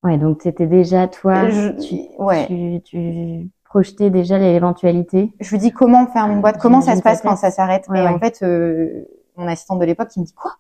Ouais, 0.02 0.16
donc 0.16 0.40
c'était 0.42 0.66
déjà 0.66 1.08
toi, 1.08 1.46
tu, 1.48 2.00
ouais. 2.18 2.80
tu, 2.84 3.50
projetais 3.64 4.10
déjà 4.10 4.38
l'éventualité. 4.38 5.32
Je 5.40 5.50
lui 5.50 5.58
dis 5.58 5.72
comment 5.72 6.06
faire 6.06 6.26
une 6.26 6.40
boîte, 6.40 6.58
comment 6.58 6.80
ça 6.80 6.96
se 6.96 7.02
passe 7.02 7.22
quand 7.22 7.36
ça 7.36 7.50
s'arrête? 7.50 7.86
et 7.94 8.00
en 8.00 8.18
fait, 8.18 8.42
euh, 8.42 9.04
mon 9.36 9.46
assistante 9.46 9.78
de 9.78 9.84
l'époque 9.84 10.08
qui 10.08 10.20
me 10.20 10.24
dit 10.24 10.34
quoi? 10.34 10.56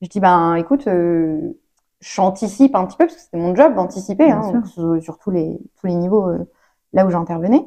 Je 0.00 0.08
dis 0.08 0.20
ben 0.20 0.54
écoute, 0.54 0.88
j'anticipe 2.00 2.74
un 2.74 2.86
petit 2.86 2.96
peu 2.96 3.06
parce 3.06 3.16
que 3.16 3.20
c'était 3.22 3.38
mon 3.38 3.54
job 3.54 3.74
d'anticiper 3.74 4.30
hein, 4.30 4.62
sur 5.00 5.18
tous 5.18 5.30
les 5.30 5.58
tous 5.80 5.86
les 5.86 5.94
niveaux 5.94 6.28
euh, 6.28 6.48
là 6.92 7.04
où 7.04 7.10
j'intervenais. 7.10 7.64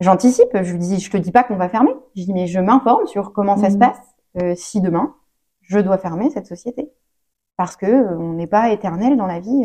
J'anticipe, 0.00 0.50
je 0.54 0.72
lui 0.72 0.78
dis, 0.78 1.00
je 1.00 1.10
te 1.10 1.16
dis 1.16 1.32
pas 1.32 1.42
qu'on 1.42 1.56
va 1.56 1.68
fermer. 1.68 1.94
Je 2.14 2.22
dis, 2.22 2.32
mais 2.32 2.46
je 2.46 2.60
m'informe 2.60 3.06
sur 3.06 3.32
comment 3.32 3.56
ça 3.56 3.70
se 3.70 3.76
mmh. 3.76 3.78
passe 3.78 4.00
euh, 4.40 4.54
si 4.54 4.80
demain 4.80 5.14
je 5.62 5.78
dois 5.78 5.98
fermer 5.98 6.30
cette 6.30 6.46
société 6.46 6.90
parce 7.56 7.76
que 7.76 7.86
euh, 7.86 8.16
on 8.16 8.34
n'est 8.34 8.46
pas 8.46 8.70
éternel 8.70 9.16
dans 9.16 9.26
la 9.26 9.40
vie, 9.40 9.64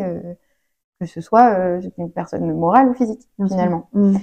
que 1.00 1.06
ce 1.06 1.20
soit 1.20 1.80
une 1.98 2.10
personne 2.10 2.52
morale 2.52 2.88
ou 2.88 2.94
physique 2.94 3.28
finalement. 3.48 3.88
Mmh. 3.92 4.16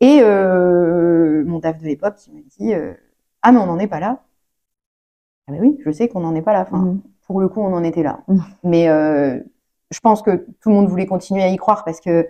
Et 0.00 0.22
mon 0.22 1.58
DAF 1.58 1.78
de 1.78 1.84
l'époque 1.84 2.16
qui 2.16 2.32
me 2.32 2.42
dit, 2.42 2.74
ah 3.42 3.52
mais 3.52 3.58
on 3.58 3.66
n'en 3.66 3.78
est 3.78 3.86
pas 3.86 4.00
là. 4.00 4.22
Ah 5.46 5.52
mais 5.52 5.60
oui, 5.60 5.78
je 5.84 5.90
sais 5.90 6.08
qu'on 6.08 6.20
n'en 6.20 6.34
est 6.34 6.42
pas 6.42 6.52
là. 6.52 6.62
Enfin, 6.62 6.78
mmh 6.78 7.00
pour 7.30 7.40
le 7.40 7.48
coup, 7.48 7.60
on 7.60 7.72
en 7.72 7.84
était 7.84 8.02
là. 8.02 8.24
Mmh. 8.26 8.38
Mais 8.64 8.88
euh, 8.88 9.38
je 9.92 10.00
pense 10.00 10.20
que 10.20 10.44
tout 10.60 10.68
le 10.68 10.74
monde 10.74 10.88
voulait 10.88 11.06
continuer 11.06 11.44
à 11.44 11.48
y 11.48 11.56
croire 11.56 11.84
parce 11.84 12.00
que 12.00 12.26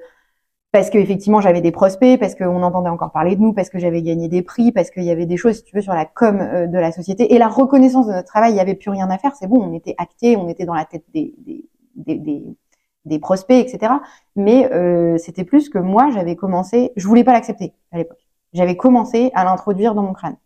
parce 0.73 0.91
que 0.91 0.99
effectivement 0.99 1.41
j'avais 1.41 1.61
des 1.61 1.73
prospects, 1.73 2.19
parce 2.19 2.35
qu'on 2.35 2.63
entendait 2.63 2.89
encore 2.89 3.13
parler 3.13 3.37
de 3.37 3.41
nous, 3.41 3.53
parce 3.53 3.71
que 3.71 3.79
j'avais 3.79 4.03
gagné 4.03 4.29
des 4.29 4.43
prix, 4.43 4.73
parce 4.73 4.91
qu'il 4.91 5.05
y 5.05 5.11
avait 5.11 5.27
des 5.27 5.37
choses, 5.37 5.57
si 5.57 5.65
tu 5.65 5.75
veux, 5.75 5.83
sur 5.83 5.95
la 5.95 6.05
com 6.05 6.41
euh, 6.41 6.67
de 6.67 6.79
la 6.79 6.93
société 6.93 7.35
et 7.35 7.39
la 7.39 7.49
reconnaissance 7.49 8.07
de 8.07 8.13
notre 8.13 8.29
travail. 8.29 8.53
Il 8.53 8.57
y 8.57 8.61
avait 8.61 8.75
plus 8.75 8.91
rien 8.91 9.11
à 9.11 9.19
faire. 9.19 9.35
C'est 9.35 9.49
bon, 9.49 9.61
on 9.63 9.75
était 9.75 9.95
acté, 9.99 10.37
on 10.37 10.49
était 10.49 10.65
dans 10.65 10.75
la 10.75 10.85
tête 10.85 11.05
des 11.13 11.35
des, 11.97 12.17
des, 12.17 12.45
des, 13.05 13.19
prospects, 13.19 13.59
etc. 13.59 13.93
Mais 14.37 14.71
euh, 14.73 15.19
c'était 15.19 15.45
plus 15.45 15.69
que 15.69 15.79
moi, 15.79 16.11
j'avais 16.15 16.37
commencé. 16.37 16.93
Je 16.97 17.07
voulais 17.07 17.25
pas 17.25 17.33
l'accepter 17.33 17.75
à 17.93 17.99
l'époque. 17.99 18.27
J'avais 18.53 18.77
commencé 18.77 19.31
à 19.35 19.45
l'introduire 19.45 19.95
dans 19.95 20.03
mon 20.03 20.13
crâne. 20.13 20.37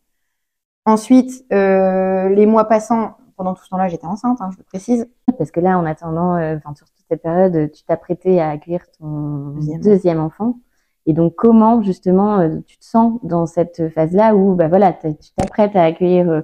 Ensuite, 0.86 1.44
euh, 1.52 2.28
les 2.28 2.46
mois 2.46 2.64
passant, 2.64 3.16
pendant 3.36 3.54
tout 3.54 3.64
ce 3.64 3.70
temps-là, 3.70 3.88
j'étais 3.88 4.06
enceinte, 4.06 4.40
hein, 4.40 4.50
je 4.52 4.58
le 4.58 4.64
précise. 4.64 5.08
Parce 5.38 5.50
que 5.50 5.60
là, 5.60 5.78
en 5.78 5.86
attendant, 5.86 6.36
euh, 6.36 6.56
enfin 6.56 6.74
sur 6.74 6.86
toute 6.86 7.04
cette 7.08 7.22
période, 7.22 7.70
tu 7.72 7.84
t'apprêtais 7.84 8.40
à 8.40 8.50
accueillir 8.50 8.82
ton 8.98 9.54
deuxième, 9.82 10.20
enfant. 10.20 10.58
Et 11.06 11.12
donc, 11.12 11.34
comment 11.34 11.82
justement 11.82 12.40
euh, 12.40 12.60
tu 12.66 12.78
te 12.78 12.84
sens 12.84 13.18
dans 13.22 13.46
cette 13.46 13.88
phase-là 13.90 14.34
où, 14.34 14.54
bah 14.54 14.68
voilà, 14.68 14.92
tu 14.92 15.30
t'apprêtes 15.36 15.76
à 15.76 15.84
accueillir 15.84 16.30
euh, 16.30 16.40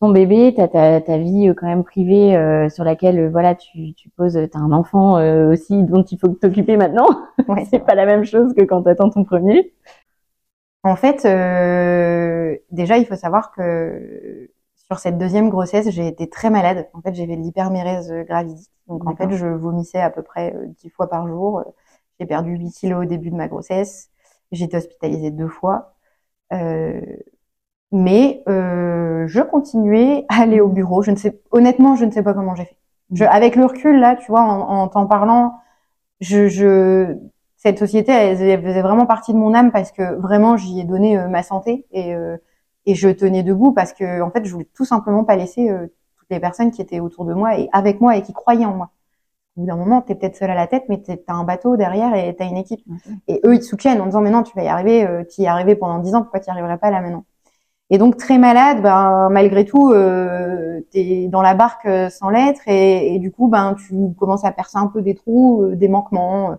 ton 0.00 0.10
bébé, 0.10 0.54
t'as 0.56 0.68
ta, 0.68 1.00
ta 1.00 1.18
vie 1.18 1.52
quand 1.56 1.66
même 1.66 1.84
privée 1.84 2.32
sur 2.70 2.84
laquelle, 2.84 3.28
voilà, 3.30 3.56
tu, 3.56 3.94
tu 3.94 4.08
poses, 4.10 4.38
t'as 4.52 4.58
un 4.60 4.70
enfant 4.70 5.14
aussi 5.50 5.82
dont 5.82 6.04
il 6.04 6.18
faut 6.18 6.28
t'occuper 6.28 6.76
maintenant. 6.76 7.08
Ouais, 7.48 7.64
c'est 7.64 7.80
pas 7.80 7.94
la 7.94 8.06
même 8.06 8.24
chose 8.24 8.52
que 8.54 8.62
quand 8.62 8.82
t'attends 8.82 9.10
ton 9.10 9.24
premier. 9.24 9.72
En 10.84 10.96
fait, 10.96 11.22
déjà, 12.70 12.98
il 12.98 13.06
faut 13.06 13.16
savoir 13.16 13.50
que 13.52 14.48
sur 14.90 14.98
cette 14.98 15.18
deuxième 15.18 15.50
grossesse, 15.50 15.90
j'ai 15.90 16.06
été 16.06 16.28
très 16.28 16.50
malade. 16.50 16.88
En 16.94 17.00
fait, 17.02 17.14
j'avais 17.14 17.36
l'hypermérèse 17.36 18.12
gravidique. 18.26 18.70
Donc, 18.86 19.06
en 19.06 19.14
fait, 19.14 19.30
je 19.32 19.46
vomissais 19.46 20.00
à 20.00 20.10
peu 20.10 20.22
près 20.22 20.54
euh, 20.54 20.66
dix 20.80 20.90
fois 20.90 21.08
par 21.08 21.28
jour. 21.28 21.62
J'ai 22.18 22.26
perdu 22.26 22.56
8 22.56 22.70
kilos 22.72 23.04
au 23.04 23.04
début 23.06 23.30
de 23.30 23.36
ma 23.36 23.48
grossesse. 23.48 24.10
J'ai 24.52 24.64
été 24.64 24.76
hospitalisée 24.78 25.30
deux 25.30 25.48
fois. 25.48 25.94
Euh, 26.52 27.00
mais 27.92 28.42
euh, 28.48 29.26
je 29.26 29.40
continuais 29.40 30.24
à 30.28 30.42
aller 30.42 30.60
au 30.60 30.68
bureau. 30.68 31.02
Je 31.02 31.10
ne 31.10 31.16
sais, 31.16 31.40
honnêtement, 31.50 31.96
je 31.96 32.04
ne 32.04 32.10
sais 32.10 32.22
pas 32.22 32.34
comment 32.34 32.54
j'ai 32.54 32.64
fait. 32.64 32.76
Je, 33.12 33.24
avec 33.24 33.56
le 33.56 33.66
recul, 33.66 33.98
là, 34.00 34.16
tu 34.16 34.30
vois, 34.30 34.42
en 34.42 34.88
t'en 34.88 35.06
parlant, 35.06 35.60
je, 36.20 36.48
je, 36.48 37.16
cette 37.58 37.78
société, 37.78 38.12
elle, 38.12 38.40
elle, 38.40 38.62
faisait 38.62 38.82
vraiment 38.82 39.06
partie 39.06 39.32
de 39.32 39.38
mon 39.38 39.54
âme 39.54 39.72
parce 39.72 39.92
que 39.92 40.14
vraiment, 40.16 40.56
j'y 40.56 40.80
ai 40.80 40.84
donné 40.84 41.18
euh, 41.18 41.28
ma 41.28 41.42
santé 41.42 41.86
et 41.92 42.14
euh, 42.14 42.36
et 42.88 42.94
je 42.94 43.10
tenais 43.10 43.42
debout 43.42 43.72
parce 43.72 43.92
que 43.92 44.22
en 44.22 44.30
fait 44.30 44.44
je 44.46 44.52
voulais 44.52 44.68
tout 44.74 44.86
simplement 44.86 45.22
pas 45.22 45.36
laisser 45.36 45.68
euh, 45.68 45.88
toutes 46.16 46.30
les 46.30 46.40
personnes 46.40 46.70
qui 46.70 46.80
étaient 46.80 47.00
autour 47.00 47.26
de 47.26 47.34
moi 47.34 47.58
et 47.58 47.68
avec 47.72 48.00
moi 48.00 48.16
et 48.16 48.22
qui 48.22 48.32
croyaient 48.32 48.64
en 48.64 48.74
moi. 48.74 48.90
Au 49.56 49.60
bout 49.60 49.66
d'un 49.66 49.76
moment, 49.76 50.00
t'es 50.00 50.14
peut-être 50.14 50.36
seul 50.36 50.50
à 50.50 50.54
la 50.54 50.66
tête, 50.66 50.84
mais 50.88 51.02
t'as 51.02 51.34
un 51.34 51.44
bateau 51.44 51.76
derrière 51.76 52.14
et 52.14 52.34
t'as 52.34 52.46
une 52.46 52.56
équipe. 52.56 52.80
Et 53.26 53.40
eux, 53.44 53.54
ils 53.54 53.58
te 53.60 53.64
soutiennent 53.64 54.00
en 54.00 54.06
disant 54.06 54.22
mais 54.22 54.30
non, 54.30 54.42
tu 54.42 54.56
vas 54.56 54.62
y 54.62 54.68
arriver, 54.68 55.06
euh, 55.06 55.24
tu 55.24 55.42
y 55.42 55.44
es 55.44 55.48
arrivé 55.48 55.74
pendant 55.76 55.98
dix 55.98 56.14
ans, 56.14 56.22
pourquoi 56.22 56.40
tu 56.40 56.46
y 56.46 56.50
arriverais 56.50 56.78
pas 56.78 56.90
là 56.90 57.02
maintenant? 57.02 57.24
Et 57.90 57.98
donc 57.98 58.16
très 58.16 58.38
malade, 58.38 58.82
ben 58.82 59.28
malgré 59.30 59.64
tout, 59.66 59.92
euh, 59.92 60.80
t'es 60.90 61.28
dans 61.28 61.42
la 61.42 61.54
barque 61.54 61.86
euh, 61.86 62.08
sans 62.10 62.30
lettres 62.30 62.62
et, 62.68 63.14
et, 63.14 63.18
du 63.18 63.32
coup, 63.32 63.48
ben 63.48 63.74
tu 63.74 63.94
commences 64.18 64.44
à 64.44 64.52
percer 64.52 64.78
un 64.78 64.86
peu 64.88 65.02
des 65.02 65.14
trous, 65.14 65.66
des 65.74 65.88
manquements 65.88 66.56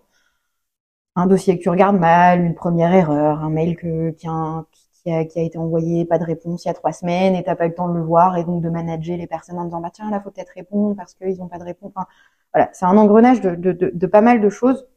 un 1.16 1.28
dossier 1.28 1.58
que 1.58 1.64
tu 1.64 1.70
regardes 1.70 2.00
mal, 2.00 2.42
une 2.42 2.56
première 2.56 2.94
erreur, 2.94 3.44
un 3.44 3.50
mail 3.50 3.76
que, 3.76 4.12
qui, 4.12 4.28
a, 4.28 4.66
qui 5.04 5.12
a, 5.12 5.26
qui 5.26 5.40
a 5.40 5.44
été 5.44 5.58
envoyé, 5.58 6.06
pas 6.06 6.18
de 6.20 6.24
réponse 6.24 6.66
il 6.66 6.68
y 6.68 6.72
a 6.72 6.74
trois 6.74 6.92
semaines 6.92 7.36
et 7.36 7.44
t'as 7.44 7.56
pas 7.56 7.66
eu 7.66 7.70
le 7.70 7.76
temps 7.76 7.88
de 7.90 7.94
le 7.94 8.04
voir 8.04 8.38
et 8.38 8.44
donc 8.44 8.62
de 8.62 8.70
manager 8.70 9.18
les 9.18 9.28
personnes 9.28 9.58
en 9.58 9.66
disant 9.66 9.82
bah 9.82 9.92
tiens 9.94 10.10
là 10.10 10.20
faut 10.22 10.32
peut-être 10.32 10.52
répondre 10.56 10.96
parce 10.96 11.14
qu'ils 11.14 11.42
ont 11.42 11.48
pas 11.48 11.58
de 11.60 11.64
réponse. 11.64 11.92
Enfin, 11.96 12.08
voilà, 12.54 12.70
c'est 12.74 12.86
un 12.86 12.98
engrenage 12.98 13.42
de, 13.42 13.56
de, 13.56 13.72
de, 13.72 13.92
de, 13.94 14.08
pas 14.08 14.22
mal 14.22 14.42
de 14.42 14.50
choses 14.50 14.88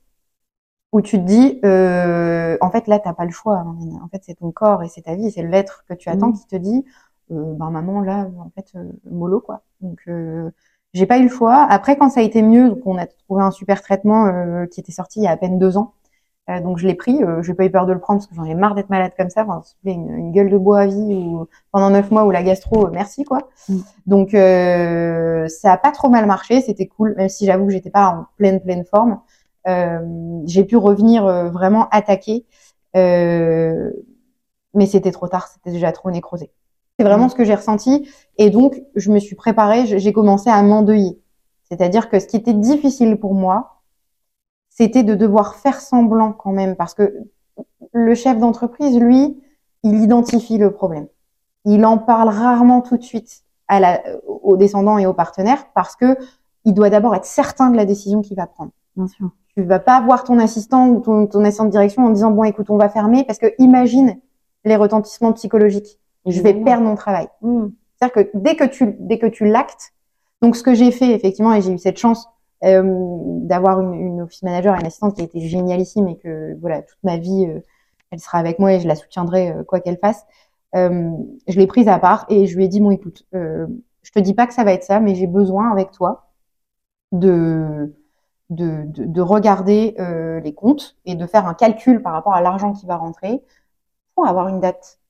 où 0.92 1.00
tu 1.00 1.18
te 1.18 1.24
dis 1.24 1.60
euh, 1.64 2.56
en 2.60 2.70
fait 2.70 2.86
là 2.86 2.98
t'as 2.98 3.14
pas 3.14 3.24
le 3.24 3.30
choix. 3.30 3.64
En 4.02 4.08
fait 4.08 4.22
c'est 4.24 4.34
ton 4.34 4.50
corps 4.50 4.82
et 4.82 4.88
c'est 4.88 5.02
ta 5.02 5.14
vie, 5.14 5.30
c'est 5.30 5.42
l'être 5.42 5.84
que 5.88 5.94
tu 5.94 6.08
attends 6.08 6.28
mmh. 6.28 6.34
qui 6.34 6.46
te 6.46 6.56
dit 6.56 6.84
euh, 7.30 7.54
ben 7.54 7.70
maman 7.70 8.00
là 8.00 8.28
en 8.38 8.50
fait 8.54 8.72
euh, 8.76 8.92
mollo 9.10 9.40
quoi. 9.40 9.62
Donc 9.80 10.00
euh, 10.08 10.50
j'ai 10.94 11.06
pas 11.06 11.18
eu 11.18 11.24
le 11.24 11.28
choix. 11.28 11.66
Après 11.70 11.96
quand 11.96 12.10
ça 12.10 12.20
a 12.20 12.22
été 12.22 12.42
mieux, 12.42 12.68
donc 12.70 12.80
on 12.86 12.98
a 12.98 13.06
trouvé 13.06 13.42
un 13.42 13.50
super 13.50 13.82
traitement 13.82 14.26
euh, 14.26 14.66
qui 14.66 14.80
était 14.80 14.92
sorti 14.92 15.20
il 15.20 15.24
y 15.24 15.26
a 15.26 15.30
à 15.30 15.36
peine 15.36 15.58
deux 15.58 15.76
ans 15.76 15.94
euh, 16.50 16.61
donc 16.61 16.78
je 16.78 16.88
l'ai 16.88 16.94
pris, 16.94 17.22
euh, 17.22 17.40
j'ai 17.42 17.55
pas 17.55 17.64
eu 17.64 17.70
peur 17.70 17.87
de 17.87 17.92
le 17.92 18.00
prendre 18.00 18.18
parce 18.18 18.26
que 18.26 18.35
j'en 18.35 18.44
ai 18.44 18.55
marre 18.55 18.74
d'être 18.74 18.90
malade 18.90 19.12
comme 19.16 19.31
ça. 19.31 19.42
Enfin, 19.42 19.62
une, 19.85 20.11
une 20.11 20.33
gueule 20.33 20.50
de 20.50 20.59
bois 20.59 20.81
à 20.81 20.87
vie 20.87 21.14
ou 21.14 21.46
pendant 21.70 21.90
neuf 21.90 22.11
mois 22.11 22.24
ou 22.24 22.33
la 22.33 22.42
gastro, 22.42 22.87
euh, 22.87 22.90
merci 22.92 23.22
quoi. 23.22 23.48
Mm. 23.68 23.78
Donc 24.07 24.35
euh, 24.35 25.46
ça 25.46 25.72
a 25.72 25.78
pas 25.78 25.92
trop 25.92 26.09
mal 26.09 26.26
marché, 26.26 26.61
c'était 26.61 26.87
cool, 26.87 27.14
même 27.16 27.28
si 27.28 27.46
j'avoue 27.46 27.66
que 27.66 27.72
j'étais 27.72 27.90
pas 27.90 28.09
en 28.09 28.26
pleine 28.37 28.61
pleine 28.61 28.85
forme. 28.85 29.20
j'ai 30.46 30.64
pu 30.64 30.76
revenir 30.76 31.24
vraiment 31.52 31.88
attaquer, 31.90 32.44
mais 32.94 33.92
c'était 34.87 35.12
trop 35.12 35.28
tard, 35.28 35.46
c'était 35.46 35.70
déjà 35.70 35.92
trop 35.92 36.11
nécrosé. 36.11 36.50
C'est 36.98 37.05
vraiment 37.05 37.26
mm. 37.26 37.31
ce 37.31 37.35
que 37.37 37.44
j'ai 37.44 37.55
ressenti 37.55 38.09
et 38.37 38.50
donc 38.50 38.83
je 38.96 39.12
me 39.12 39.20
suis 39.20 39.37
préparée, 39.37 39.87
j'ai 39.87 40.12
commencé 40.12 40.50
à 40.50 40.61
m'endeuiller. 40.62 41.20
C'est-à-dire 41.70 42.09
que 42.11 42.18
ce 42.18 42.26
qui 42.26 42.37
était 42.37 42.52
difficile 42.52 43.16
pour 43.16 43.35
moi, 43.35 43.81
c'était 44.74 45.02
de 45.02 45.14
devoir 45.14 45.56
faire 45.56 45.80
semblant 45.80 46.32
quand 46.32 46.52
même, 46.52 46.76
parce 46.76 46.94
que 46.94 47.14
le 47.92 48.14
chef 48.14 48.38
d'entreprise, 48.38 48.98
lui, 48.98 49.42
il 49.82 50.00
identifie 50.00 50.58
le 50.58 50.70
problème. 50.70 51.08
Il 51.64 51.85
en 51.85 51.98
parle 51.98 52.30
rarement 52.30 52.80
tout 52.80 52.96
de 52.96 53.02
suite 53.02 53.44
à 53.68 53.80
la, 53.80 54.02
aux 54.26 54.56
descendants 54.56 54.98
et 54.98 55.06
aux 55.06 55.12
partenaires, 55.12 55.66
parce 55.74 55.94
que 55.94 56.16
il 56.64 56.74
doit 56.74 56.90
d'abord 56.90 57.14
être 57.14 57.24
certain 57.24 57.70
de 57.70 57.76
la 57.76 57.85
décision 57.85 58.22
qu'il 58.22 58.37
va 58.37 58.46
prendre. 58.46 58.70
Bien 58.96 59.08
sûr. 59.08 59.30
Tu 59.54 59.62
vas 59.62 59.80
pas 59.80 60.00
voir 60.00 60.24
ton 60.24 60.38
assistant 60.38 60.88
ou 60.88 61.00
ton, 61.00 61.26
ton 61.26 61.44
assistant 61.44 61.66
de 61.66 61.70
direction 61.70 62.06
en 62.06 62.11
disant 62.11 62.30
bon 62.30 62.44
écoute 62.44 62.70
on 62.70 62.78
va 62.78 62.88
fermer 62.88 63.24
parce 63.24 63.38
que 63.38 63.52
imagine 63.58 64.18
les 64.64 64.76
retentissements 64.76 65.32
psychologiques. 65.32 65.98
Je 66.24 66.40
vais 66.40 66.54
perdre 66.54 66.87
mon 66.87 66.94
travail. 66.94 67.28
Mmh. 67.42 67.66
C'est-à-dire 67.96 68.14
que 68.14 68.30
dès 68.35 68.56
que 68.56 68.64
tu 68.64 68.96
dès 69.00 69.18
que 69.18 69.26
tu 69.26 69.44
l'actes, 69.44 69.92
donc 70.40 70.56
ce 70.56 70.62
que 70.62 70.72
j'ai 70.72 70.92
fait 70.92 71.11
effectivement 71.11 71.52
et 71.52 71.61
j'ai 71.61 71.72
eu 71.72 71.78
cette 71.78 71.98
chance 71.98 72.28
d'avoir 72.62 73.81
une, 73.81 73.94
une, 73.94 74.20
office 74.22 74.42
manager 74.42 74.77
et 74.77 74.81
une 74.81 74.87
assistante 74.87 75.16
qui 75.16 75.22
a 75.22 75.25
été 75.25 75.40
génialissime 75.40 76.09
et 76.09 76.16
que 76.16 76.57
voilà 76.61 76.83
toute 76.83 77.03
ma 77.03 77.16
vie 77.16 77.46
euh, 77.48 77.61
elle 78.11 78.20
sera 78.20 78.38
avec 78.38 78.59
moi 78.59 78.75
et 78.75 78.81
je 78.81 78.87
la 78.87 78.94
soutiendrai 78.94 79.51
euh, 79.51 79.64
quoi 79.64 79.81
qu'elle 79.81 79.98
fasse. 79.98 80.25
je 80.75 81.59
l'ai 81.59 81.66
prise 81.66 81.88
à 81.88 81.98
part 81.98 82.27
et 82.29 82.46
je 82.46 82.57
lui 82.57 82.64
ai 82.64 82.68
dit 82.68 82.81
bon 82.81 82.90
écoute, 82.90 83.27
je 83.33 84.11
te 84.14 84.18
dis 84.20 84.35
pas 84.35 84.46
que 84.46 84.55
ça 84.55 84.64
va 84.64 84.72
être 84.72 84.85
ça, 84.85 85.01
mais 85.01 85.14
j'ai 85.14 85.27
besoin 85.27 85.70
avec 85.72 85.90
toi 85.92 86.31
de 87.12 87.94
de, 88.51 88.85
de, 88.87 89.05
de 89.07 89.20
regarder 89.20 89.96
les 90.44 90.55
comptes 90.55 90.96
et 91.07 91.14
de 91.16 91.27
faire 91.27 91.46
un 91.46 91.55
calcul 91.55 92.03
par 92.03 92.12
rapport 92.12 92.35
à 92.35 92.42
l'argent 92.42 92.72
qui 92.72 92.87
va 92.87 92.96
rentrer 92.96 93.42
pour 94.14 94.27
avoir 94.27 94.48
une 94.48 94.61
date 94.61 95.01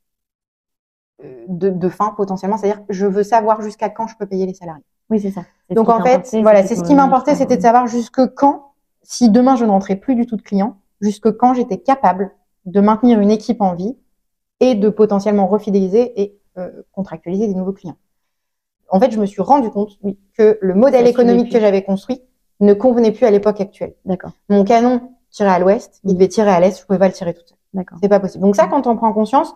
de, 1.48 1.70
de 1.70 1.88
fin 1.88 2.12
potentiellement. 2.16 2.56
C'est-à-dire, 2.56 2.82
je 2.88 3.06
veux 3.06 3.22
savoir 3.24 3.62
jusqu'à 3.62 3.88
quand 3.90 4.06
je 4.08 4.16
peux 4.16 4.26
payer 4.26 4.46
les 4.46 4.54
salariés. 4.54 4.84
Oui, 5.12 5.20
c'est 5.20 5.30
ça. 5.30 5.42
Donc 5.68 5.90
en 5.90 6.02
fait, 6.02 6.34
voilà, 6.40 6.66
c'est 6.66 6.74
ce 6.74 6.82
qui 6.82 6.94
m'importait, 6.94 7.34
c'était 7.34 7.58
de 7.58 7.62
savoir 7.62 7.86
jusque 7.86 8.34
quand, 8.34 8.72
si 9.02 9.28
demain 9.28 9.56
je 9.56 9.66
ne 9.66 9.70
rentrais 9.70 9.96
plus 9.96 10.14
du 10.14 10.26
tout 10.26 10.36
de 10.36 10.42
clients, 10.42 10.78
jusque 11.02 11.30
quand 11.36 11.52
j'étais 11.52 11.76
capable 11.76 12.32
de 12.64 12.80
maintenir 12.80 13.20
une 13.20 13.30
équipe 13.30 13.60
en 13.60 13.74
vie 13.74 13.94
et 14.60 14.74
de 14.74 14.88
potentiellement 14.88 15.46
refidéliser 15.46 16.18
et 16.22 16.38
euh, 16.56 16.70
contractualiser 16.92 17.46
des 17.46 17.54
nouveaux 17.54 17.72
clients. 17.72 17.96
En 18.88 19.00
fait, 19.00 19.10
je 19.10 19.20
me 19.20 19.26
suis 19.26 19.42
rendu 19.42 19.68
compte 19.68 19.98
oui, 20.02 20.18
que 20.36 20.58
le 20.62 20.74
modèle 20.74 21.06
économique 21.06 21.52
que 21.52 21.60
j'avais 21.60 21.82
construit 21.82 22.22
ne 22.60 22.72
convenait 22.72 23.12
plus 23.12 23.26
à 23.26 23.30
l'époque 23.30 23.60
actuelle. 23.60 23.94
D'accord. 24.06 24.32
Mon 24.48 24.64
canon 24.64 25.12
tirait 25.30 25.50
à 25.50 25.58
l'ouest, 25.58 26.00
il 26.04 26.14
devait 26.14 26.28
tirer 26.28 26.50
à 26.50 26.60
l'est, 26.60 26.80
je 26.80 26.86
pouvais 26.86 26.98
pas 26.98 27.08
le 27.08 27.12
tirer 27.12 27.34
tout 27.34 27.42
seul. 27.44 27.58
D'accord. 27.74 27.98
C'est 28.02 28.08
pas 28.08 28.20
possible. 28.20 28.44
Donc 28.44 28.56
ça, 28.56 28.66
quand 28.66 28.86
on 28.86 28.96
prend 28.96 29.12
conscience, 29.12 29.54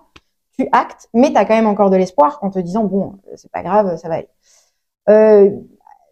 tu 0.58 0.68
actes, 0.72 1.08
mais 1.14 1.30
tu 1.32 1.38
as 1.38 1.46
quand 1.46 1.54
même 1.54 1.66
encore 1.66 1.88
de 1.88 1.96
l'espoir 1.96 2.38
en 2.42 2.50
te 2.50 2.58
disant 2.58 2.84
bon, 2.84 3.14
c'est 3.36 3.50
pas 3.50 3.62
grave, 3.62 3.96
ça 3.96 4.08
va 4.08 4.16
aller. 4.16 4.28
Euh, 5.08 5.50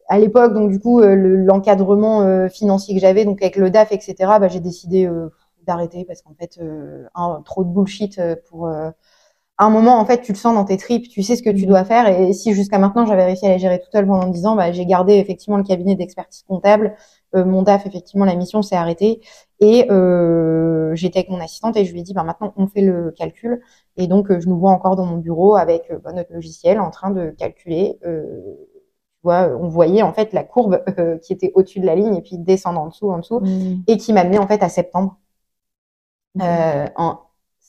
à 0.09 0.19
l'époque, 0.19 0.53
donc 0.53 0.71
du 0.71 0.81
coup, 0.81 1.01
euh, 1.01 1.15
l'encadrement 1.15 2.23
euh, 2.23 2.49
financier 2.49 2.95
que 2.95 3.01
j'avais, 3.01 3.25
donc 3.25 3.43
avec 3.43 3.57
le 3.57 3.71
DAF, 3.71 3.93
etc., 3.93 4.15
bah, 4.41 4.49
j'ai 4.49 4.61
décidé 4.61 5.11
d'arrêter 5.67 6.05
parce 6.05 6.23
qu'en 6.23 6.35
fait, 6.35 6.61
un, 7.15 7.43
trop 7.45 7.65
de 7.65 7.71
bullshit 7.71 8.21
pour 8.49 8.69
à 9.57 9.67
un 9.67 9.71
moment, 9.71 10.01
en 10.01 10.05
fait, 10.05 10.21
tu 10.23 10.33
le 10.33 10.39
sens 10.39 10.55
dans 10.55 10.65
tes 10.65 10.77
tripes, 10.77 11.09
tu 11.09 11.23
sais 11.23 11.37
ce 11.37 11.43
que 11.43 11.51
tu 11.51 11.65
mm. 11.65 11.69
dois 11.69 11.85
faire. 11.85 12.09
Et 12.09 12.33
si 12.33 12.55
jusqu'à 12.55 12.79
maintenant, 12.79 13.07
j'avais 13.07 13.25
réussi 13.25 13.47
à 13.47 13.51
la 13.51 13.59
gérer 13.59 13.79
toute 13.81 13.93
seule 13.93 14.07
pendant 14.07 14.29
dix 14.29 14.47
ans, 14.47 14.57
bah, 14.57 14.73
j'ai 14.73 14.85
gardé 14.87 15.15
effectivement 15.15 15.57
le 15.57 15.63
cabinet 15.63 15.95
d'expertise 15.95 16.43
comptable. 16.43 16.97
Euh, 17.37 17.45
mon 17.45 17.63
DAF, 17.63 17.87
effectivement, 17.87 18.25
la 18.25 18.35
mission 18.35 18.63
s'est 18.63 18.75
arrêtée. 18.77 19.21
Et 19.61 19.91
euh, 19.93 20.95
j'étais 20.97 21.21
avec 21.21 21.31
mon 21.31 21.41
assistante 21.41 21.77
et 21.77 21.85
je 21.85 21.93
lui 21.93 22.01
ai 22.01 22.03
dit, 22.03 22.15
bah, 22.15 22.25
maintenant, 22.25 22.53
on 22.57 22.67
fait 22.67 22.83
le 22.83 23.13
calcul. 23.13 23.63
Et 23.97 24.09
donc, 24.09 24.31
euh, 24.31 24.41
je 24.41 24.49
nous 24.49 24.59
vois 24.59 24.73
encore 24.73 24.97
dans 24.97 25.07
mon 25.07 25.19
bureau 25.19 25.55
avec 25.57 25.93
bah, 26.03 26.13
notre 26.13 26.33
logiciel 26.33 26.81
en 26.81 26.91
train 26.91 27.11
de 27.11 27.31
calculer. 27.31 27.99
On 29.25 29.69
voyait 29.69 30.03
en 30.03 30.13
fait 30.13 30.33
la 30.33 30.45
courbe 30.45 30.83
qui 31.23 31.33
était 31.33 31.53
au-dessus 31.55 31.81
de 31.81 31.87
la 31.87 31.95
ligne 31.95 32.17
et 32.17 32.23
puis 32.23 32.39
descendre 32.39 32.81
en 32.81 32.89
dessous, 32.89 33.11
en 33.11 33.19
dessous, 33.19 33.41
mm. 33.41 33.85
et 33.87 33.97
qui 33.97 34.13
m'amenait 34.13 34.39
en 34.39 34.47
fait 34.47 34.63
à 34.63 34.69
septembre. 34.69 35.19
en, 36.41 37.19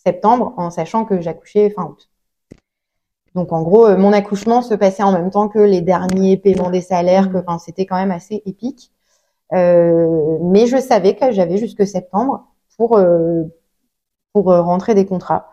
septembre 0.05 0.53
en 0.57 0.69
sachant 0.69 1.03
que 1.03 1.19
j'accouchais 1.19 1.69
fin 1.71 1.83
août. 1.83 2.09
Donc 3.33 3.51
en 3.51 3.63
gros, 3.63 3.87
euh, 3.87 3.97
mon 3.97 4.13
accouchement 4.13 4.61
se 4.61 4.73
passait 4.73 5.03
en 5.03 5.11
même 5.11 5.29
temps 5.29 5.49
que 5.49 5.59
les 5.59 5.81
derniers 5.81 6.37
paiements 6.37 6.69
des 6.69 6.81
salaires, 6.81 7.31
que 7.31 7.37
enfin 7.37 7.57
c'était 7.59 7.85
quand 7.85 7.97
même 7.97 8.11
assez 8.11 8.41
épique. 8.45 8.91
Euh, 9.53 10.37
mais 10.41 10.67
je 10.67 10.77
savais 10.77 11.15
que 11.15 11.31
j'avais 11.31 11.57
jusque 11.57 11.85
septembre 11.85 12.47
pour 12.77 12.97
euh, 12.97 13.43
pour 14.31 14.45
rentrer 14.45 14.95
des 14.95 15.05
contrats. 15.05 15.49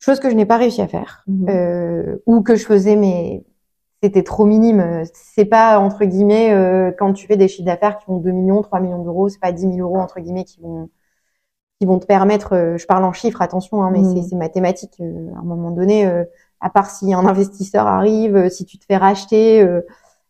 Chose 0.00 0.20
que 0.20 0.30
je 0.30 0.34
n'ai 0.34 0.46
pas 0.46 0.56
réussi 0.56 0.80
à 0.80 0.88
faire 0.88 1.24
mhm. 1.26 2.18
ou 2.26 2.42
que 2.42 2.54
je 2.54 2.64
faisais 2.64 2.94
mais 2.94 3.44
c'était 4.02 4.22
trop 4.22 4.44
minime. 4.44 5.02
C'est 5.12 5.44
pas 5.44 5.78
entre 5.78 6.04
guillemets 6.04 6.94
quand 6.98 7.12
tu 7.12 7.26
fais 7.26 7.36
des 7.36 7.48
chiffres 7.48 7.66
d'affaires 7.66 7.98
qui 7.98 8.06
vont 8.06 8.18
2 8.18 8.30
millions, 8.30 8.62
3 8.62 8.80
millions 8.80 9.02
d'euros, 9.02 9.28
c'est 9.28 9.40
pas 9.40 9.52
10 9.52 9.74
000 9.74 9.78
euros 9.78 9.98
entre 9.98 10.20
guillemets 10.20 10.44
qui 10.44 10.60
vont 10.60 10.88
qui 11.80 11.86
vont 11.86 11.98
te 11.98 12.06
permettre, 12.06 12.54
euh, 12.54 12.76
je 12.76 12.86
parle 12.86 13.04
en 13.04 13.12
chiffres, 13.12 13.40
attention, 13.40 13.82
hein, 13.82 13.90
mais 13.92 14.02
c'est 14.28 14.36
mathématique. 14.36 14.96
Euh, 15.00 15.30
à 15.36 15.40
un 15.40 15.44
moment 15.44 15.70
donné, 15.70 16.06
euh, 16.06 16.24
à 16.60 16.70
part 16.70 16.90
si 16.90 17.14
un 17.14 17.24
investisseur 17.24 17.86
arrive, 17.86 18.48
si 18.48 18.64
tu 18.64 18.78
te 18.78 18.84
fais 18.84 18.96
racheter. 18.96 19.64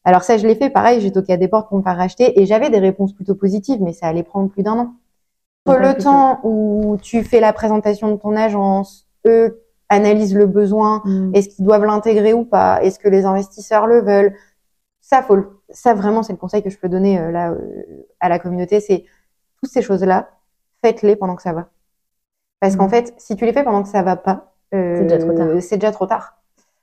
alors 0.05 0.23
ça, 0.23 0.37
je 0.37 0.47
l'ai 0.47 0.55
fait, 0.55 0.69
pareil, 0.69 1.01
j'ai 1.01 1.11
toqué 1.11 1.33
à 1.33 1.37
des 1.39 1.49
portes 1.49 1.69
pour 1.69 1.79
me 1.79 1.83
faire 1.83 1.97
racheter 1.97 2.39
et 2.41 2.45
j'avais 2.45 2.69
des 2.69 2.79
réponses 2.79 3.15
plutôt 3.15 3.35
positives, 3.35 3.81
mais 3.81 3.95
ça 3.95 4.07
allait 4.07 4.23
prendre 4.23 4.51
plus 4.51 4.63
d'un 4.63 4.79
an. 4.79 4.95
le 5.67 5.95
temps 5.95 6.41
où 6.45 6.99
tu 7.01 7.25
fais 7.25 7.41
la 7.41 7.55
présentation 7.55 8.11
de 8.11 8.17
ton 8.17 8.37
agence, 8.37 9.07
eux 9.27 9.63
analysent 9.89 10.35
le 10.35 10.47
besoin, 10.47 11.03
mm. 11.05 11.35
est-ce 11.35 11.49
qu'ils 11.49 11.65
doivent 11.65 11.85
l'intégrer 11.85 12.33
ou 12.33 12.45
pas, 12.45 12.83
est-ce 12.83 12.99
que 12.99 13.09
les 13.09 13.25
investisseurs 13.25 13.87
le 13.87 14.03
veulent, 14.03 14.35
ça 15.01 15.23
faut, 15.23 15.39
ça 15.71 15.95
vraiment 15.95 16.23
c'est 16.23 16.33
le 16.33 16.39
conseil 16.39 16.63
que 16.63 16.71
je 16.71 16.79
peux 16.79 16.89
donner 16.89 17.19
là 17.33 17.55
à 18.21 18.29
la 18.29 18.39
communauté, 18.39 18.81
c'est 18.81 19.05
toutes 19.61 19.71
ces 19.71 19.83
choses-là, 19.83 20.29
faites-les 20.83 21.17
pendant 21.17 21.37
que 21.37 21.43
ça 21.43 21.53
va. 21.53 21.69
Parce 22.61 22.77
qu'en 22.77 22.87
mm. 22.87 22.91
fait, 22.91 23.15
si 23.19 23.37
tu 23.37 23.45
les 23.45 23.53
fais 23.53 23.65
pendant 23.65 23.83
que 23.83 23.89
ça 23.89 24.03
va 24.03 24.17
pas, 24.17 24.55
euh, 24.75 24.97
c'est 25.61 25.77
déjà, 25.77 25.93
trop 25.93 26.07
tard. 26.07 26.35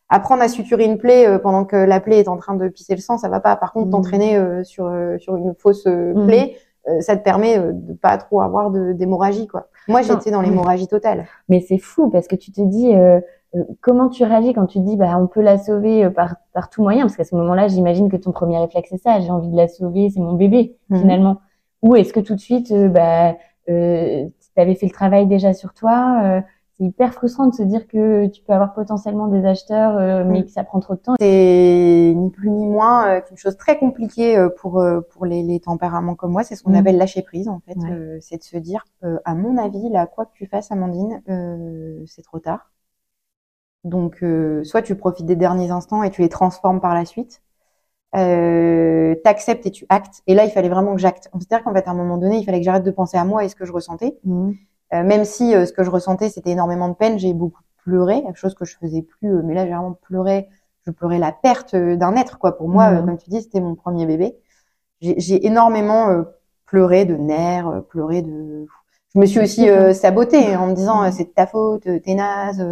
Apprendre 0.09 0.43
à 0.43 0.47
suturer 0.47 0.85
une 0.85 0.97
plaie 0.97 1.27
euh, 1.27 1.39
pendant 1.39 1.65
que 1.65 1.75
la 1.75 1.99
plaie 1.99 2.19
est 2.19 2.27
en 2.27 2.37
train 2.37 2.55
de 2.55 2.67
pisser 2.67 2.95
le 2.95 3.01
sang, 3.01 3.17
ça 3.17 3.29
va 3.29 3.39
pas. 3.39 3.55
Par 3.55 3.73
contre, 3.73 3.87
mm. 3.87 3.91
t'entraîner 3.91 4.37
euh, 4.37 4.63
sur 4.63 4.91
sur 5.19 5.35
une 5.35 5.53
fausse 5.55 5.83
plaie, 5.83 6.57
ça 6.99 7.17
te 7.17 7.23
permet 7.23 7.57
de 7.57 7.93
pas 7.93 8.17
trop 8.17 8.41
avoir 8.41 8.71
d'hémorragie 8.71 9.47
quoi. 9.47 9.67
Moi, 9.87 10.01
j'étais 10.01 10.31
dans 10.31 10.41
l'hémorragie 10.41 10.87
totale. 10.87 11.25
Mais 11.49 11.59
c'est 11.59 11.77
fou 11.77 12.09
parce 12.09 12.27
que 12.27 12.35
tu 12.35 12.51
te 12.51 12.61
dis 12.61 12.93
comment 13.81 14.09
tu 14.09 14.23
réagis 14.23 14.53
quand 14.53 14.65
tu 14.65 14.79
te 14.79 14.83
dis 14.83 14.97
bah 14.97 15.17
on 15.17 15.27
peut 15.27 15.41
la 15.41 15.57
sauver 15.57 16.09
par 16.09 16.35
par 16.53 16.69
tout 16.69 16.83
moyen 16.83 17.03
parce 17.03 17.15
qu'à 17.15 17.23
ce 17.23 17.35
moment-là, 17.35 17.67
j'imagine 17.67 18.09
que 18.09 18.17
ton 18.17 18.31
premier 18.31 18.57
réflexe 18.59 18.89
c'est 18.91 19.01
ça, 19.01 19.19
j'ai 19.19 19.31
envie 19.31 19.49
de 19.49 19.57
la 19.57 19.67
sauver, 19.67 20.09
c'est 20.09 20.19
mon 20.19 20.33
bébé 20.33 20.75
finalement. 20.91 21.37
Ou 21.81 21.95
est-ce 21.95 22.13
que 22.13 22.19
tout 22.19 22.35
de 22.35 22.39
suite 22.39 22.73
bah 22.91 23.35
euh, 23.69 24.25
tu 24.55 24.61
avais 24.61 24.75
fait 24.75 24.85
le 24.85 24.91
travail 24.91 25.27
déjà 25.27 25.53
sur 25.53 25.73
toi. 25.73 26.43
Euh, 26.75 26.83
c'est 26.83 26.85
hyper 26.85 27.13
frustrant 27.13 27.47
de 27.47 27.53
se 27.53 27.63
dire 27.63 27.87
que 27.87 28.27
tu 28.27 28.41
peux 28.43 28.53
avoir 28.53 28.73
potentiellement 28.73 29.27
des 29.27 29.45
acheteurs, 29.45 29.97
euh, 29.97 30.23
mais 30.25 30.41
mm. 30.41 30.45
que 30.45 30.51
ça 30.51 30.63
prend 30.63 30.79
trop 30.79 30.95
de 30.95 30.99
temps. 30.99 31.15
C'est 31.19 32.13
ni 32.15 32.29
plus 32.29 32.49
ni 32.49 32.65
moins 32.65 33.07
euh, 33.07 33.21
qu'une 33.21 33.37
chose 33.37 33.57
très 33.57 33.77
compliquée 33.77 34.47
pour 34.57 34.83
pour 35.11 35.25
les, 35.25 35.43
les 35.43 35.59
tempéraments 35.59 36.15
comme 36.15 36.31
moi. 36.31 36.43
C'est 36.43 36.55
ce 36.55 36.63
qu'on 36.63 36.71
mm. 36.71 36.75
appelle 36.75 36.97
lâcher 36.97 37.21
prise 37.21 37.47
en 37.47 37.59
fait. 37.59 37.77
c'est 38.21 38.37
de 38.37 38.43
se 38.43 38.57
dire, 38.57 38.85
à 39.23 39.35
mon 39.35 39.57
avis, 39.57 39.89
là, 39.89 40.07
quoi 40.07 40.25
que 40.25 40.33
tu 40.33 40.45
fasses, 40.45 40.71
Amandine, 40.71 41.21
c'est 42.07 42.23
trop 42.23 42.39
tard. 42.39 42.71
Donc, 43.83 44.23
soit 44.63 44.81
tu 44.81 44.95
profites 44.95 45.25
des 45.25 45.35
derniers 45.35 45.71
instants 45.71 46.03
et 46.03 46.09
tu 46.09 46.21
les 46.21 46.29
transformes 46.29 46.81
par 46.81 46.95
la 46.95 47.05
suite, 47.05 47.41
euh, 48.15 49.15
t'acceptes 49.23 49.65
et 49.65 49.71
tu 49.71 49.85
actes. 49.89 50.21
Et 50.27 50.35
là, 50.35 50.45
il 50.45 50.51
fallait 50.51 50.69
vraiment 50.69 50.95
que 50.95 51.01
j'acte. 51.01 51.29
C'est-à-dire 51.33 51.63
qu'en 51.63 51.73
fait, 51.73 51.87
à 51.87 51.91
un 51.91 51.95
moment 51.95 52.17
donné, 52.17 52.37
il 52.37 52.45
fallait 52.45 52.59
que 52.59 52.65
j'arrête 52.65 52.83
de 52.83 52.91
penser 52.91 53.17
à 53.17 53.25
moi 53.25 53.43
et 53.43 53.49
ce 53.49 53.55
que 53.55 53.65
je 53.65 53.73
ressentais. 53.73 54.17
Mmh. 54.23 54.51
Euh, 54.93 55.03
même 55.03 55.25
si 55.25 55.55
euh, 55.55 55.65
ce 55.65 55.73
que 55.73 55.83
je 55.83 55.89
ressentais, 55.89 56.29
c'était 56.29 56.51
énormément 56.51 56.89
de 56.89 56.93
peine, 56.93 57.17
j'ai 57.17 57.33
beaucoup 57.33 57.61
pleuré, 57.83 58.23
chose 58.35 58.55
que 58.55 58.65
je 58.65 58.77
faisais 58.77 59.01
plus. 59.01 59.35
Euh, 59.35 59.41
mais 59.43 59.53
là, 59.53 59.65
j'ai 59.65 59.71
vraiment 59.71 59.93
pleuré. 59.93 60.47
Je 60.85 60.91
pleurais 60.91 61.19
la 61.19 61.31
perte 61.31 61.75
d'un 61.75 62.15
être, 62.15 62.37
quoi. 62.37 62.57
Pour 62.57 62.69
moi, 62.69 62.91
mmh. 62.91 63.05
comme 63.05 63.17
tu 63.17 63.29
dis, 63.29 63.41
c'était 63.41 63.59
mon 63.59 63.75
premier 63.75 64.05
bébé. 64.05 64.37
J'ai 65.01 65.45
énormément 65.45 66.23
pleuré 66.65 67.05
de 67.05 67.15
nerfs, 67.15 67.83
pleuré 67.89 68.21
de. 68.21 68.65
Je 69.13 69.19
me 69.19 69.25
suis 69.25 69.39
aussi 69.39 69.67
sabotée 69.93 70.55
en 70.55 70.67
me 70.67 70.73
disant 70.73 71.03
mmh. 71.03 71.11
c'est 71.11 71.23
de 71.25 71.29
ta 71.29 71.47
faute, 71.47 71.83
t'es 71.83 72.13
naze, 72.13 72.63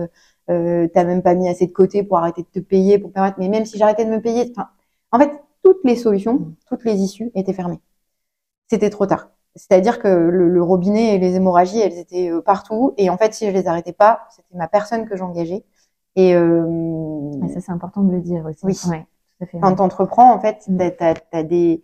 t'as 0.48 1.04
même 1.04 1.22
pas 1.24 1.34
mis 1.36 1.50
assez 1.50 1.68
de 1.68 1.72
côté 1.72 2.04
pour 2.04 2.18
arrêter 2.18 2.44
de 2.44 2.48
te 2.48 2.60
payer, 2.60 3.00
pour 3.00 3.12
permettre. 3.12 3.38
Mais 3.40 3.50
même 3.50 3.66
si 3.66 3.78
j'arrêtais 3.78 4.06
de 4.06 4.12
me 4.12 4.22
payer, 4.22 4.52
enfin 4.56 4.70
en 5.12 5.20
fait, 5.20 5.32
toutes 5.64 5.84
les 5.84 5.96
solutions, 5.96 6.36
mm. 6.36 6.56
toutes 6.70 6.86
les 6.86 6.96
issues 7.02 7.32
étaient 7.36 7.54
fermées. 7.54 7.80
C'était 8.70 8.90
trop 8.90 9.06
tard. 9.06 9.33
C'est-à-dire 9.56 10.00
que 10.00 10.08
le, 10.08 10.64
robinet 10.64 11.16
et 11.16 11.20
les 11.20 11.36
hémorragies, 11.36 11.80
elles 11.80 11.98
étaient 11.98 12.32
euh, 12.32 12.42
partout. 12.42 12.94
Et 12.98 13.10
en 13.10 13.18
fait, 13.18 13.34
si 13.34 13.46
je 13.46 13.52
les 13.52 13.68
arrêtais 13.68 13.94
pas, 13.94 14.22
c'était 14.32 14.56
ma 14.56 14.68
personne 14.68 15.08
que 15.08 15.16
j'engageais. 15.16 15.64
Et, 16.16 16.36
euh, 16.36 17.32
ça, 17.54 17.62
c'est 17.62 17.72
important 17.72 18.02
de 18.02 18.12
le 18.12 18.22
dire 18.22 18.46
aussi. 18.46 18.66
Oui. 18.66 18.76
tout 18.76 19.44
à 19.44 19.46
fait, 19.46 19.60
Quand 19.60 19.76
tu 19.76 19.82
entreprends, 19.82 20.34
en 20.34 20.40
fait, 20.40 20.68
t'as, 20.98 21.14
as, 21.32 21.44
des... 21.44 21.84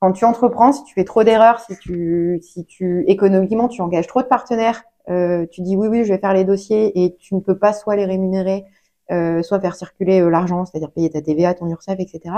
Quand 0.00 0.12
tu 0.12 0.24
entreprends, 0.24 0.72
si 0.72 0.82
tu 0.84 0.94
fais 0.94 1.04
trop 1.04 1.24
d'erreurs, 1.24 1.60
si 1.60 1.76
tu, 1.78 2.40
si 2.42 2.64
tu 2.64 3.04
économiquement 3.06 3.68
tu 3.68 3.82
engages 3.82 4.06
trop 4.06 4.22
de 4.22 4.26
partenaires, 4.26 4.82
euh, 5.10 5.46
tu 5.50 5.60
dis 5.60 5.76
oui 5.76 5.88
oui, 5.88 6.04
je 6.04 6.12
vais 6.12 6.18
faire 6.18 6.32
les 6.32 6.44
dossiers 6.44 7.04
et 7.04 7.16
tu 7.16 7.34
ne 7.34 7.40
peux 7.40 7.58
pas 7.58 7.74
soit 7.74 7.96
les 7.96 8.06
rémunérer, 8.06 8.64
euh, 9.10 9.42
soit 9.42 9.58
faire 9.60 9.74
circuler 9.74 10.20
euh, 10.20 10.30
l'argent, 10.30 10.64
c'est-à-dire 10.64 10.92
payer 10.92 11.10
ta 11.10 11.20
TVA, 11.20 11.54
ton 11.54 11.66
URSSAF, 11.66 11.98
etc., 11.98 12.34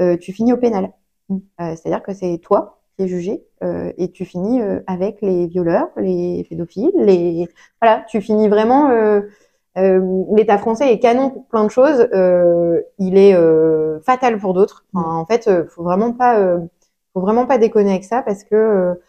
euh, 0.00 0.16
tu 0.16 0.32
finis 0.32 0.52
au 0.52 0.56
pénal. 0.56 0.92
Mm. 1.28 1.38
c'est-à-dire 1.58 2.02
que 2.02 2.12
c'est 2.12 2.38
toi 2.38 2.81
es 2.98 3.06
jugé 3.06 3.44
et 3.62 4.10
tu 4.10 4.24
finis 4.24 4.60
avec 4.86 5.20
les 5.22 5.46
violeurs, 5.46 5.88
les 5.96 6.44
pédophiles, 6.48 6.92
les 6.96 7.48
voilà, 7.80 8.04
tu 8.08 8.20
finis 8.20 8.48
vraiment. 8.48 8.90
L'État 9.76 10.58
français 10.58 10.92
est 10.92 10.98
canon 10.98 11.30
pour 11.30 11.46
plein 11.46 11.64
de 11.64 11.70
choses. 11.70 12.08
il 12.98 13.18
est 13.18 13.36
fatal 14.02 14.38
pour 14.38 14.54
d'autres. 14.54 14.84
Mm. 14.92 14.98
en 14.98 15.26
fait, 15.26 15.50
faut 15.68 15.82
vraiment 15.82 16.12
pas, 16.12 16.58
faut 17.14 17.20
vraiment 17.20 17.46
pas 17.46 17.58
déconner 17.58 17.90
avec 17.90 18.04
ça 18.04 18.22
parce 18.22 18.44
que 18.44 19.00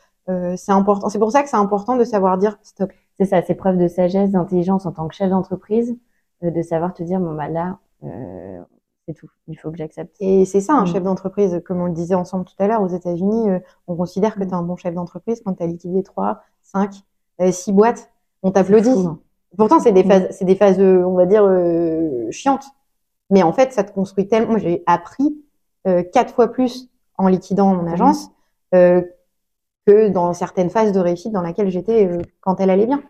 c'est 0.56 0.72
important. 0.72 1.10
C'est 1.10 1.20
pour 1.20 1.32
ça 1.32 1.44
que 1.44 1.50
c'est 1.50 1.58
important 1.58 1.96
de 1.96 2.04
savoir 2.04 2.38
dire 2.38 2.58
stop. 2.64 2.92
C'est 3.20 3.26
ça, 3.26 3.42
c'est 3.44 3.56
preuve 3.56 3.78
de 3.78 3.88
sagesse, 3.88 4.32
d'intelligence 4.32 4.86
en 4.86 4.92
tant 4.92 5.08
que 5.08 5.16
chef 5.16 5.30
d'entreprise 5.30 5.96
de 6.52 6.62
savoir 6.62 6.94
te 6.94 7.04
dire 7.04 7.20
bon 7.20 7.34
bah 7.34 7.50
là 7.50 7.78
euh, 8.04 8.62
c'est 9.08 9.14
tout, 9.14 9.30
il 9.48 9.58
faut 9.58 9.72
que 9.72 9.78
j'accepte. 9.78 10.16
Et 10.20 10.46
c'est 10.46 10.62
ça 10.62 10.74
un 10.74 10.84
mm. 10.84 10.88
chef 10.88 11.04
d'entreprise, 11.04 11.62
comme 11.66 11.82
on 11.82 11.86
le 11.86 11.94
disait 11.94 12.16
ensemble 12.16 12.46
tout 12.46 12.56
à 12.60 12.68
l'heure, 12.68 12.82
aux 12.82 12.88
États-Unis, 12.88 13.50
euh, 13.50 13.60
on 13.88 13.96
considère 13.96 14.36
que 14.36 14.40
mm. 14.40 14.48
tu 14.48 14.50
es 14.50 14.54
un 14.54 14.64
bon 14.64 14.76
chef 14.76 14.94
d'entreprise 14.94 15.42
quand 15.44 15.54
tu 15.56 15.64
as 15.64 15.68
liquidé 15.68 16.04
3, 16.04 16.42
5, 16.62 16.94
6 17.52 17.72
boîtes, 17.72 18.12
on 18.42 18.52
t'applaudit. 18.52 18.90
Hein. 18.90 19.20
Pourtant 19.58 19.80
c'est 19.80 19.92
des 19.92 20.04
mm. 20.04 20.08
phases 20.10 20.28
c'est 20.32 20.46
des 20.46 20.56
phases 20.56 20.80
euh, 20.80 21.04
on 21.06 21.16
va 21.16 21.26
dire 21.26 21.48
chiantes. 22.32 22.66
Mais 23.30 23.42
en 23.42 23.54
fait, 23.54 23.74
ça 23.74 23.84
te 23.84 23.92
construit 23.92 24.28
tellement 24.28 24.52
moi 24.52 24.60
j'ai 24.60 24.84
appris 24.86 25.36
quatre 26.14 26.34
fois 26.34 26.50
plus 26.50 26.90
en 27.18 27.28
liquidant 27.28 27.74
mon 27.74 27.92
agence 27.92 28.30
que 28.72 30.08
dans 30.10 30.34
certaines 30.34 30.70
phases 30.70 30.92
de 30.92 31.00
réussite 31.00 31.32
dans 31.32 31.42
laquelle 31.42 31.70
j'étais 31.70 32.10
quand 32.42 32.60
elle 32.60 32.70
allait 32.70 32.86
bien. 32.86 33.02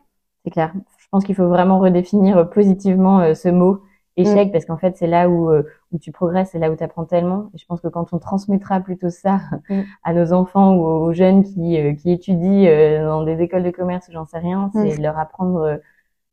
C'est 0.44 0.52
clair. 0.52 0.74
Je 0.98 1.08
pense 1.10 1.24
qu'il 1.24 1.36
faut 1.36 1.48
vraiment 1.48 1.80
redéfinir 1.80 2.38
euh, 2.38 2.44
positivement 2.44 3.20
euh, 3.20 3.34
ce 3.34 3.50
mot 3.50 3.82
échec 4.18 4.50
mm. 4.50 4.52
parce 4.52 4.66
qu'en 4.66 4.78
fait 4.78 4.96
c'est 4.98 5.08
là 5.08 5.30
où 5.30 5.50
euh, 5.50 5.64
où 5.92 5.98
tu 5.98 6.12
progresses, 6.12 6.50
c'est 6.52 6.60
là 6.60 6.72
où 6.72 6.76
tu 6.76 6.84
apprends 6.84 7.06
tellement. 7.06 7.50
Et 7.54 7.58
je 7.58 7.66
pense 7.66 7.82
que 7.82 7.88
quand 7.88 8.14
on 8.14 8.20
transmettra 8.20 8.80
plutôt 8.80 9.10
ça 9.10 9.42
mm. 9.70 9.82
à 10.04 10.14
nos 10.14 10.34
enfants 10.34 10.76
ou 10.76 10.86
aux 10.86 11.14
jeunes 11.14 11.44
qui 11.44 11.78
qui 11.98 12.12
étudient 12.12 13.04
dans 13.04 13.24
des 13.24 13.42
écoles 13.42 13.64
de 13.64 13.72
commerce, 13.72 14.08
j'en 14.12 14.26
sais 14.26 14.40
rien, 14.40 14.72
c'est 14.74 14.98
mm. 14.98 15.02
leur 15.02 15.18
apprendre 15.18 15.80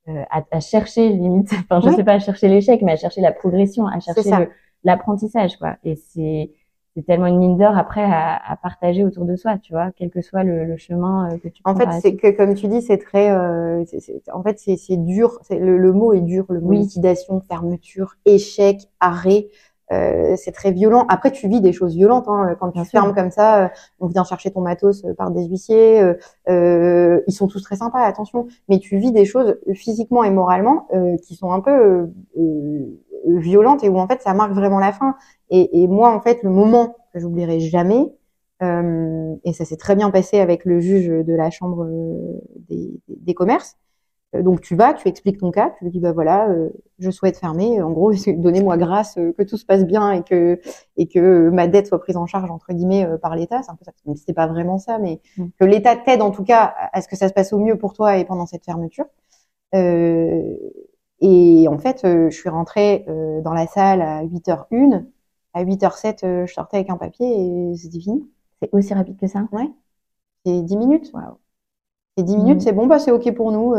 à, 0.07 0.43
à, 0.51 0.61
chercher 0.61 1.09
limite, 1.11 1.53
enfin 1.71 1.81
je 1.81 1.95
sais 1.95 2.05
pas 2.05 2.15
à 2.15 2.19
chercher 2.19 2.49
l'échec, 2.49 2.83
mais 2.83 2.93
à 2.93 2.97
chercher 2.97 3.21
la 3.21 3.33
progression, 3.33 3.87
à 3.87 4.01
chercher 4.01 4.49
l'apprentissage 4.85 5.57
quoi. 5.57 5.77
Et 5.85 5.97
c'est 5.97 6.53
c'est 6.97 7.07
tellement 7.07 7.27
une 7.27 7.39
mine 7.39 7.57
d'or 7.57 7.77
après 7.77 8.03
à, 8.03 8.37
à, 8.37 8.57
partager 8.57 9.05
autour 9.05 9.25
de 9.25 9.37
soi, 9.37 9.59
tu 9.59 9.73
vois, 9.73 9.91
quel 9.97 10.11
que 10.11 10.21
soit 10.23 10.43
le, 10.43 10.65
le 10.65 10.77
chemin 10.77 11.31
euh, 11.31 11.39
que 11.39 11.49
tu. 11.49 11.63
En 11.65 11.77
fait, 11.77 11.89
c'est 12.01 12.17
que 12.17 12.37
comme 12.37 12.55
tu 12.55 12.67
dis, 12.67 12.83
c'est 12.83 12.99
très, 12.99 13.31
euh, 13.31 13.85
en 14.33 14.43
fait, 14.43 14.59
c'est 14.59 14.97
dur. 14.97 15.39
Le, 15.51 15.79
le, 15.79 15.93
mot 15.93 16.13
est 16.13 16.21
dur. 16.21 16.47
Le 16.49 16.61
mot 16.61 16.73
liquidation, 16.73 17.41
fermeture, 17.41 18.17
échec, 18.25 18.89
arrêt. 18.99 19.49
Euh, 19.93 20.37
c'est 20.37 20.53
très 20.53 20.71
violent. 20.71 21.05
Après, 21.09 21.31
tu 21.33 21.49
vis 21.49 21.61
des 21.61 21.73
choses 21.73 21.95
violentes 21.95 22.29
hein, 22.29 22.57
quand 22.61 22.71
tu 22.71 22.85
fermes 22.85 23.15
comme 23.15 23.31
ça. 23.31 23.65
Euh, 23.65 23.69
on 23.99 24.07
vient 24.07 24.25
chercher 24.25 24.51
ton 24.51 24.61
matos 24.61 25.05
euh, 25.05 25.15
par 25.15 25.31
des 25.31 25.45
huissiers. 25.45 26.01
Euh, 26.49 27.21
ils 27.27 27.33
sont 27.33 27.49
tous 27.49 27.63
très 27.63 27.77
sympas, 27.77 28.01
attention. 28.01 28.47
Mais 28.69 28.79
tu 28.79 28.99
vis 28.99 29.13
des 29.13 29.25
choses 29.25 29.59
physiquement 29.75 30.25
et 30.25 30.31
moralement 30.31 30.87
qui 31.27 31.35
sont 31.35 31.53
un 31.53 31.61
peu 31.61 32.11
violentes 33.27 33.85
et 33.85 33.89
où 33.89 33.99
en 33.99 34.07
fait 34.07 34.23
ça 34.23 34.35
marque 34.35 34.53
vraiment 34.53 34.79
la 34.79 34.93
fin. 34.93 35.15
Et, 35.51 35.83
et 35.83 35.87
moi, 35.87 36.15
en 36.15 36.21
fait, 36.21 36.43
le 36.43 36.51
moment 36.51 36.97
que 37.13 37.21
j'oublierai 37.21 37.61
jamais, 37.61 38.13
et 38.63 39.53
ça 39.53 39.65
s'est 39.65 39.77
très 39.77 39.97
bien 39.97 40.11
passé 40.11 40.39
avec 40.39 40.65
le 40.65 40.81
juge 40.81 41.09
de 41.09 41.35
la 41.35 41.51
chambre 41.51 41.89
des, 42.69 43.01
des 43.09 43.35
commerces 43.35 43.77
donc 44.33 44.61
tu 44.61 44.77
vas, 44.77 44.95
tu 44.95 45.09
expliques 45.09 45.39
ton 45.39 45.51
cas, 45.51 45.75
tu 45.77 45.85
lui 45.85 45.91
dis 45.91 45.99
bah 45.99 46.13
voilà, 46.13 46.49
euh, 46.49 46.71
je 47.01 47.11
souhaite 47.11 47.37
fermer. 47.37 47.83
En 47.83 47.91
gros, 47.91 48.13
donnez-moi 48.29 48.77
grâce 48.77 49.19
euh, 49.19 49.33
que 49.37 49.43
tout 49.43 49.57
se 49.57 49.65
passe 49.65 49.85
bien 49.85 50.13
et 50.13 50.23
que 50.23 50.61
et 50.97 51.09
que 51.09 51.49
ma 51.51 51.67
dette 51.67 51.89
soit 51.89 51.99
prise 51.99 52.17
en 52.17 52.27
charge 52.27 52.51
entre 52.51 52.73
guillemets 52.73 53.07
par 53.21 53.35
l'État. 53.35 53.63
C'est 53.63 53.73
un 53.73 53.75
peu 53.75 53.85
ça. 53.85 53.93
C'est 54.15 54.33
pas 54.33 54.47
vraiment 54.47 54.79
ça, 54.79 54.99
mais 54.99 55.21
mm. 55.37 55.47
que 55.59 55.65
l'État 55.65 55.97
t'aide 55.97 56.23
en 56.23 56.31
tout 56.31 56.45
cas 56.45 56.73
à 56.93 57.03
ce 57.03 57.09
que 57.09 57.17
ça 57.17 57.29
se 57.29 57.33
passe 57.33 57.53
au 57.53 57.59
mieux 57.59 57.77
pour 57.77 57.93
toi 57.93 58.19
et 58.19 58.25
pendant 58.25 58.47
cette 58.47 58.65
fermeture. 58.65 59.07
Euh, 59.75 60.57
et 61.21 61.67
en 61.69 61.79
fait, 61.79 62.01
je 62.05 62.35
suis 62.35 62.49
rentrée 62.49 63.05
dans 63.45 63.53
la 63.53 63.67
salle 63.67 64.01
à 64.01 64.25
8h01. 64.25 65.05
À 65.53 65.65
8h07, 65.65 66.47
je 66.47 66.53
sortais 66.53 66.79
avec 66.79 66.91
un 66.91 66.97
papier 66.97 67.27
et 67.27 67.77
c'était 67.77 68.01
fini. 68.01 68.27
C'est 68.63 68.71
aussi 68.73 68.95
rapide 68.95 69.19
que 69.19 69.27
ça? 69.27 69.47
Ouais. 69.53 69.69
C'est 70.47 70.63
10 70.63 70.77
minutes. 70.77 71.11
Wow. 71.13 71.39
C'est 72.17 72.25
10 72.25 72.37
minutes, 72.39 72.57
mm. 72.59 72.61
c'est 72.61 72.73
bon, 72.73 72.87
bah 72.87 72.99
c'est 72.99 73.11
ok 73.11 73.35
pour 73.35 73.53
nous. 73.53 73.75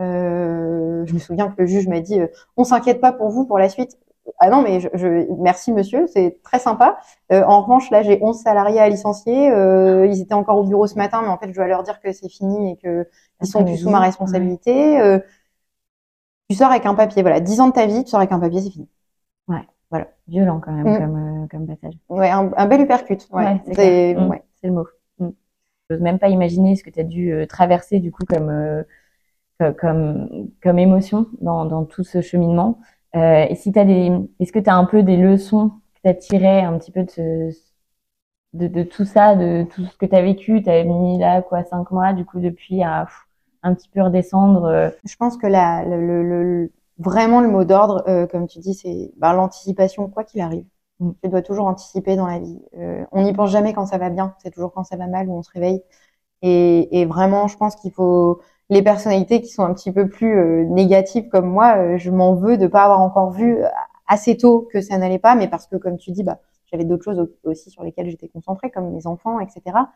Euh, 0.00 1.04
je 1.06 1.14
me 1.14 1.18
souviens 1.18 1.48
que 1.48 1.62
le 1.62 1.66
juge 1.66 1.88
m'a 1.88 2.00
dit 2.00 2.20
euh, 2.20 2.26
on 2.56 2.64
s'inquiète 2.64 3.00
pas 3.00 3.12
pour 3.12 3.30
vous 3.30 3.46
pour 3.46 3.58
la 3.58 3.68
suite. 3.68 3.98
Ah 4.38 4.50
non, 4.50 4.62
mais 4.62 4.80
je, 4.80 4.88
je 4.94 5.32
merci 5.40 5.72
monsieur, 5.72 6.06
c'est 6.06 6.40
très 6.42 6.58
sympa. 6.58 6.98
Euh, 7.32 7.42
en 7.44 7.62
revanche, 7.62 7.90
là, 7.90 8.02
j'ai 8.02 8.18
11 8.22 8.36
salariés 8.38 8.80
à 8.80 8.88
licencier. 8.88 9.50
Euh, 9.50 10.06
ils 10.06 10.20
étaient 10.20 10.34
encore 10.34 10.58
au 10.58 10.64
bureau 10.64 10.86
ce 10.86 10.96
matin, 10.96 11.22
mais 11.22 11.28
en 11.28 11.38
fait, 11.38 11.48
je 11.48 11.54
dois 11.54 11.66
leur 11.66 11.82
dire 11.82 12.00
que 12.00 12.12
c'est 12.12 12.28
fini 12.28 12.72
et 12.72 12.76
que 12.76 13.08
ils 13.40 13.46
sont 13.46 13.64
plus 13.64 13.78
sous 13.78 13.90
ma 13.90 14.00
responsabilité. 14.00 15.00
Euh, 15.00 15.18
tu 16.48 16.56
sors 16.56 16.70
avec 16.70 16.86
un 16.86 16.94
papier, 16.94 17.22
voilà, 17.22 17.40
10 17.40 17.60
ans 17.60 17.68
de 17.68 17.72
ta 17.72 17.86
vie, 17.86 18.04
tu 18.04 18.10
sors 18.10 18.20
avec 18.20 18.32
un 18.32 18.38
papier, 18.38 18.60
c'est 18.60 18.70
fini. 18.70 18.88
Ouais, 19.48 19.66
voilà, 19.90 20.08
violent 20.28 20.60
quand 20.60 20.72
même 20.72 20.94
mm. 20.94 20.98
comme 20.98 21.48
comme 21.50 21.66
passage. 21.66 21.94
Ouais, 22.08 22.30
un, 22.30 22.50
un 22.56 22.66
bel 22.66 22.82
uppercut. 22.82 23.26
Ouais, 23.30 23.44
ouais 23.44 23.60
c'est 23.74 24.14
mm. 24.14 24.28
ouais. 24.28 24.42
le 24.62 24.72
mot. 24.72 24.86
Mm. 25.18 25.28
Je 25.88 25.94
n'ose 25.94 26.02
même 26.02 26.18
pas 26.18 26.28
imaginer 26.28 26.76
ce 26.76 26.82
que 26.82 26.90
tu 26.90 27.00
as 27.00 27.04
dû 27.04 27.46
traverser 27.48 28.00
du 28.00 28.10
coup 28.10 28.24
comme 28.28 28.84
comme, 29.78 30.50
comme 30.62 30.78
émotion 30.78 31.26
dans, 31.40 31.64
dans 31.64 31.84
tout 31.84 32.04
ce 32.04 32.20
cheminement. 32.20 32.78
Euh, 33.14 33.46
et 33.48 33.54
si 33.54 33.72
t'as 33.72 33.84
des, 33.84 34.12
est-ce 34.40 34.52
que 34.52 34.58
tu 34.58 34.68
as 34.70 34.76
un 34.76 34.84
peu 34.84 35.02
des 35.02 35.16
leçons 35.16 35.70
que 35.94 36.00
tu 36.02 36.08
as 36.08 36.14
tirées 36.14 36.60
un 36.60 36.78
petit 36.78 36.92
peu 36.92 37.04
de, 37.04 37.10
ce, 37.10 37.50
de, 38.52 38.66
de, 38.68 38.82
tout 38.82 39.04
ça, 39.04 39.34
de 39.34 39.64
tout 39.64 39.84
ce 39.86 39.96
que 39.96 40.06
tu 40.06 40.14
as 40.14 40.22
vécu? 40.22 40.62
Tu 40.62 40.70
as 40.70 40.84
mis 40.84 41.18
là 41.18 41.42
quoi 41.42 41.64
cinq 41.64 41.90
mois 41.90 42.12
du 42.12 42.24
coup 42.24 42.40
depuis 42.40 42.82
à 42.82 43.06
un 43.62 43.74
petit 43.74 43.88
peu 43.88 44.02
redescendre. 44.02 44.64
Euh? 44.64 44.90
Je 45.04 45.16
pense 45.16 45.36
que 45.36 45.46
la, 45.46 45.84
le, 45.84 46.22
le, 46.22 46.72
vraiment 46.98 47.40
le 47.40 47.48
mot 47.48 47.64
d'ordre, 47.64 48.04
euh, 48.08 48.26
comme 48.26 48.46
tu 48.46 48.58
dis, 48.58 48.74
c'est 48.74 49.12
bah, 49.16 49.32
l'anticipation 49.32 50.08
quoi 50.08 50.24
qu'il 50.24 50.40
arrive. 50.40 50.66
Mm. 51.00 51.10
Tu 51.22 51.30
dois 51.30 51.42
toujours 51.42 51.66
anticiper 51.66 52.16
dans 52.16 52.26
la 52.26 52.38
vie. 52.38 52.60
Euh, 52.78 53.04
on 53.12 53.22
n'y 53.22 53.32
pense 53.32 53.50
jamais 53.50 53.72
quand 53.72 53.86
ça 53.86 53.98
va 53.98 54.10
bien, 54.10 54.34
c'est 54.42 54.50
toujours 54.50 54.72
quand 54.72 54.84
ça 54.84 54.96
va 54.96 55.06
mal 55.06 55.28
où 55.28 55.34
on 55.36 55.42
se 55.42 55.50
réveille. 55.50 55.82
Et, 56.42 57.00
et 57.00 57.06
vraiment, 57.06 57.48
je 57.48 57.56
pense 57.56 57.76
qu'il 57.76 57.92
faut 57.92 58.40
les 58.68 58.82
personnalités 58.82 59.40
qui 59.40 59.48
sont 59.48 59.64
un 59.64 59.74
petit 59.74 59.92
peu 59.92 60.08
plus 60.08 60.38
euh, 60.38 60.64
négatives 60.64 61.28
comme 61.28 61.48
moi, 61.48 61.76
euh, 61.78 61.98
je 61.98 62.10
m'en 62.10 62.34
veux 62.34 62.58
de 62.58 62.66
pas 62.66 62.84
avoir 62.84 63.00
encore 63.00 63.30
vu 63.30 63.62
euh, 63.62 63.68
assez 64.08 64.36
tôt 64.36 64.68
que 64.72 64.80
ça 64.80 64.98
n'allait 64.98 65.18
pas, 65.18 65.34
mais 65.34 65.48
parce 65.48 65.66
que 65.66 65.76
comme 65.76 65.98
tu 65.98 66.10
dis, 66.10 66.22
bah, 66.22 66.40
j'avais 66.66 66.84
d'autres 66.84 67.04
choses 67.04 67.28
aussi 67.44 67.70
sur 67.70 67.84
lesquelles 67.84 68.10
j'étais 68.10 68.28
concentrée, 68.28 68.70
comme 68.70 68.90
mes 68.90 69.06
enfants, 69.06 69.40
etc. 69.40 69.88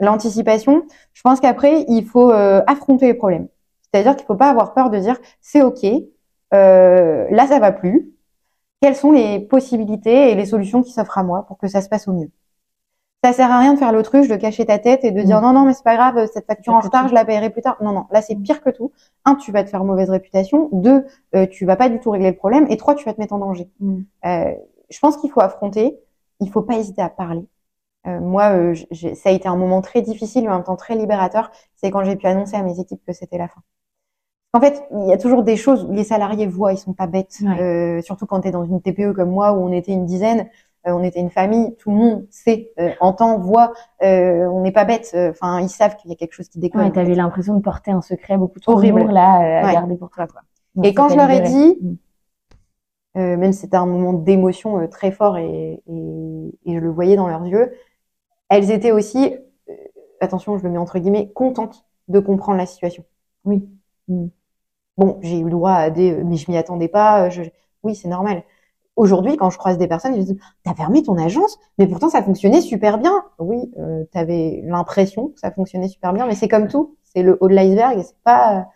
L'anticipation, 0.00 0.84
je 1.12 1.22
pense 1.22 1.40
qu'après 1.40 1.84
il 1.88 2.04
faut 2.06 2.30
affronter 2.30 3.06
les 3.06 3.14
problèmes. 3.14 3.48
C'est-à-dire 3.82 4.16
qu'il 4.16 4.26
faut 4.26 4.36
pas 4.36 4.50
avoir 4.50 4.74
peur 4.74 4.90
de 4.90 4.98
dire 4.98 5.18
c'est 5.40 5.62
ok, 5.62 5.84
là 6.52 7.46
ça 7.48 7.58
va 7.58 7.72
plus. 7.72 8.12
Quelles 8.80 8.96
sont 8.96 9.12
les 9.12 9.40
possibilités 9.40 10.30
et 10.30 10.34
les 10.34 10.46
solutions 10.46 10.82
qui 10.82 10.92
s'offrent 10.92 11.18
à 11.18 11.24
moi 11.24 11.44
pour 11.46 11.58
que 11.58 11.68
ça 11.68 11.82
se 11.82 11.88
passe 11.88 12.08
au 12.08 12.12
mieux? 12.12 12.30
Ça 13.24 13.32
sert 13.32 13.50
à 13.50 13.58
rien 13.58 13.74
de 13.74 13.78
faire 13.78 13.92
l'autruche, 13.92 14.28
de 14.28 14.36
cacher 14.36 14.66
ta 14.66 14.78
tête 14.78 15.04
et 15.04 15.10
de 15.10 15.20
dire 15.22 15.40
mm. 15.40 15.42
non 15.42 15.52
non 15.52 15.64
mais 15.64 15.74
c'est 15.74 15.84
pas 15.84 15.96
grave, 15.96 16.28
cette 16.32 16.46
facture 16.46 16.72
en 16.72 16.80
retard, 16.80 17.08
je 17.08 17.14
la 17.14 17.24
paierai 17.24 17.50
plus 17.50 17.62
tard. 17.62 17.76
Non 17.82 17.92
non, 17.92 18.06
là 18.10 18.22
c'est 18.22 18.36
pire 18.36 18.60
que 18.62 18.70
tout. 18.70 18.92
Un, 19.24 19.34
tu 19.34 19.52
vas 19.52 19.64
te 19.64 19.70
faire 19.70 19.84
mauvaise 19.84 20.10
réputation. 20.10 20.68
Deux, 20.72 21.04
euh, 21.34 21.46
tu 21.46 21.64
vas 21.64 21.76
pas 21.76 21.88
du 21.88 21.98
tout 22.00 22.10
régler 22.10 22.30
le 22.30 22.36
problème. 22.36 22.66
Et 22.70 22.76
trois, 22.76 22.94
tu 22.94 23.04
vas 23.04 23.14
te 23.14 23.20
mettre 23.20 23.34
en 23.34 23.38
danger. 23.38 23.68
Mm. 23.80 24.00
Euh, 24.26 24.54
je 24.90 24.98
pense 25.00 25.16
qu'il 25.16 25.30
faut 25.30 25.40
affronter. 25.40 25.98
Il 26.40 26.50
faut 26.50 26.62
pas 26.62 26.76
hésiter 26.76 27.02
à 27.02 27.08
parler. 27.08 27.46
Euh, 28.06 28.20
moi, 28.20 28.56
euh, 28.56 28.74
ça 29.14 29.30
a 29.30 29.32
été 29.32 29.48
un 29.48 29.56
moment 29.56 29.80
très 29.80 30.02
difficile 30.02 30.44
mais 30.44 30.50
en 30.50 30.56
même 30.56 30.64
temps 30.64 30.76
très 30.76 30.94
libérateur. 30.94 31.50
C'est 31.76 31.90
quand 31.90 32.04
j'ai 32.04 32.16
pu 32.16 32.26
annoncer 32.26 32.56
à 32.56 32.62
mes 32.62 32.78
équipes 32.80 33.02
que 33.06 33.12
c'était 33.12 33.38
la 33.38 33.48
fin. 33.48 33.62
En 34.54 34.60
fait, 34.60 34.82
il 34.92 35.08
y 35.08 35.12
a 35.12 35.18
toujours 35.18 35.42
des 35.42 35.56
choses 35.56 35.84
où 35.84 35.92
les 35.92 36.04
salariés 36.04 36.46
voient, 36.46 36.72
ils 36.72 36.78
sont 36.78 36.94
pas 36.94 37.06
bêtes. 37.06 37.38
Euh, 37.60 38.00
surtout 38.00 38.24
quand 38.26 38.40
tu 38.40 38.48
es 38.48 38.50
dans 38.50 38.64
une 38.64 38.80
TPE 38.80 39.12
comme 39.12 39.30
moi 39.30 39.52
où 39.52 39.56
on 39.56 39.72
était 39.72 39.92
une 39.92 40.06
dizaine. 40.06 40.48
Euh, 40.88 40.92
on 40.92 41.02
était 41.02 41.20
une 41.20 41.30
famille, 41.30 41.74
tout 41.76 41.90
le 41.90 41.96
monde 41.96 42.26
sait, 42.30 42.72
euh, 42.78 42.90
entend, 43.00 43.38
voit, 43.38 43.72
euh, 44.02 44.46
on 44.46 44.62
n'est 44.62 44.72
pas 44.72 44.84
bête. 44.84 45.14
Enfin, 45.14 45.60
ils 45.60 45.68
savent 45.68 45.96
qu'il 45.96 46.10
y 46.10 46.12
a 46.12 46.16
quelque 46.16 46.32
chose 46.32 46.48
qui 46.48 46.58
déconne. 46.58 46.82
Ouais, 46.82 46.92
t'avais 46.92 47.14
l'impression 47.14 47.54
de 47.54 47.60
porter 47.60 47.90
un 47.90 48.00
secret 48.00 48.36
beaucoup 48.36 48.60
trop 48.60 48.72
horrible 48.72 49.10
là 49.10 49.66
à 49.66 49.72
garder 49.72 49.96
pour 49.96 50.10
toi. 50.10 50.26
Quoi. 50.26 50.42
et 50.82 50.94
quand 50.94 51.08
je 51.08 51.16
leur 51.16 51.30
ai 51.30 51.40
dit, 51.40 51.78
mm. 53.14 53.36
même 53.36 53.52
si 53.52 53.60
c'était 53.60 53.76
un 53.76 53.86
moment 53.86 54.12
d'émotion 54.12 54.86
très 54.88 55.10
fort 55.10 55.36
et, 55.38 55.82
je 55.86 56.78
le 56.78 56.90
voyais 56.90 57.16
dans 57.16 57.28
leurs 57.28 57.46
yeux, 57.46 57.72
elles 58.48 58.70
étaient 58.70 58.92
aussi, 58.92 59.34
attention, 60.20 60.58
je 60.58 60.64
le 60.64 60.70
mets 60.70 60.78
entre 60.78 60.98
guillemets, 60.98 61.30
contentes 61.32 61.84
de 62.08 62.20
comprendre 62.20 62.58
la 62.58 62.66
situation. 62.66 63.04
Oui. 63.44 63.68
Bon, 64.96 65.18
j'ai 65.20 65.38
eu 65.38 65.44
le 65.44 65.50
droit 65.50 65.72
à 65.72 65.90
des, 65.90 66.12
mais 66.24 66.36
je 66.36 66.50
m'y 66.50 66.56
attendais 66.56 66.88
pas. 66.88 67.28
Je, 67.28 67.42
oui, 67.82 67.94
c'est 67.94 68.08
normal. 68.08 68.42
Aujourd'hui, 68.98 69.36
quand 69.36 69.50
je 69.50 69.58
croise 69.58 69.78
des 69.78 69.88
personnes, 69.88 70.16
je 70.16 70.22
dis 70.22 70.38
"T'as 70.64 70.74
fermé 70.74 71.02
ton 71.02 71.16
agence, 71.18 71.58
mais 71.78 71.86
pourtant 71.86 72.08
ça 72.10 72.22
fonctionnait 72.22 72.60
super 72.60 72.98
bien." 72.98 73.12
Oui, 73.38 73.72
euh, 73.78 74.04
t'avais 74.12 74.62
l'impression 74.64 75.28
que 75.28 75.40
ça 75.40 75.50
fonctionnait 75.52 75.88
super 75.88 76.12
bien, 76.12 76.26
mais 76.26 76.34
c'est 76.34 76.48
comme 76.48 76.68
tout, 76.68 76.96
c'est 77.04 77.22
le 77.22 77.38
haut 77.40 77.48
de 77.48 77.54
l'iceberg, 77.54 78.02
c'est 78.02 78.18
pas 78.24 78.68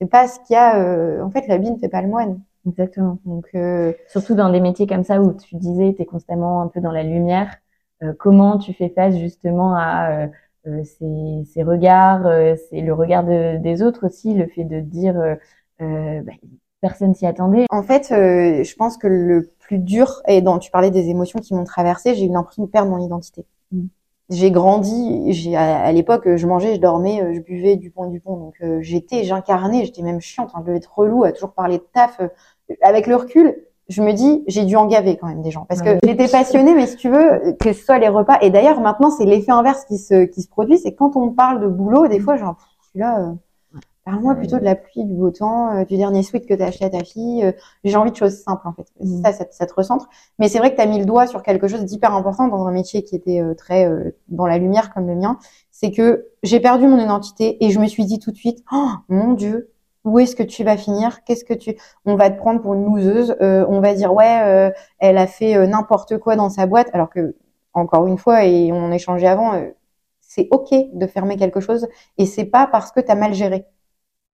c'est 0.00 0.08
pas 0.10 0.28
ce 0.28 0.40
qu'il 0.40 0.54
y 0.54 0.56
a. 0.56 0.78
Euh, 0.82 1.22
en 1.22 1.30
fait, 1.30 1.46
la 1.48 1.58
vie 1.58 1.70
ne 1.70 1.78
fait 1.78 1.88
pas 1.88 2.02
le 2.02 2.08
moine. 2.08 2.40
Exactement. 2.66 3.18
Donc 3.24 3.48
euh, 3.54 3.92
surtout 4.08 4.34
dans 4.34 4.50
des 4.50 4.60
métiers 4.60 4.86
comme 4.86 5.04
ça 5.04 5.20
où 5.20 5.32
tu 5.34 5.56
disais 5.56 5.94
t'es 5.96 6.04
constamment 6.06 6.62
un 6.62 6.68
peu 6.68 6.80
dans 6.80 6.92
la 6.92 7.02
lumière, 7.02 7.56
euh, 8.02 8.12
comment 8.18 8.58
tu 8.58 8.72
fais 8.74 8.88
face 8.90 9.16
justement 9.18 9.74
à 9.76 10.28
ces, 10.84 11.44
ces, 11.52 11.62
regards, 11.64 12.22
c'est 12.70 12.80
le 12.82 12.94
regard 12.94 13.24
des 13.24 13.82
autres 13.82 14.06
aussi, 14.06 14.34
le 14.34 14.46
fait 14.46 14.64
de 14.64 14.80
dire 14.80 15.14
bah, 15.80 16.32
personne 16.82 17.14
s'y 17.14 17.24
attendait. 17.24 17.64
En 17.70 17.82
fait, 17.82 18.08
je 18.10 18.74
pense 18.74 18.98
que 18.98 19.06
le 19.06 19.50
plus 19.58 19.78
dur 19.78 20.20
et 20.28 20.42
dont 20.42 20.58
tu 20.58 20.70
parlais 20.70 20.90
des 20.90 21.08
émotions 21.08 21.38
qui 21.38 21.54
m'ont 21.54 21.64
traversé, 21.64 22.14
j'ai 22.14 22.26
eu 22.26 22.30
l'impression 22.30 22.64
de 22.64 22.68
perdre 22.68 22.90
mon 22.90 22.98
identité. 22.98 23.46
Mm. 23.70 23.86
J'ai 24.32 24.50
grandi, 24.50 25.32
j'ai 25.32 25.56
à, 25.56 25.90
l'époque 25.92 26.36
je 26.36 26.46
mangeais, 26.46 26.74
je 26.74 26.80
dormais, 26.80 27.22
euh, 27.22 27.34
je 27.34 27.40
buvais 27.40 27.76
du 27.76 27.90
pont 27.90 28.06
du 28.06 28.20
pont, 28.20 28.36
donc 28.36 28.54
euh, 28.62 28.78
j'étais, 28.80 29.24
j'incarnais, 29.24 29.84
j'étais 29.84 30.00
même 30.00 30.20
chiante, 30.20 30.50
hein, 30.54 30.60
je 30.60 30.66
devais 30.66 30.78
être 30.78 30.90
relou 30.96 31.24
à 31.24 31.32
toujours 31.32 31.52
parler 31.52 31.78
de 31.78 31.84
taf. 31.92 32.18
Euh, 32.20 32.28
avec 32.80 33.06
le 33.06 33.16
recul, 33.16 33.56
je 33.88 34.00
me 34.00 34.12
dis 34.12 34.42
j'ai 34.46 34.64
dû 34.64 34.76
en 34.76 34.86
gaver 34.86 35.18
quand 35.18 35.26
même 35.26 35.42
des 35.42 35.50
gens 35.50 35.66
parce 35.68 35.82
que 35.82 35.98
j'étais 36.02 36.28
passionnée, 36.28 36.74
mais 36.74 36.86
si 36.86 36.96
tu 36.96 37.10
veux 37.10 37.54
que 37.60 37.74
ce 37.74 37.84
soit 37.84 37.98
les 37.98 38.08
repas 38.08 38.38
et 38.40 38.48
d'ailleurs 38.48 38.80
maintenant 38.80 39.10
c'est 39.10 39.26
l'effet 39.26 39.52
inverse 39.52 39.84
qui 39.84 39.98
se 39.98 40.24
qui 40.24 40.40
se 40.40 40.48
produit, 40.48 40.78
c'est 40.78 40.94
quand 40.94 41.14
on 41.16 41.30
parle 41.30 41.60
de 41.60 41.66
boulot, 41.66 42.06
des 42.06 42.20
fois 42.20 42.36
genre 42.36 42.56
je 42.80 42.88
suis 42.88 42.98
là 43.00 43.34
Parle-moi 44.04 44.34
plutôt 44.34 44.58
de 44.58 44.64
la 44.64 44.74
pluie, 44.74 45.04
du 45.04 45.14
beau 45.14 45.30
temps, 45.30 45.70
euh, 45.76 45.84
du 45.84 45.96
dernier 45.96 46.24
sweat 46.24 46.44
que 46.44 46.54
tu 46.54 46.62
as 46.62 46.66
acheté 46.66 46.84
à 46.84 46.90
ta 46.90 47.04
fille. 47.04 47.44
Euh, 47.44 47.52
j'ai 47.84 47.94
envie 47.94 48.10
de 48.10 48.16
choses 48.16 48.36
simples 48.42 48.66
en 48.66 48.72
fait. 48.72 48.86
Mm. 49.00 49.22
Ça, 49.22 49.46
ça, 49.48 49.66
te 49.66 49.74
recentre. 49.74 50.08
Mais 50.40 50.48
c'est 50.48 50.58
vrai 50.58 50.72
que 50.72 50.76
tu 50.76 50.82
as 50.82 50.86
mis 50.86 50.98
le 50.98 51.04
doigt 51.04 51.28
sur 51.28 51.42
quelque 51.44 51.68
chose 51.68 51.84
d'hyper 51.84 52.12
important 52.12 52.48
dans 52.48 52.66
un 52.66 52.72
métier 52.72 53.04
qui 53.04 53.14
était 53.14 53.40
euh, 53.40 53.54
très 53.54 53.88
dans 54.28 54.46
la 54.46 54.58
lumière 54.58 54.92
comme 54.92 55.06
le 55.06 55.14
mien. 55.14 55.38
C'est 55.70 55.92
que 55.92 56.26
j'ai 56.42 56.58
perdu 56.58 56.88
mon 56.88 56.98
identité 56.98 57.64
et 57.64 57.70
je 57.70 57.78
me 57.78 57.86
suis 57.86 58.04
dit 58.04 58.18
tout 58.18 58.32
de 58.32 58.36
suite, 58.36 58.64
oh 58.72 58.90
mon 59.08 59.34
Dieu, 59.34 59.70
où 60.04 60.18
est-ce 60.18 60.34
que 60.34 60.42
tu 60.42 60.64
vas 60.64 60.76
finir? 60.76 61.22
Qu'est-ce 61.22 61.44
que 61.44 61.54
tu 61.54 61.76
On 62.04 62.16
va 62.16 62.28
te 62.30 62.36
prendre 62.36 62.60
pour 62.60 62.74
une 62.74 62.84
loseuse. 62.84 63.36
on 63.40 63.80
va 63.80 63.94
dire 63.94 64.12
ouais, 64.12 64.72
elle 64.98 65.18
a 65.18 65.26
fait 65.28 65.64
n'importe 65.68 66.18
quoi 66.18 66.34
dans 66.34 66.50
sa 66.50 66.66
boîte, 66.66 66.88
alors 66.92 67.08
que 67.08 67.36
encore 67.72 68.06
une 68.08 68.18
fois 68.18 68.44
et 68.44 68.72
on 68.72 68.90
échangeait 68.90 69.28
avant. 69.28 69.52
c'est 70.20 70.48
ok 70.50 70.74
de 70.92 71.06
fermer 71.06 71.36
quelque 71.36 71.60
chose 71.60 71.86
et 72.18 72.26
c'est 72.26 72.44
pas 72.44 72.66
parce 72.66 72.90
que 72.90 73.00
tu 73.00 73.10
as 73.10 73.14
mal 73.14 73.32
géré 73.32 73.66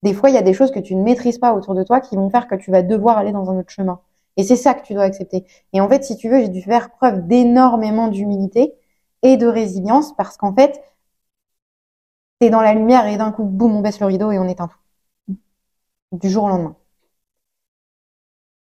des 0.02 0.14
fois, 0.14 0.30
il 0.30 0.34
y 0.34 0.38
a 0.38 0.42
des 0.42 0.54
choses 0.54 0.70
que 0.70 0.78
tu 0.80 0.94
ne 0.94 1.02
maîtrises 1.02 1.38
pas 1.38 1.54
autour 1.54 1.74
de 1.74 1.82
toi 1.82 2.00
qui 2.00 2.16
vont 2.16 2.30
faire 2.30 2.46
que 2.48 2.54
tu 2.54 2.70
vas 2.70 2.82
devoir 2.82 3.18
aller 3.18 3.32
dans 3.32 3.50
un 3.50 3.58
autre 3.58 3.70
chemin. 3.70 4.00
Et 4.36 4.44
c'est 4.44 4.56
ça 4.56 4.74
que 4.74 4.82
tu 4.86 4.94
dois 4.94 5.02
accepter. 5.04 5.46
Et 5.72 5.80
en 5.80 5.88
fait, 5.88 6.04
si 6.04 6.16
tu 6.16 6.28
veux, 6.28 6.40
j'ai 6.40 6.48
dû 6.48 6.62
faire 6.62 6.90
preuve 6.90 7.26
d'énormément 7.26 8.08
d'humilité 8.08 8.74
et 9.22 9.36
de 9.36 9.46
résilience 9.46 10.14
parce 10.16 10.36
qu'en 10.36 10.54
fait, 10.54 10.80
t'es 12.40 12.50
dans 12.50 12.60
la 12.60 12.74
lumière 12.74 13.06
et 13.06 13.16
d'un 13.16 13.32
coup, 13.32 13.44
boum, 13.44 13.76
on 13.76 13.80
baisse 13.80 14.00
le 14.00 14.06
rideau 14.06 14.30
et 14.30 14.38
on 14.38 14.48
éteint 14.48 14.68
tout. 14.68 14.78
Du 16.12 16.28
jour 16.30 16.44
au 16.44 16.48
lendemain. 16.48 16.76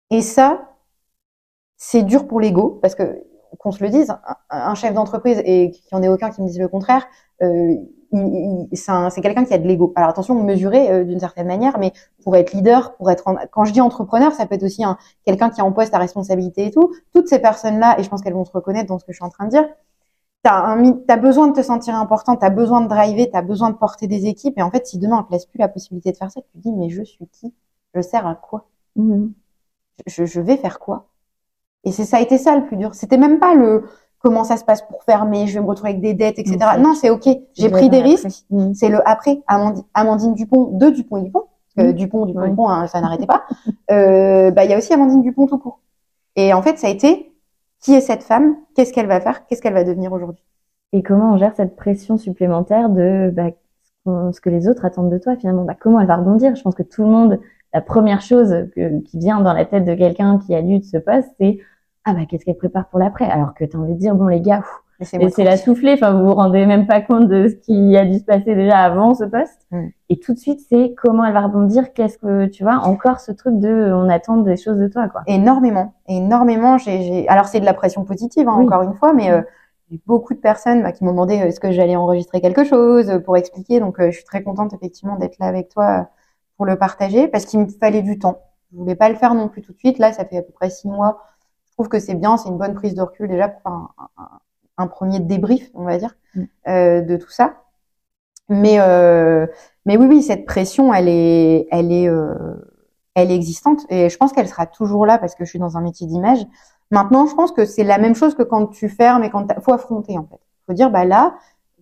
Et 0.10 0.22
ça, 0.22 0.76
c'est 1.78 2.04
dur 2.04 2.28
pour 2.28 2.40
l'ego 2.40 2.80
parce 2.82 2.96
que 2.96 3.24
qu'on 3.60 3.72
se 3.72 3.84
le 3.84 3.90
dise, 3.90 4.14
un, 4.50 4.76
chef 4.76 4.94
d'entreprise 4.94 5.42
et 5.46 5.72
qu'il 5.72 5.84
n'y 5.92 6.00
en 6.00 6.04
ait 6.04 6.10
aucun 6.10 6.30
qui 6.30 6.42
me 6.42 6.48
dise 6.48 6.60
le 6.60 6.68
contraire, 6.68 7.08
euh, 7.42 7.76
c'est 8.12 9.22
quelqu'un 9.22 9.46
qui 9.46 9.54
a 9.54 9.58
de 9.58 9.68
l'ego. 9.68 9.94
Alors 9.96 10.10
attention, 10.10 10.42
mesurer 10.44 10.92
euh, 10.92 11.04
d'une 11.04 11.20
certaine 11.20 11.48
manière, 11.48 11.78
mais 11.80 11.92
pour 12.24 12.36
être 12.36 12.54
leader, 12.54 12.96
pour 12.96 13.12
être 13.12 13.24
quand 13.52 13.66
je 13.66 13.74
dis 13.74 13.82
entrepreneur, 13.82 14.32
ça 14.34 14.46
peut 14.46 14.56
être 14.56 14.64
aussi 14.64 14.84
quelqu'un 15.26 15.50
qui 15.50 15.60
est 15.60 15.64
en 15.64 15.72
poste 15.72 15.94
à 15.94 15.98
responsabilité 15.98 16.66
et 16.66 16.72
tout. 16.72 16.94
Toutes 17.14 17.28
ces 17.28 17.40
personnes-là, 17.40 18.00
et 18.00 18.04
je 18.04 18.10
pense 18.10 18.22
qu'elles 18.22 18.34
vont 18.34 18.46
se 18.46 18.52
reconnaître 18.52 18.88
dans 18.88 19.00
ce 19.00 19.06
que 19.06 19.12
je 19.12 19.18
suis 19.18 19.26
en 19.26 19.30
train 19.30 19.46
de 19.46 19.52
dire, 19.52 19.68
t'as 20.44 20.78
as 21.10 21.18
besoin 21.18 21.48
de 21.50 21.54
te 21.54 21.62
sentir 21.62 21.96
important, 21.96 22.36
t'as 22.36 22.50
besoin 22.50 22.82
de 22.82 22.88
driver, 22.88 23.30
t'as 23.32 23.42
besoin 23.42 23.70
de 23.72 23.76
porter 23.76 24.08
des 24.08 24.26
équipes, 24.28 24.58
et 24.58 24.62
en 24.62 24.72
fait, 24.72 24.88
si 24.88 24.98
demain 24.98 25.20
on 25.20 25.24
te 25.24 25.32
laisse 25.32 25.46
plus 25.46 25.60
la 25.60 25.68
possibilité 25.68 26.12
de 26.12 26.18
faire 26.18 26.32
ça, 26.32 26.42
tu 26.42 26.52
te 26.52 26.58
dis 26.60 26.72
mais 26.72 26.90
je 26.90 27.04
suis 27.04 27.28
qui? 27.28 27.54
Je 27.94 28.02
sers 28.02 28.26
à 28.26 28.36
quoi? 28.36 28.68
Mmh. 28.96 29.28
je, 30.08 30.26
je 30.26 30.42
vais 30.42 30.58
faire 30.58 30.80
quoi? 30.80 31.08
Et 31.84 31.92
c'est 31.92 32.06
ça 32.06 32.18
a 32.18 32.22
été 32.22 32.38
ça 32.38 32.56
le 32.56 32.66
plus 32.66 32.78
dur. 32.78 32.94
C'était 32.96 33.18
même 33.18 33.40
pas 33.40 33.54
le 33.56 33.86
comment 34.20 34.44
ça 34.44 34.58
se 34.58 34.64
passe 34.64 34.82
pour 34.82 35.04
fermer, 35.04 35.48
je 35.48 35.56
vais 35.56 35.62
me 35.62 35.68
retrouver 35.68 35.92
avec 35.92 36.02
des 36.02 36.14
dettes, 36.14 36.40
etc. 36.40 36.58
Non, 36.80 36.94
c'est 36.94 37.10
ok. 37.10 37.28
J'ai 37.54 37.70
pris 37.70 37.90
des 37.90 38.02
risques. 38.02 38.46
Mm. 38.50 38.74
C'est 38.74 38.90
le 38.90 39.08
après. 39.08 39.42
Amandine, 39.94 40.34
Dupont, 40.34 40.72
de 40.78 40.90
Dupont 40.90 41.18
et 41.18 41.24
Dupont. 41.24 41.44
Parce 41.76 41.88
que 41.88 41.94
mm. 41.94 41.96
Dupont, 41.96 42.26
Dupont, 42.26 42.48
Dupont, 42.48 42.70
hein, 42.70 42.88
ça 42.88 43.02
n'arrêtait 43.02 43.28
pas. 43.28 43.44
Euh, 43.90 44.52
bah, 44.52 44.66
il 44.66 44.72
y 44.72 44.74
a 44.74 44.78
aussi 44.78 44.94
Amandine 44.94 45.22
Dupont 45.22 45.48
tout 45.48 45.58
court. 45.58 45.80
Et 46.36 46.54
en 46.54 46.62
fait, 46.62 46.78
ça 46.78 46.88
a 46.88 46.90
été 46.90 47.32
qui 47.82 47.94
est 47.94 48.02
cette 48.02 48.24
femme? 48.24 48.56
Qu'est-ce 48.76 48.94
qu'elle 48.94 49.08
va 49.08 49.22
faire? 49.22 49.46
Qu'est-ce 49.46 49.62
qu'elle 49.62 49.74
va 49.74 49.84
devenir 49.84 50.12
aujourd'hui? 50.12 50.44
Et 50.94 51.04
comment 51.04 51.34
on 51.34 51.38
gère 51.38 51.56
cette 51.56 51.76
pression 51.76 52.18
supplémentaire 52.18 52.90
de 52.90 53.32
bah, 53.34 53.52
ce 54.06 54.40
que 54.42 54.50
les 54.50 54.68
autres 54.68 54.86
attendent 54.86 55.12
de 55.12 55.18
toi 55.18 55.36
finalement? 55.36 55.64
Bah, 55.64 55.76
Comment 55.80 56.00
elle 56.00 56.08
va 56.08 56.18
rebondir? 56.18 56.56
Je 56.56 56.62
pense 56.62 56.76
que 56.76 56.84
tout 56.84 57.04
le 57.04 57.10
monde, 57.10 57.40
la 57.74 57.82
première 57.82 58.22
chose 58.22 58.68
qui 58.76 59.20
vient 59.20 59.42
dans 59.42 59.54
la 59.54 59.66
tête 59.66 59.86
de 59.86 59.94
quelqu'un 59.94 60.40
qui 60.40 60.56
a 60.56 60.62
lu 60.62 60.80
de 60.80 60.86
ce 60.86 60.98
poste, 60.98 61.30
c'est 61.40 61.60
ah 62.08 62.14
bah 62.14 62.22
qu'est-ce 62.26 62.46
qu'elle 62.46 62.56
prépare 62.56 62.88
pour 62.88 63.00
l'après? 63.00 63.26
Alors 63.26 63.54
que 63.54 63.66
tu 63.66 63.76
as 63.76 63.80
envie 63.80 63.94
de 63.94 64.00
dire 64.00 64.16
bon 64.16 64.28
les 64.28 64.40
gars, 64.40 64.64
c'est 65.02 65.44
la 65.44 65.58
soufflée. 65.58 65.92
Enfin 65.92 66.14
vous 66.14 66.26
vous 66.26 66.34
rendez 66.34 66.66
même 66.66 66.88
pas 66.88 67.02
compte 67.02 67.28
de 67.28 67.50
ce 67.50 67.56
qui 67.56 67.98
a 67.98 68.06
dû 68.06 68.18
se 68.18 68.24
passer 68.24 68.56
déjà 68.56 68.78
avant 68.78 69.14
ce 69.14 69.26
poste. 69.26 69.68
Mm. 69.72 69.88
Et 70.08 70.18
tout 70.18 70.34
de 70.34 70.40
suite 70.40 70.62
c'est 70.70 70.94
comment 70.96 71.26
elle 71.26 71.34
va 71.34 71.42
rebondir. 71.42 71.92
Qu'est-ce 71.92 72.18
que 72.18 72.46
tu 72.46 72.64
vois 72.64 72.78
Encore 72.78 73.20
ce 73.20 73.34
truc 73.34 73.60
de 73.60 73.92
on 73.94 74.08
attend 74.08 74.38
des 74.38 74.56
choses 74.56 74.78
de 74.78 74.88
toi 74.88 75.10
quoi. 75.10 75.24
Énormément, 75.28 75.96
énormément. 76.08 76.78
J'ai 76.78 77.28
alors 77.28 77.48
c'est 77.48 77.60
de 77.60 77.66
la 77.66 77.74
pression 77.74 78.06
positive 78.06 78.48
hein, 78.48 78.54
encore 78.54 78.84
une 78.84 78.94
fois, 78.94 79.12
mais 79.12 79.30
euh, 79.32 79.42
beaucoup 80.06 80.34
de 80.34 80.40
personnes 80.40 80.84
bah, 80.84 80.94
qui 80.94 81.04
m'ont 81.04 81.12
demandé 81.12 81.42
euh, 81.42 81.48
est-ce 81.48 81.60
que 81.60 81.74
j'allais 81.74 81.98
enregistrer 81.98 82.40
quelque 82.40 82.64
chose 82.64 83.10
euh, 83.10 83.20
pour 83.20 83.36
expliquer. 83.36 83.82
Donc 83.82 83.98
je 84.00 84.12
suis 84.12 84.24
très 84.24 84.44
contente 84.44 84.74
effectivement 84.74 85.18
d'être 85.18 85.38
là 85.40 85.48
avec 85.48 85.68
toi 85.68 86.08
pour 86.56 86.66
le 86.66 86.78
partager 86.78 87.28
parce 87.28 87.46
qu'il 87.46 87.60
me 87.60 87.68
fallait 87.68 88.02
du 88.02 88.18
temps. 88.18 88.44
Je 88.72 88.78
voulais 88.78 88.96
pas 88.96 89.10
le 89.10 89.16
faire 89.16 89.34
non 89.34 89.50
plus 89.50 89.62
tout 89.62 89.74
de 89.74 89.78
suite. 89.78 90.00
Là 90.00 90.14
ça 90.14 90.24
fait 90.24 90.38
à 90.38 90.42
peu 90.42 90.54
près 90.54 90.70
six 90.70 90.88
mois 90.88 91.20
trouve 91.78 91.90
que 91.90 92.00
c'est 92.00 92.16
bien, 92.16 92.38
c'est 92.38 92.50
une 92.50 92.58
bonne 92.58 92.74
prise 92.74 92.96
de 92.96 93.02
recul 93.02 93.30
déjà 93.30 93.50
pour 93.50 93.72
un, 93.72 93.90
un, 94.78 94.88
premier 94.88 95.20
débrief, 95.20 95.70
on 95.74 95.84
va 95.84 95.98
dire, 95.98 96.16
mm. 96.36 96.44
euh, 96.68 97.02
de 97.02 97.18
tout 97.18 97.30
ça. 97.30 97.64
Mais 98.50 98.80
euh, 98.80 99.46
mais 99.88 99.96
oui, 99.96 100.06
oui, 100.08 100.22
cette 100.22 100.46
pression, 100.46 100.94
elle 100.94 101.08
est, 101.08 101.66
elle 101.72 101.94
est, 101.94 102.10
euh, 102.10 102.34
elle 103.16 103.32
est 103.32 103.36
existante 103.36 103.86
et 103.90 104.10
je 104.10 104.18
pense 104.18 104.34
qu'elle 104.34 104.50
sera 104.50 104.66
toujours 104.66 105.06
là 105.06 105.18
parce 105.18 105.34
que 105.34 105.46
je 105.46 105.50
suis 105.50 105.60
dans 105.60 105.78
un 105.78 105.82
métier 105.82 106.06
d'image. 106.06 106.46
Maintenant, 106.92 107.26
je 107.26 107.34
pense 107.34 107.54
que 107.54 107.66
c'est 107.66 107.86
la 107.86 107.98
même 107.98 108.14
chose 108.14 108.36
que 108.36 108.44
quand 108.44 108.68
tu 108.68 108.90
fermes 108.90 109.24
et 109.24 109.30
quand 109.30 109.48
faut 109.62 109.74
affronter 109.74 110.18
en 110.18 110.26
fait. 110.26 110.40
Faut 110.66 110.74
dire 110.74 110.92
bah 110.92 111.06
là, 111.06 111.36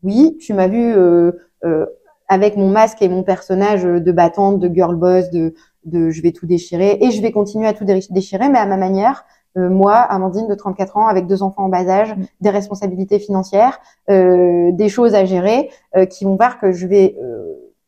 oui, 0.03 0.37
tu 0.39 0.53
m'as 0.53 0.67
vu 0.67 0.93
euh, 0.93 1.31
euh, 1.63 1.87
avec 2.27 2.57
mon 2.57 2.69
masque 2.69 3.01
et 3.01 3.09
mon 3.09 3.23
personnage 3.23 3.83
de 3.83 4.11
battante, 4.11 4.59
de 4.59 4.73
girl 4.73 4.95
boss, 4.95 5.31
de 5.31 5.55
de 5.85 6.11
je 6.11 6.21
vais 6.21 6.31
tout 6.31 6.45
déchirer 6.45 6.99
et 7.01 7.09
je 7.09 7.21
vais 7.23 7.31
continuer 7.31 7.67
à 7.67 7.73
tout 7.73 7.85
déchirer, 7.85 8.49
mais 8.49 8.59
à 8.59 8.67
ma 8.67 8.77
manière, 8.77 9.25
moi, 9.55 9.95
Amandine 9.95 10.47
de 10.47 10.55
34 10.55 10.97
ans, 10.97 11.07
avec 11.07 11.27
deux 11.27 11.43
enfants 11.43 11.63
en 11.63 11.69
bas 11.69 11.87
âge, 11.87 12.15
mm. 12.15 12.25
des 12.41 12.49
responsabilités 12.49 13.19
financières, 13.19 13.79
euh, 14.09 14.71
des 14.71 14.89
choses 14.89 15.15
à 15.15 15.25
gérer, 15.25 15.69
euh, 15.95 16.05
qui 16.05 16.25
vont 16.25 16.35
voir 16.35 16.59
que 16.59 16.71
je 16.71 16.87
vais 16.87 17.15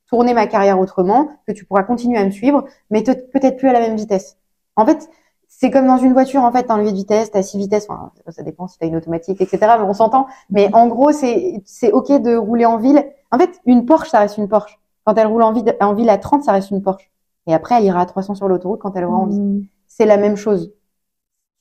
tourner 0.07 0.33
ma 0.33 0.47
carrière 0.47 0.79
autrement, 0.79 1.29
que 1.45 1.51
tu 1.51 1.65
pourras 1.65 1.83
continuer 1.83 2.17
à 2.17 2.25
me 2.25 2.31
suivre, 2.31 2.63
mais 2.89 3.03
peut-être 3.03 3.57
plus 3.57 3.67
à 3.67 3.73
la 3.73 3.81
même 3.81 3.97
vitesse. 3.97 4.37
En 4.77 4.85
fait, 4.85 5.09
c'est 5.47 5.71
comme 5.71 5.87
dans 5.87 5.97
une 5.97 6.13
voiture, 6.13 6.43
en 6.43 6.51
fait, 6.51 6.63
t'as 6.63 6.75
enlevé 6.75 6.91
de 6.91 6.97
vitesse, 6.97 7.31
t'as 7.31 7.41
six 7.41 7.57
vitesses, 7.57 7.87
enfin, 7.89 8.11
ça 8.29 8.43
dépend 8.43 8.67
si 8.67 8.77
t'as 8.77 8.87
une 8.87 8.95
automatique, 8.95 9.41
etc., 9.41 9.59
mais 9.79 9.85
on 9.85 9.93
s'entend. 9.93 10.27
Mais 10.49 10.69
en 10.73 10.87
gros, 10.87 11.11
c'est, 11.11 11.61
c'est 11.65 11.91
ok 11.91 12.21
de 12.21 12.35
rouler 12.35 12.65
en 12.65 12.77
ville. 12.77 13.03
En 13.31 13.39
fait, 13.39 13.59
une 13.65 13.85
Porsche, 13.85 14.09
ça 14.09 14.19
reste 14.19 14.37
une 14.37 14.47
Porsche. 14.47 14.79
Quand 15.03 15.15
elle 15.15 15.27
roule 15.27 15.43
en 15.43 15.53
ville, 15.53 15.75
en 15.79 15.93
ville 15.93 16.09
à 16.09 16.17
30, 16.17 16.43
ça 16.43 16.51
reste 16.51 16.71
une 16.71 16.81
Porsche. 16.81 17.09
Et 17.47 17.53
après, 17.53 17.75
elle 17.75 17.85
ira 17.85 18.01
à 18.01 18.05
300 18.05 18.35
sur 18.35 18.47
l'autoroute 18.47 18.79
quand 18.81 18.95
elle 18.95 19.05
aura 19.05 19.17
envie. 19.17 19.39
Mm. 19.39 19.65
C'est 19.87 20.05
la 20.05 20.17
même 20.17 20.35
chose 20.35 20.73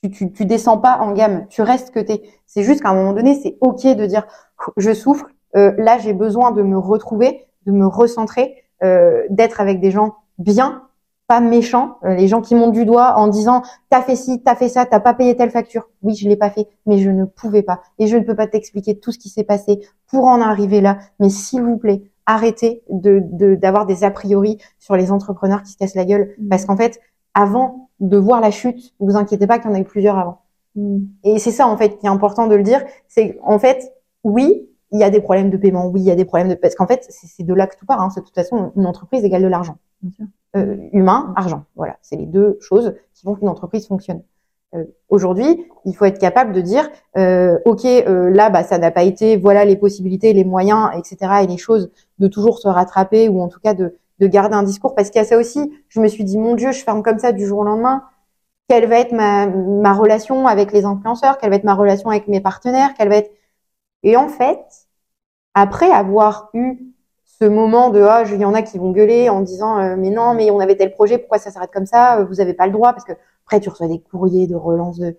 tu, 0.03 0.33
tu, 0.33 0.45
descends 0.45 0.79
pas 0.79 0.99
en 1.01 1.13
gamme, 1.13 1.47
tu 1.49 1.63
restes 1.63 1.91
que 1.91 2.01
t'es. 2.01 2.23
C'est 2.47 2.63
juste 2.63 2.83
qu'à 2.83 2.91
un 2.91 2.95
moment 2.95 3.13
donné, 3.13 3.35
c'est 3.35 3.57
ok 3.61 3.85
de 3.87 4.07
dire 4.07 4.27
je 4.77 4.93
souffre. 4.93 5.27
Euh, 5.57 5.73
là, 5.79 5.99
j'ai 5.99 6.13
besoin 6.13 6.51
de 6.51 6.63
me 6.63 6.79
retrouver, 6.79 7.47
de 7.67 7.73
me 7.73 7.87
recentrer, 7.87 8.65
euh, 8.83 9.23
d'être 9.31 9.61
avec 9.61 9.81
des 9.81 9.91
gens 9.91 10.17
bien, 10.39 10.83
pas 11.27 11.41
méchants, 11.41 11.99
euh, 12.05 12.15
les 12.15 12.29
gens 12.29 12.41
qui 12.41 12.55
montent 12.55 12.73
du 12.73 12.85
doigt 12.85 13.15
en 13.17 13.29
disant 13.29 13.63
t'as 13.91 14.03
fait 14.03 14.17
ci, 14.17 14.43
t'as 14.43 14.55
fait 14.55 14.69
ça, 14.69 14.87
t'as 14.87 15.01
pas 15.01 15.15
payé 15.15 15.35
telle 15.35 15.51
facture. 15.51 15.89
Oui, 16.03 16.15
je 16.15 16.29
l'ai 16.29 16.37
pas 16.37 16.51
fait, 16.51 16.69
mais 16.85 16.99
je 16.99 17.11
ne 17.11 17.25
pouvais 17.25 17.63
pas 17.63 17.81
et 17.99 18.07
je 18.07 18.17
ne 18.17 18.23
peux 18.23 18.37
pas 18.37 18.47
t'expliquer 18.47 18.99
tout 18.99 19.13
ce 19.13 19.19
qui 19.19 19.29
s'est 19.29 19.45
passé 19.45 19.81
pour 20.09 20.27
en 20.27 20.41
arriver 20.41 20.81
là. 20.81 20.99
Mais 21.19 21.31
s'il 21.31 21.63
vous 21.63 21.79
plaît, 21.79 22.03
arrêtez 22.27 22.83
de 22.91 23.21
d'avoir 23.55 23.87
des 23.87 24.05
a 24.05 24.11
priori 24.11 24.59
sur 24.79 24.97
les 24.97 25.11
entrepreneurs 25.11 25.63
qui 25.63 25.73
se 25.73 25.79
cassent 25.79 25.95
la 25.95 26.05
gueule, 26.05 26.35
mmh. 26.39 26.49
parce 26.49 26.65
qu'en 26.65 26.77
fait, 26.77 27.01
avant 27.35 27.86
de 28.01 28.17
voir 28.17 28.41
la 28.41 28.51
chute. 28.51 28.95
Vous 29.01 29.17
inquiétez 29.17 29.47
pas 29.47 29.59
qu'il 29.59 29.71
y 29.71 29.73
en 29.73 29.77
a 29.77 29.81
eu 29.81 29.85
plusieurs 29.85 30.19
avant. 30.19 30.41
Mm. 30.75 30.99
Et 31.25 31.39
c'est 31.39 31.51
ça 31.51 31.67
en 31.67 31.77
fait 31.77 31.99
qui 31.99 32.07
est 32.07 32.11
important 32.11 32.47
de 32.47 32.55
le 32.55 32.63
dire, 32.63 32.85
c'est 33.09 33.39
en 33.43 33.59
fait 33.59 33.93
oui, 34.25 34.69
il 34.93 35.01
y 35.01 35.05
a 35.05 35.11
des 35.11 35.21
problèmes 35.21 35.51
de 35.51 35.57
paiement, 35.57 35.87
oui, 35.87 36.01
il 36.01 36.07
y 36.07 36.11
a 36.11 36.17
des 36.17 36.25
problèmes 36.25 36.49
de 36.49 36.55
parce 36.55 36.75
qu'en 36.75 36.87
fait 36.87 37.07
c'est 37.09 37.45
de 37.45 37.55
là 37.55 37.67
que 37.67 37.77
tout 37.77 37.87
part. 37.87 38.01
Hein. 38.01 38.09
De 38.17 38.21
toute 38.21 38.35
façon, 38.35 38.73
une 38.77 38.87
entreprise 38.87 39.25
égale 39.25 39.43
de 39.43 39.49
l'argent, 39.49 39.79
euh, 40.57 40.77
humain, 40.93 41.33
argent. 41.37 41.65
Voilà, 41.77 41.97
c'est 42.03 42.17
les 42.17 42.27
deux 42.27 42.59
choses 42.61 42.95
qui 43.15 43.23
font 43.23 43.35
qu'une 43.35 43.49
entreprise 43.49 43.87
fonctionne. 43.87 44.23
Euh, 44.75 44.85
Aujourd'hui, 45.09 45.65
il 45.85 45.95
faut 45.95 46.05
être 46.05 46.19
capable 46.19 46.53
de 46.53 46.61
dire, 46.61 46.89
euh, 47.17 47.59
ok, 47.65 47.85
euh, 47.85 48.29
là, 48.31 48.51
bah, 48.51 48.65
ça 48.65 48.79
n'a 48.79 48.91
pas 48.91 49.05
été, 49.05 49.37
voilà 49.37 49.65
les 49.65 49.77
possibilités, 49.77 50.33
les 50.33 50.45
moyens, 50.45 50.91
etc. 50.97 51.45
et 51.45 51.47
les 51.47 51.57
choses 51.57 51.91
de 52.19 52.27
toujours 52.27 52.59
se 52.59 52.67
rattraper 52.67 53.29
ou 53.29 53.41
en 53.41 53.49
tout 53.49 53.61
cas 53.61 53.75
de 53.75 53.95
de 54.21 54.27
garder 54.27 54.55
un 54.57 54.63
discours 54.63 54.95
parce 54.95 55.11
qu'il 55.11 55.21
y 55.21 55.25
a 55.25 55.29
ça 55.29 55.39
aussi. 55.39 55.73
Je 55.89 56.01
me 56.01 56.09
suis 56.09 56.25
dit 56.25 56.39
mon 56.39 56.55
Dieu, 56.55 56.73
je 56.73 56.83
ferme 56.83 57.03
comme 57.03 57.19
ça 57.19 57.33
du 57.33 57.47
jour 57.47 57.61
au 57.61 57.65
lendemain. 57.65 58.05
Quelle 58.69 58.87
va 58.89 58.99
être 59.01 59.13
ma, 59.13 59.47
ma 59.47 59.95
relation 59.95 60.47
avec 60.49 60.73
les 60.73 60.85
influenceurs? 60.85 61.39
Quelle 61.39 61.51
va 61.51 61.57
être 61.57 61.65
ma 61.65 61.75
relation 61.75 62.11
avec 62.11 62.29
mes 62.29 62.41
partenaires? 62.41 62.95
Quelle 62.99 63.09
va 63.11 63.17
être 63.19 63.33
Et 64.05 64.17
en 64.17 64.29
fait, 64.29 64.61
après 65.55 65.91
avoir 65.91 66.51
eu 66.55 66.79
ce 67.25 67.45
moment 67.45 67.91
de 67.91 68.01
ah, 68.03 68.25
il 68.27 68.41
y 68.41 68.45
en 68.45 68.55
a 68.55 68.63
qui 68.63 68.79
vont 68.79 68.93
gueuler 68.93 69.29
en 69.29 69.41
disant 69.43 69.79
euh, 69.79 69.97
mais 69.97 70.11
non, 70.11 70.35
mais 70.35 70.51
on 70.51 70.61
avait 70.61 70.77
tel 70.77 70.93
projet, 70.93 71.19
pourquoi 71.19 71.39
ça 71.39 71.51
s'arrête 71.51 71.71
comme 71.73 71.87
ça? 71.87 72.25
Vous 72.25 72.41
avez 72.41 72.55
pas 72.55 72.67
le 72.67 72.73
droit 72.73 72.93
parce 72.93 73.05
que 73.05 73.13
après 73.47 73.61
tu 73.61 73.69
reçois 73.69 73.89
des 73.89 74.01
courriers 74.01 74.47
de 74.47 74.55
relance 74.57 74.99
de. 74.99 75.17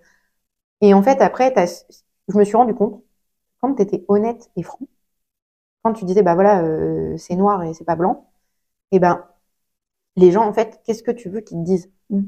Et 0.80 0.94
en 0.94 1.02
fait 1.02 1.20
après, 1.22 1.54
je 2.28 2.38
me 2.38 2.44
suis 2.44 2.56
rendu 2.56 2.74
compte 2.74 3.02
quand 3.60 3.74
tu 3.74 3.82
étais 3.82 4.04
honnête 4.08 4.50
et 4.56 4.62
franc, 4.64 4.80
quand 5.82 5.92
tu 5.92 6.04
disais 6.04 6.22
bah 6.22 6.34
voilà 6.34 6.62
euh, 6.62 7.16
c'est 7.16 7.36
noir 7.36 7.62
et 7.64 7.74
c'est 7.74 7.84
pas 7.84 7.96
blanc 7.96 8.27
eh 8.92 8.98
ben, 8.98 9.24
les 10.16 10.30
gens, 10.30 10.46
en 10.46 10.52
fait, 10.52 10.80
qu'est-ce 10.84 11.02
que 11.02 11.10
tu 11.10 11.28
veux 11.28 11.40
qu'ils 11.40 11.58
te 11.58 11.64
disent? 11.64 11.90
Mm. 12.10 12.22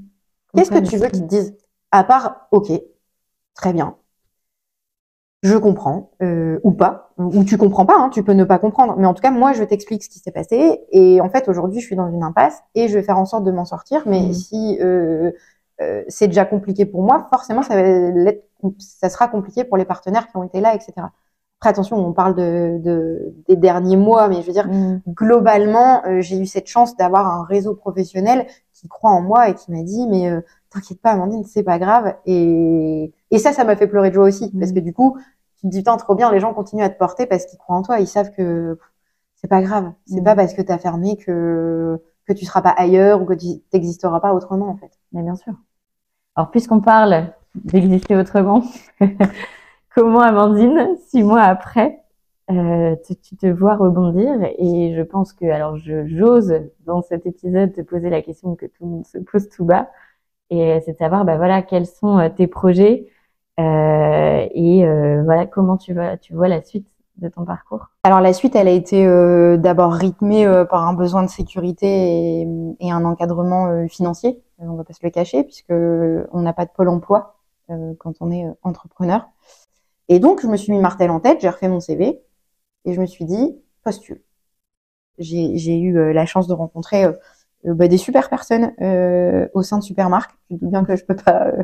Qu'est-ce 0.54 0.70
que 0.70 0.78
tu 0.78 0.96
veux 0.96 1.08
qu'ils 1.08 1.22
te 1.22 1.28
disent. 1.28 1.56
À 1.90 2.04
part, 2.04 2.48
ok, 2.52 2.70
très 3.54 3.72
bien, 3.72 3.96
je 5.42 5.56
comprends, 5.56 6.10
euh, 6.22 6.60
ou 6.64 6.72
pas, 6.72 7.12
ou 7.16 7.44
tu 7.44 7.56
comprends 7.56 7.86
pas, 7.86 7.96
hein, 7.96 8.10
tu 8.10 8.22
peux 8.22 8.32
ne 8.32 8.44
pas 8.44 8.58
comprendre, 8.58 8.96
mais 8.98 9.06
en 9.06 9.14
tout 9.14 9.22
cas, 9.22 9.30
moi, 9.30 9.54
je 9.54 9.64
t'explique 9.64 10.02
ce 10.02 10.10
qui 10.10 10.18
s'est 10.18 10.32
passé, 10.32 10.80
et 10.92 11.20
en 11.20 11.30
fait, 11.30 11.48
aujourd'hui, 11.48 11.80
je 11.80 11.86
suis 11.86 11.96
dans 11.96 12.08
une 12.12 12.22
impasse, 12.22 12.60
et 12.74 12.88
je 12.88 12.94
vais 12.94 13.02
faire 13.02 13.18
en 13.18 13.24
sorte 13.24 13.44
de 13.44 13.50
m'en 13.50 13.64
sortir, 13.64 14.02
mais 14.06 14.20
mm. 14.20 14.32
si 14.34 14.78
euh, 14.80 15.32
euh, 15.80 16.04
c'est 16.08 16.26
déjà 16.26 16.44
compliqué 16.44 16.84
pour 16.84 17.02
moi, 17.02 17.26
forcément, 17.30 17.62
ça, 17.62 17.80
va 17.80 18.32
ça 18.78 19.08
sera 19.08 19.28
compliqué 19.28 19.64
pour 19.64 19.78
les 19.78 19.86
partenaires 19.86 20.28
qui 20.28 20.36
ont 20.36 20.42
été 20.42 20.60
là, 20.60 20.74
etc. 20.74 20.92
Après, 21.60 21.68
attention, 21.68 21.98
on 21.98 22.14
parle 22.14 22.34
de, 22.34 22.78
de, 22.82 23.34
des 23.46 23.56
derniers 23.56 23.98
mois, 23.98 24.28
mais 24.28 24.40
je 24.40 24.46
veux 24.46 24.52
dire, 24.52 24.66
mm. 24.66 25.02
globalement, 25.08 26.02
euh, 26.06 26.22
j'ai 26.22 26.38
eu 26.38 26.46
cette 26.46 26.68
chance 26.68 26.96
d'avoir 26.96 27.26
un 27.26 27.44
réseau 27.44 27.74
professionnel 27.74 28.46
qui 28.72 28.88
croit 28.88 29.10
en 29.10 29.20
moi 29.20 29.50
et 29.50 29.54
qui 29.54 29.70
m'a 29.70 29.82
dit, 29.82 30.06
mais 30.08 30.30
euh, 30.30 30.40
t'inquiète 30.70 31.02
pas, 31.02 31.10
Amandine, 31.10 31.44
c'est 31.44 31.62
pas 31.62 31.78
grave. 31.78 32.14
Et, 32.24 33.12
et 33.30 33.38
ça, 33.38 33.52
ça 33.52 33.64
m'a 33.64 33.76
fait 33.76 33.86
pleurer 33.88 34.08
de 34.08 34.14
joie 34.14 34.24
aussi, 34.24 34.50
parce 34.58 34.72
mm. 34.72 34.74
que 34.74 34.80
du 34.80 34.94
coup, 34.94 35.18
tu 35.58 35.66
te 35.66 35.70
dis, 35.70 35.80
putain, 35.80 35.98
trop 35.98 36.14
bien, 36.14 36.32
les 36.32 36.40
gens 36.40 36.54
continuent 36.54 36.82
à 36.82 36.88
te 36.88 36.98
porter 36.98 37.26
parce 37.26 37.44
qu'ils 37.44 37.58
croient 37.58 37.76
en 37.76 37.82
toi, 37.82 38.00
ils 38.00 38.06
savent 38.06 38.30
que 38.30 38.78
c'est 39.34 39.48
pas 39.48 39.60
grave. 39.60 39.92
C'est 40.06 40.22
mm. 40.22 40.24
pas 40.24 40.34
parce 40.34 40.54
que 40.54 40.62
t'as 40.62 40.78
fermé 40.78 41.18
que 41.18 42.00
que 42.26 42.32
tu 42.32 42.46
seras 42.46 42.62
pas 42.62 42.70
ailleurs 42.70 43.20
ou 43.20 43.26
que 43.26 43.34
tu 43.34 43.46
n'existeras 43.72 44.20
pas 44.20 44.32
autrement, 44.32 44.68
en 44.68 44.76
fait. 44.76 44.92
Mais 45.12 45.22
bien 45.22 45.36
sûr. 45.36 45.52
Alors, 46.36 46.50
puisqu'on 46.50 46.80
parle 46.80 47.32
d'exister 47.54 48.16
autrement, 48.16 48.62
comment 50.00 50.20
Amandine, 50.20 50.96
six 51.08 51.22
mois 51.22 51.42
après, 51.42 52.02
euh, 52.50 52.96
tu, 53.04 53.36
te 53.36 53.46
vois 53.46 53.76
rebondir 53.76 54.32
et 54.56 54.94
je 54.96 55.02
pense 55.02 55.34
que 55.34 55.44
alors 55.44 55.76
je 55.76 56.06
j'ose 56.06 56.54
dans 56.86 57.02
cet 57.02 57.26
épisode 57.26 57.74
te 57.74 57.82
poser 57.82 58.08
la 58.08 58.22
question 58.22 58.56
que 58.56 58.64
tout 58.64 58.84
le 58.84 58.86
monde 58.86 59.06
se 59.06 59.18
pose 59.18 59.50
tout 59.50 59.66
bas 59.66 59.90
Et 60.48 60.80
c'est 60.86 60.92
de 60.92 60.96
savoir, 60.96 61.26
bah 61.26 61.36
voilà, 61.36 61.60
quels 61.60 61.86
sont 61.86 62.30
tes 62.34 62.46
projets 62.46 63.08
et 63.58 64.84
voilà 65.24 65.44
comment 65.46 65.76
tu 65.76 65.92
vois, 65.92 66.16
tu 66.16 66.32
vois 66.32 66.48
la 66.48 66.62
suite 66.62 66.88
de 67.18 67.28
ton 67.28 67.44
parcours 67.44 67.90
Alors 68.04 68.22
la 68.22 68.32
suite, 68.32 68.56
elle 68.56 68.68
a 68.68 68.72
été 68.72 69.04
d'abord 69.58 69.92
rythmée 69.92 70.46
par 70.70 70.88
un 70.88 70.94
besoin 70.94 71.22
de 71.24 71.28
sécurité 71.28 72.46
et, 72.80 72.90
un 72.90 73.04
encadrement 73.04 73.86
financier. 73.88 74.42
On 74.58 74.76
va 74.76 74.84
pas 74.84 74.94
se 74.94 75.04
le 75.04 75.10
cacher 75.10 75.44
puisque 75.44 75.72
on 75.72 76.40
n'a 76.40 76.54
pas 76.54 76.64
de 76.64 76.70
pôle 76.70 76.88
emploi 76.88 77.36
quand 77.98 78.14
on 78.20 78.30
est 78.30 78.46
entrepreneur. 78.62 79.28
Et 80.10 80.18
donc 80.18 80.42
je 80.42 80.48
me 80.48 80.56
suis 80.58 80.72
mis 80.72 80.80
martel 80.80 81.10
en 81.10 81.20
tête, 81.20 81.40
j'ai 81.40 81.48
refait 81.48 81.68
mon 81.68 81.80
CV 81.80 82.20
et 82.84 82.92
je 82.92 83.00
me 83.00 83.06
suis 83.06 83.24
dit 83.24 83.56
postule. 83.82 84.22
J'ai 85.18 85.78
eu 85.78 86.12
la 86.12 86.26
chance 86.26 86.46
de 86.48 86.52
rencontrer 86.52 87.06
euh, 87.66 87.74
bah, 87.74 87.88
des 87.88 87.98
super 87.98 88.28
personnes 88.28 88.72
euh, 88.80 89.48
au 89.54 89.62
sein 89.62 89.78
de 89.78 89.82
Supermarque. 89.84 90.32
Je 90.50 90.56
doute 90.56 90.70
bien 90.70 90.84
que 90.84 90.96
je 90.96 91.04
peux 91.04 91.16
pas 91.16 91.46
euh, 91.46 91.62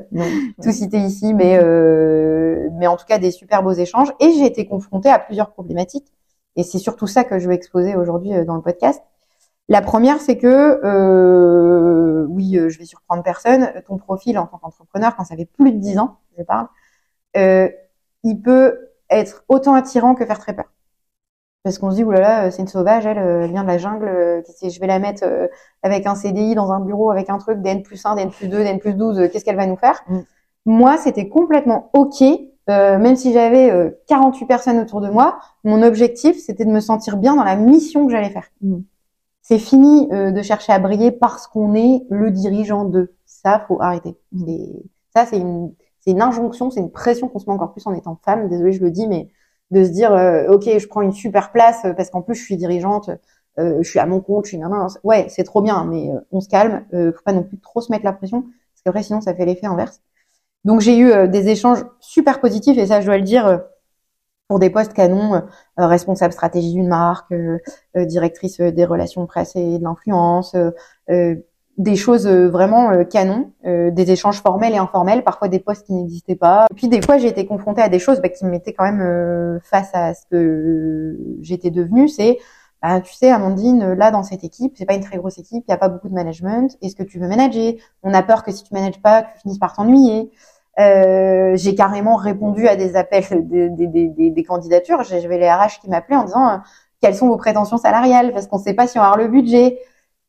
tout 0.63 0.71
citer 0.71 0.99
ici, 0.99 1.35
mais 1.35 1.59
euh, 1.63 2.69
mais 2.75 2.87
en 2.87 2.97
tout 2.97 3.07
cas 3.07 3.19
des 3.19 3.31
super 3.31 3.63
beaux 3.63 3.73
échanges. 3.73 4.13
Et 4.21 4.33
j'ai 4.33 4.47
été 4.47 4.67
confrontée 4.67 5.11
à 5.11 5.19
plusieurs 5.19 5.51
problématiques. 5.53 6.13
Et 6.57 6.63
c'est 6.63 6.79
surtout 6.79 7.07
ça 7.07 7.25
que 7.25 7.39
je 7.39 7.49
vais 7.49 7.55
exposer 7.55 7.97
aujourd'hui 7.97 8.31
dans 8.47 8.57
le 8.57 8.63
podcast. 8.63 9.03
La 9.69 9.83
première, 9.83 10.21
c'est 10.21 10.39
que 10.39 10.81
oui, 12.29 12.59
je 12.69 12.79
vais 12.79 12.85
surprendre 12.85 13.23
personne. 13.23 13.73
Ton 13.87 13.99
profil 13.99 14.39
en 14.39 14.47
tant 14.47 14.59
qu'entrepreneur, 14.59 15.17
quand 15.17 15.25
ça 15.25 15.37
fait 15.37 15.47
plus 15.47 15.73
de 15.73 15.79
10 15.79 15.99
ans, 15.99 16.19
je 16.39 16.45
parle, 16.45 16.69
il 18.27 18.43
peut 18.43 18.91
être 19.09 19.45
autant 19.49 19.75
attirant 19.75 20.15
que 20.15 20.27
faire 20.27 20.39
très 20.39 20.53
peur 20.53 20.67
parce 21.63 21.79
qu'on 21.79 21.91
se 21.91 21.97
dit 21.97 22.05
oulala 22.05 22.47
euh, 22.47 22.51
c'est 22.51 22.63
une 22.63 22.69
sauvage 22.69 23.07
elle, 23.07 23.19
euh, 23.19 23.45
elle 23.45 23.51
vient 23.51 23.63
de 23.63 23.69
la 23.69 23.79
jungle 23.79 24.07
euh, 24.07 24.43
je 24.63 24.81
vais 24.81 24.87
la 24.87 24.99
mettre 24.99 25.25
avec 25.83 26.07
un 26.07 26.15
CDI 26.15 26.55
dans 26.55 26.73
un 26.73 26.81
bureau 26.81 27.11
avec 27.11 27.31
un 27.31 27.39
truc 27.39 27.63
d'N 27.63 27.83
plus 27.83 28.05
1 28.05 28.17
d'N 28.17 28.31
plus 28.31 28.49
2 28.49 28.65
d'N 28.65 28.79
plus 28.79 28.95
12 28.95 29.31
qu'est-ce 29.31 29.45
qu'elle 29.45 29.57
va 29.57 29.67
nous 29.67 29.77
faire? 29.77 30.03
Mm. 30.09 30.19
moi 30.65 30.97
c'était 30.97 31.29
complètement 31.29 31.91
ok 31.93 32.23
même 32.69 33.15
si 33.15 33.33
j'avais 33.33 33.97
48 34.09 34.47
personnes 34.47 34.79
autour 34.81 35.01
de 35.01 35.09
moi 35.09 35.39
mon 35.63 35.83
objectif 35.83 36.37
c'était 36.39 36.65
de 36.65 36.71
me 36.71 36.81
sentir 36.81 37.17
bien 37.17 37.37
dans 37.37 37.45
la 37.45 37.55
mission 37.55 38.07
que 38.07 38.13
j'allais 38.13 38.31
faire 38.31 38.49
mm. 38.63 38.79
c'est 39.43 39.59
fini 39.59 40.09
de 40.09 40.43
chercher 40.43 40.73
à 40.73 40.81
briller 40.81 41.13
parce 41.13 41.47
qu'on 41.47 41.75
est 41.75 42.03
le 42.11 42.33
dirigeant 42.33 42.85
de 42.85 43.15
ça 43.25 43.65
faut 43.69 43.81
arrêter 43.81 44.17
mm. 44.33 44.57
ça 45.15 45.27
c'est 45.27 45.39
une 45.39 45.73
c'est 46.07 46.13
une 46.13 46.23
injonction 46.23 46.71
c'est 46.71 46.81
une 46.81 46.91
pression 46.93 47.29
qu'on 47.29 47.39
se 47.39 47.47
met 47.47 47.53
encore 47.53 47.73
plus 47.73 47.87
en 47.87 47.95
étant 47.95 48.19
femme. 48.25 48.49
Désolée 48.49 48.73
je 48.73 48.83
le 48.83 48.91
dis 48.91 49.09
mais 49.09 49.29
de 49.71 49.85
se 49.85 49.91
dire 49.91 50.13
euh, 50.13 50.49
ok 50.49 50.79
je 50.79 50.87
prends 50.87 51.03
une 51.03 51.13
super 51.13 51.53
place 51.53 51.85
euh, 51.85 51.93
parce 51.93 52.11
qu'en 52.11 52.23
plus 52.23 52.35
je 52.37 52.45
suis 52.45 52.57
dirigeante 52.57 53.11
euh, 53.59 53.79
je 53.83 53.89
suis 53.89 53.99
à 53.99 54.07
mon 54.07 54.21
compte 54.21 54.45
je 54.45 54.51
suis 54.51 54.59
non, 54.59 54.87
ouais 55.03 55.27
c'est 55.29 55.45
trop 55.45 55.63
bien 55.63 55.85
mais 55.85 56.11
on 56.31 56.41
se 56.41 56.49
calme 56.49 56.85
faut 56.93 57.23
pas 57.25 57.33
non 57.33 57.43
plus 57.43 57.59
trop 57.59 57.81
se 57.81 57.91
mettre 57.91 58.05
la 58.05 58.13
pression 58.13 58.43
parce 58.43 58.83
qu'après 58.85 59.03
sinon 59.03 59.21
ça 59.21 59.35
fait 59.35 59.47
l'effet 59.47 59.67
inverse. 59.67 60.01
Donc 60.65 60.81
j'ai 60.81 60.99
eu 60.99 61.29
des 61.29 61.49
échanges 61.49 61.85
super 62.01 62.41
positifs 62.41 62.77
et 62.79 62.87
ça 62.87 63.01
je 63.01 63.07
dois 63.07 63.19
le 63.19 63.25
dire 63.25 63.63
pour 64.49 64.59
des 64.59 64.71
postes 64.71 64.93
canons, 64.93 65.43
responsable 65.77 66.33
stratégie 66.33 66.73
d'une 66.73 66.89
marque, 66.89 67.33
directrice 67.95 68.61
des 68.61 68.85
relations 68.85 69.27
presse 69.27 69.55
et 69.57 69.79
de 69.79 69.85
l'influence, 69.85 70.57
des 71.79 71.97
choses 71.97 72.27
euh, 72.27 72.49
vraiment 72.49 72.91
euh, 72.91 73.05
canon, 73.05 73.53
euh, 73.67 73.91
des 73.91 74.11
échanges 74.11 74.41
formels 74.41 74.73
et 74.73 74.79
informels, 74.79 75.23
parfois 75.23 75.49
des 75.49 75.59
postes 75.59 75.87
qui 75.87 75.93
n'existaient 75.93 76.37
pas. 76.37 76.67
Et 76.71 76.75
puis 76.75 76.89
des 76.89 77.03
fois, 77.03 77.19
j'ai 77.19 77.29
été 77.29 77.47
confrontée 77.47 77.83
à 77.83 77.89
des 77.89 77.99
choses 77.99 78.21
bah, 78.21 78.29
qui 78.29 78.45
me 78.45 78.51
mettaient 78.51 78.73
quand 78.73 78.85
même 78.85 79.61
face 79.63 79.91
à 79.93 80.15
ce 80.15 80.23
que 80.31 81.19
j'étais 81.41 81.71
devenue. 81.71 82.09
C'est, 82.09 82.39
bah, 82.83 83.01
tu 83.01 83.13
sais, 83.13 83.31
Amandine, 83.31 83.93
là 83.93 84.11
dans 84.11 84.23
cette 84.23 84.45
équipe, 84.45 84.75
c'est 84.77 84.87
pas 84.87 84.95
une 84.95 85.05
très 85.05 85.19
grosse 85.19 85.39
équipe, 85.39 85.65
il 85.69 85.71
y 85.71 85.75
a 85.75 85.79
pas 85.79 85.89
beaucoup 85.89 86.09
de 86.09 86.15
management. 86.15 86.77
Est-ce 86.83 86.97
que 86.97 87.03
tu 87.03 87.19
veux 87.19 87.29
manager? 87.29 87.75
On 88.03 88.15
a 88.15 88.23
peur 88.23 88.43
que 88.43 88.53
si 88.53 88.65
tu 88.65 88.73
manages 88.73 89.01
pas, 89.03 89.23
tu 89.23 89.41
finisses 89.43 89.59
par 89.59 89.75
t'ennuyer. 89.75 90.31
Euh, 90.79 91.57
j'ai 91.57 91.75
carrément 91.75 92.17
répondu 92.17 92.69
à 92.69 92.77
des 92.77 92.97
appels, 92.97 93.25
des, 93.49 93.69
des, 93.71 93.87
des, 93.87 94.31
des 94.31 94.45
candidatures. 94.45 95.03
J'avais 95.05 95.39
les 95.39 95.51
RH 95.51 95.81
qui 95.81 95.91
m'appelaient 95.91 96.17
en 96.17 96.25
disant 96.25 96.61
quelles 97.01 97.15
sont 97.15 97.29
vos 97.29 97.37
prétentions 97.37 97.77
salariales? 97.79 98.33
Parce 98.33 98.47
qu'on 98.47 98.59
ne 98.59 98.63
sait 98.63 98.75
pas 98.75 98.87
si 98.87 98.99
on 98.99 99.03
avoir 99.03 99.19
le 99.19 99.29
budget. 99.29 99.79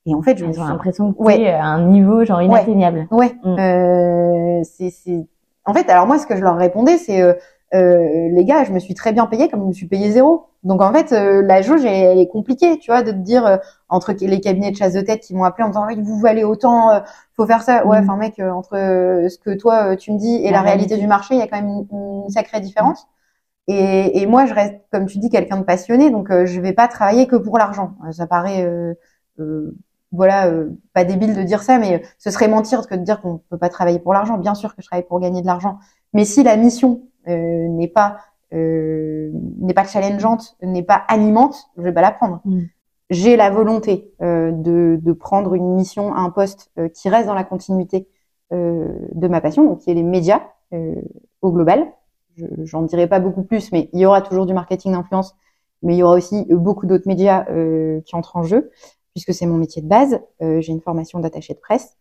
Et 0.08 0.16
en 0.16 0.22
fait, 0.22 0.38
je 0.38 0.46
Ils 0.46 0.60
ont 0.60 0.66
l'impression 0.66 1.14
que 1.14 1.22
ouais. 1.22 1.50
à 1.50 1.66
un 1.66 1.86
niveau 1.90 2.26
genre 2.26 2.42
inatteignable. 2.42 3.08
Ouais. 3.12 3.36
Mm. 3.44 3.60
Euh, 3.60 4.64
c'est, 4.64 4.90
c'est. 4.90 5.28
En 5.66 5.74
fait, 5.74 5.90
alors 5.90 6.08
moi, 6.08 6.18
ce 6.18 6.26
que 6.26 6.36
je 6.36 6.42
leur 6.42 6.56
répondais, 6.56 6.98
c'est 6.98 7.22
euh, 7.22 7.34
euh, 7.74 8.30
les 8.32 8.46
gars, 8.46 8.64
je 8.64 8.72
me 8.72 8.80
suis 8.80 8.94
très 8.94 9.12
bien 9.12 9.26
payé 9.26 9.50
comme 9.50 9.62
je 9.62 9.68
me 9.68 9.74
suis 9.74 9.88
payé 9.88 10.12
zéro. 10.12 10.48
Donc 10.64 10.82
en 10.82 10.94
fait, 10.94 11.12
euh, 11.12 11.42
la 11.42 11.62
jauge 11.62 11.84
elle, 11.86 12.18
est 12.18 12.28
compliquée, 12.28 12.80
tu 12.80 12.92
vois, 12.92 13.04
de 13.04 13.12
te 13.12 13.18
dire 13.18 13.46
euh, 13.46 13.58
entre 13.90 14.14
les 14.14 14.40
cabinets 14.40 14.72
de 14.72 14.78
chasse 14.78 14.94
de 14.94 15.02
tête 15.02 15.22
qui 15.22 15.36
m'ont 15.36 15.44
appelé 15.44 15.66
en 15.66 15.70
disant 15.70 15.86
oui, 15.88 16.02
vous 16.02 16.20
valez 16.20 16.44
autant, 16.44 17.02
faut 17.36 17.46
faire 17.46 17.62
ça. 17.62 17.86
Ouais, 17.86 18.00
mm. 18.02 18.04
enfin 18.04 18.18
mec, 18.18 18.40
entre 18.40 18.72
ce 18.76 19.38
que 19.38 19.54
toi 19.56 19.96
tu 19.98 20.14
me 20.14 20.18
dis 20.18 20.36
et 20.44 20.52
la, 20.52 20.62
réalité, 20.62 20.98
du 20.98 21.08
marché, 21.08 21.36
il 21.36 21.40
y 21.40 21.42
a 21.42 21.48
quand 21.48 21.62
même 21.62 21.86
une, 21.92 22.30
sacrée 22.30 22.62
différence. 22.62 23.08
Et, 23.70 24.22
et, 24.22 24.28
moi, 24.28 24.46
je 24.46 24.54
reste, 24.54 24.76
comme 24.94 25.08
tu 25.08 25.18
dis, 25.18 25.30
quelqu'un 25.30 25.58
de 25.58 25.64
passionné, 25.64 26.10
donc 26.10 26.30
je 26.32 26.62
vais 26.62 26.72
pas 26.72 26.88
travailler 26.88 27.28
que 27.28 27.36
pour 27.36 27.58
l'argent. 27.58 27.96
Ça 28.12 28.26
paraît 28.26 28.66
voilà, 30.18 30.48
euh, 30.48 30.72
pas 30.94 31.06
débile 31.06 31.36
de 31.36 31.44
dire 31.44 31.62
ça, 31.62 31.78
mais 31.78 31.96
euh, 31.96 32.08
ce 32.18 32.32
serait 32.32 32.48
mentir 32.48 32.86
que 32.88 32.96
de 32.96 33.04
dire 33.04 33.22
qu'on 33.22 33.40
peut 33.50 33.58
pas 33.58 33.70
travailler 33.70 34.00
pour 34.00 34.14
l'argent. 34.14 34.38
Bien 34.38 34.56
sûr 34.56 34.76
que 34.76 34.82
je 34.82 34.88
travaille 34.88 35.06
pour 35.06 35.20
gagner 35.20 35.42
de 35.42 35.46
l'argent, 35.46 35.78
mais 36.12 36.26
si 36.26 36.44
la 36.44 36.58
mission 36.58 37.04
euh, 37.30 37.68
n'est 37.70 37.88
pas 37.88 38.18
n'est 38.54 39.74
pas 39.76 39.84
challengeante, 39.84 40.56
n'est 40.64 40.82
pas 40.82 41.04
animante, 41.10 41.70
je 41.76 41.84
vais 41.84 41.92
pas 41.92 42.02
la 42.02 42.12
prendre. 42.12 42.40
Mm. 42.46 42.62
J'ai 43.10 43.36
la 43.36 43.50
volonté 43.50 44.14
de, 44.22 44.98
de 45.02 45.12
prendre 45.12 45.54
une 45.54 45.76
mission, 45.76 46.16
un 46.16 46.30
poste 46.30 46.72
qui 46.94 47.10
reste 47.10 47.28
dans 47.28 47.34
la 47.34 47.44
continuité 47.44 48.08
de 48.52 49.28
ma 49.28 49.42
passion, 49.42 49.66
donc 49.66 49.80
qui 49.80 49.92
est 49.92 49.94
les 49.94 50.04
médias 50.04 50.44
au 51.42 51.52
global. 51.52 51.88
J'en 52.64 52.84
dirai 52.84 53.08
pas 53.08 53.20
beaucoup 53.20 53.44
plus, 53.44 53.74
mais 53.74 53.90
il 53.92 54.00
y 54.00 54.06
aura 54.06 54.22
toujours 54.22 54.46
du 54.46 54.54
marketing 54.54 54.94
d'influence, 54.94 55.36
mais 55.84 55.96
il 55.96 55.98
y 55.98 56.04
aura 56.04 56.16
aussi 56.16 56.46
beaucoup 56.50 56.86
d'autres 56.86 57.10
médias 57.10 57.46
qui 58.06 58.16
entrent 58.16 58.38
en 58.38 58.44
jeu 58.44 58.72
puisque 59.18 59.34
c'est 59.34 59.48
mon 59.48 59.58
métier 59.58 59.82
de 59.82 59.88
base. 59.88 60.20
Euh, 60.44 60.62
j'ai 60.62 60.72
une 60.72 60.82
formation 60.82 61.20
d'attaché 61.20 61.56
de 61.56 61.60
presse. 61.60 61.98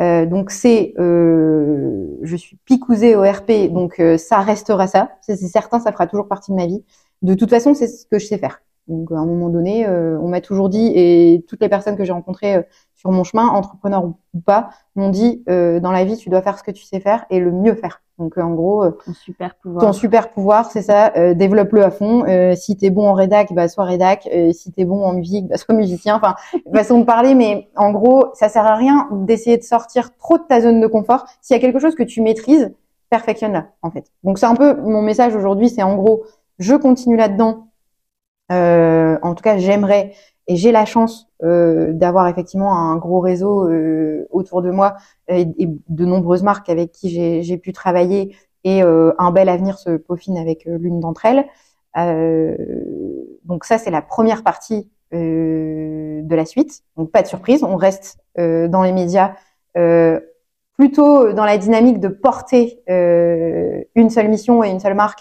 Euh, 0.00 0.24
donc 0.24 0.52
c'est, 0.52 0.94
euh, 1.00 2.16
je 2.22 2.36
suis 2.36 2.56
picousée 2.64 3.16
au 3.16 3.22
RP, 3.22 3.72
donc 3.72 4.00
ça 4.18 4.38
restera 4.38 4.86
ça. 4.86 5.10
C'est 5.20 5.36
certain, 5.36 5.80
ça 5.80 5.90
fera 5.90 6.06
toujours 6.06 6.28
partie 6.28 6.52
de 6.52 6.56
ma 6.56 6.66
vie. 6.66 6.84
De 7.22 7.34
toute 7.34 7.50
façon, 7.50 7.74
c'est 7.74 7.88
ce 7.88 8.06
que 8.06 8.20
je 8.20 8.26
sais 8.26 8.38
faire. 8.38 8.62
Donc 8.86 9.10
à 9.10 9.16
un 9.16 9.26
moment 9.26 9.48
donné, 9.48 9.88
on 9.88 10.28
m'a 10.28 10.40
toujours 10.40 10.68
dit, 10.68 10.92
et 10.94 11.44
toutes 11.48 11.60
les 11.60 11.68
personnes 11.68 11.96
que 11.96 12.04
j'ai 12.04 12.12
rencontrées 12.12 12.64
sur 12.94 13.10
mon 13.10 13.24
chemin, 13.24 13.48
entrepreneur 13.48 14.04
ou 14.04 14.40
pas, 14.40 14.70
m'ont 14.94 15.10
dit 15.10 15.42
dans 15.46 15.90
la 15.92 16.04
vie, 16.04 16.16
tu 16.16 16.28
dois 16.28 16.42
faire 16.42 16.56
ce 16.56 16.62
que 16.62 16.70
tu 16.70 16.84
sais 16.84 17.00
faire 17.00 17.24
et 17.30 17.40
le 17.40 17.50
mieux 17.50 17.74
faire. 17.74 18.03
Donc 18.18 18.38
en 18.38 18.50
gros, 18.52 18.88
ton 18.90 19.12
super 19.12 19.54
pouvoir. 19.56 19.84
Ton 19.84 19.92
super 19.92 20.30
pouvoir, 20.30 20.70
c'est 20.70 20.82
ça. 20.82 21.34
développe-le 21.34 21.82
à 21.82 21.90
fond. 21.90 22.24
Euh, 22.26 22.54
si 22.54 22.76
t'es 22.76 22.90
bon 22.90 23.08
en 23.08 23.14
rédac, 23.14 23.52
bah 23.52 23.68
sois 23.68 23.84
rédac. 23.84 24.28
Euh, 24.32 24.52
si 24.52 24.72
t'es 24.72 24.84
bon 24.84 25.04
en 25.04 25.12
musique, 25.12 25.46
bah 25.48 25.56
sois 25.56 25.74
musicien. 25.74 26.16
Enfin, 26.16 26.34
façon 26.74 27.00
de 27.00 27.04
parler, 27.04 27.34
mais 27.34 27.68
en 27.76 27.90
gros, 27.92 28.26
ça 28.34 28.48
sert 28.48 28.66
à 28.66 28.76
rien 28.76 29.08
d'essayer 29.10 29.58
de 29.58 29.62
sortir 29.62 30.16
trop 30.16 30.38
de 30.38 30.44
ta 30.44 30.60
zone 30.60 30.80
de 30.80 30.86
confort. 30.86 31.24
S'il 31.40 31.56
y 31.56 31.58
a 31.58 31.60
quelque 31.60 31.78
chose 31.78 31.94
que 31.94 32.02
tu 32.02 32.20
maîtrises, 32.20 32.72
perfectionne-la 33.10 33.68
en 33.82 33.90
fait. 33.90 34.10
Donc 34.22 34.38
c'est 34.38 34.46
un 34.46 34.54
peu 34.54 34.74
mon 34.74 35.02
message 35.02 35.34
aujourd'hui. 35.34 35.68
C'est 35.68 35.82
en 35.82 35.96
gros, 35.96 36.24
je 36.58 36.74
continue 36.74 37.16
là-dedans. 37.16 37.68
Euh, 38.52 39.18
en 39.22 39.34
tout 39.34 39.42
cas, 39.42 39.56
j'aimerais 39.58 40.12
et 40.46 40.56
j'ai 40.56 40.72
la 40.72 40.84
chance 40.84 41.28
euh, 41.42 41.92
d'avoir 41.92 42.28
effectivement 42.28 42.76
un 42.78 42.96
gros 42.96 43.20
réseau 43.20 43.68
euh, 43.68 44.26
autour 44.30 44.62
de 44.62 44.70
moi 44.70 44.96
et, 45.28 45.46
de 45.46 46.04
nombreuses 46.04 46.42
marques 46.42 46.68
avec 46.68 46.92
qui 46.92 47.42
j'ai 47.42 47.58
pu 47.58 47.72
travailler 47.72 48.36
et 48.64 48.82
euh, 48.82 49.12
un 49.18 49.30
bel 49.30 49.48
avenir 49.48 49.78
se 49.78 49.96
peaufine 49.96 50.36
avec 50.36 50.64
l'une 50.66 51.00
d'entre 51.00 51.24
elles. 51.26 51.46
donc 53.44 53.64
ça, 53.64 53.78
c'est 53.78 53.90
la 53.90 54.02
première 54.02 54.42
partie 54.42 54.90
de 55.12 56.34
la 56.34 56.44
suite. 56.44 56.82
Donc 56.96 57.10
pas 57.12 57.22
de 57.22 57.28
surprise, 57.28 57.62
on 57.62 57.76
reste 57.76 58.18
dans 58.36 58.82
les 58.82 58.92
médias 58.92 59.34
plutôt 60.76 61.32
dans 61.32 61.44
la 61.44 61.56
dynamique 61.56 62.00
de 62.00 62.08
porter 62.08 62.82
une 62.88 64.10
seule 64.10 64.28
mission 64.28 64.64
et 64.64 64.70
une 64.70 64.80
seule 64.80 64.94
marque 64.94 65.20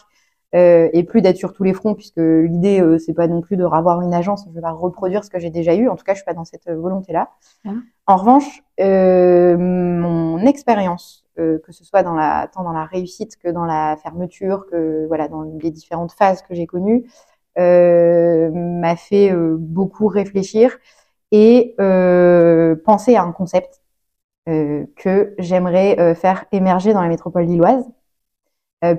euh, 0.55 0.89
et 0.93 1.03
plus 1.03 1.21
d'être 1.21 1.37
sur 1.37 1.53
tous 1.53 1.63
les 1.63 1.73
fronts 1.73 1.95
puisque 1.95 2.17
l'idée 2.17 2.79
euh, 2.79 2.99
c'est 2.99 3.13
pas 3.13 3.27
non 3.27 3.41
plus 3.41 3.57
de 3.57 3.65
avoir 3.65 4.01
une 4.01 4.13
agence. 4.13 4.45
Je 4.53 4.59
vais 4.59 4.67
reproduire 4.67 5.23
ce 5.23 5.29
que 5.29 5.39
j'ai 5.39 5.49
déjà 5.49 5.73
eu. 5.73 5.89
En 5.89 5.95
tout 5.95 6.03
cas 6.03 6.13
je 6.13 6.19
suis 6.19 6.25
pas 6.25 6.33
dans 6.33 6.45
cette 6.45 6.67
euh, 6.67 6.75
volonté 6.75 7.11
là 7.11 7.31
ah. 7.65 7.71
en 8.05 8.17
revanche 8.17 8.63
euh, 8.79 9.57
mon 9.57 10.39
expérience 10.45 11.21
que 11.35 11.71
ce 11.71 11.83
soit 11.83 12.03
dans 12.03 12.13
la 12.13 12.47
tant 12.53 12.63
dans 12.63 12.73
la 12.73 12.85
réussite 12.85 13.37
que 13.37 13.49
dans 13.49 13.65
la 13.65 13.97
fermeture 14.03 14.67
que 14.67 15.07
voilà 15.07 15.27
dans 15.27 15.41
les 15.41 15.71
différentes 15.71 16.11
phases 16.11 16.43
que 16.43 16.53
j'ai 16.53 16.67
connues 16.67 17.09
m'a 17.57 18.95
fait 18.95 19.33
beaucoup 19.57 20.05
réfléchir 20.05 20.77
et 21.31 21.73
penser 22.85 23.15
à 23.15 23.23
un 23.23 23.31
concept 23.31 23.81
que 24.45 25.33
j'aimerais 25.39 26.13
faire 26.13 26.45
émerger 26.51 26.93
dans 26.93 27.01
la 27.01 27.09
métropole 27.09 27.45
lilloise 27.45 27.83
euh, 27.83 28.02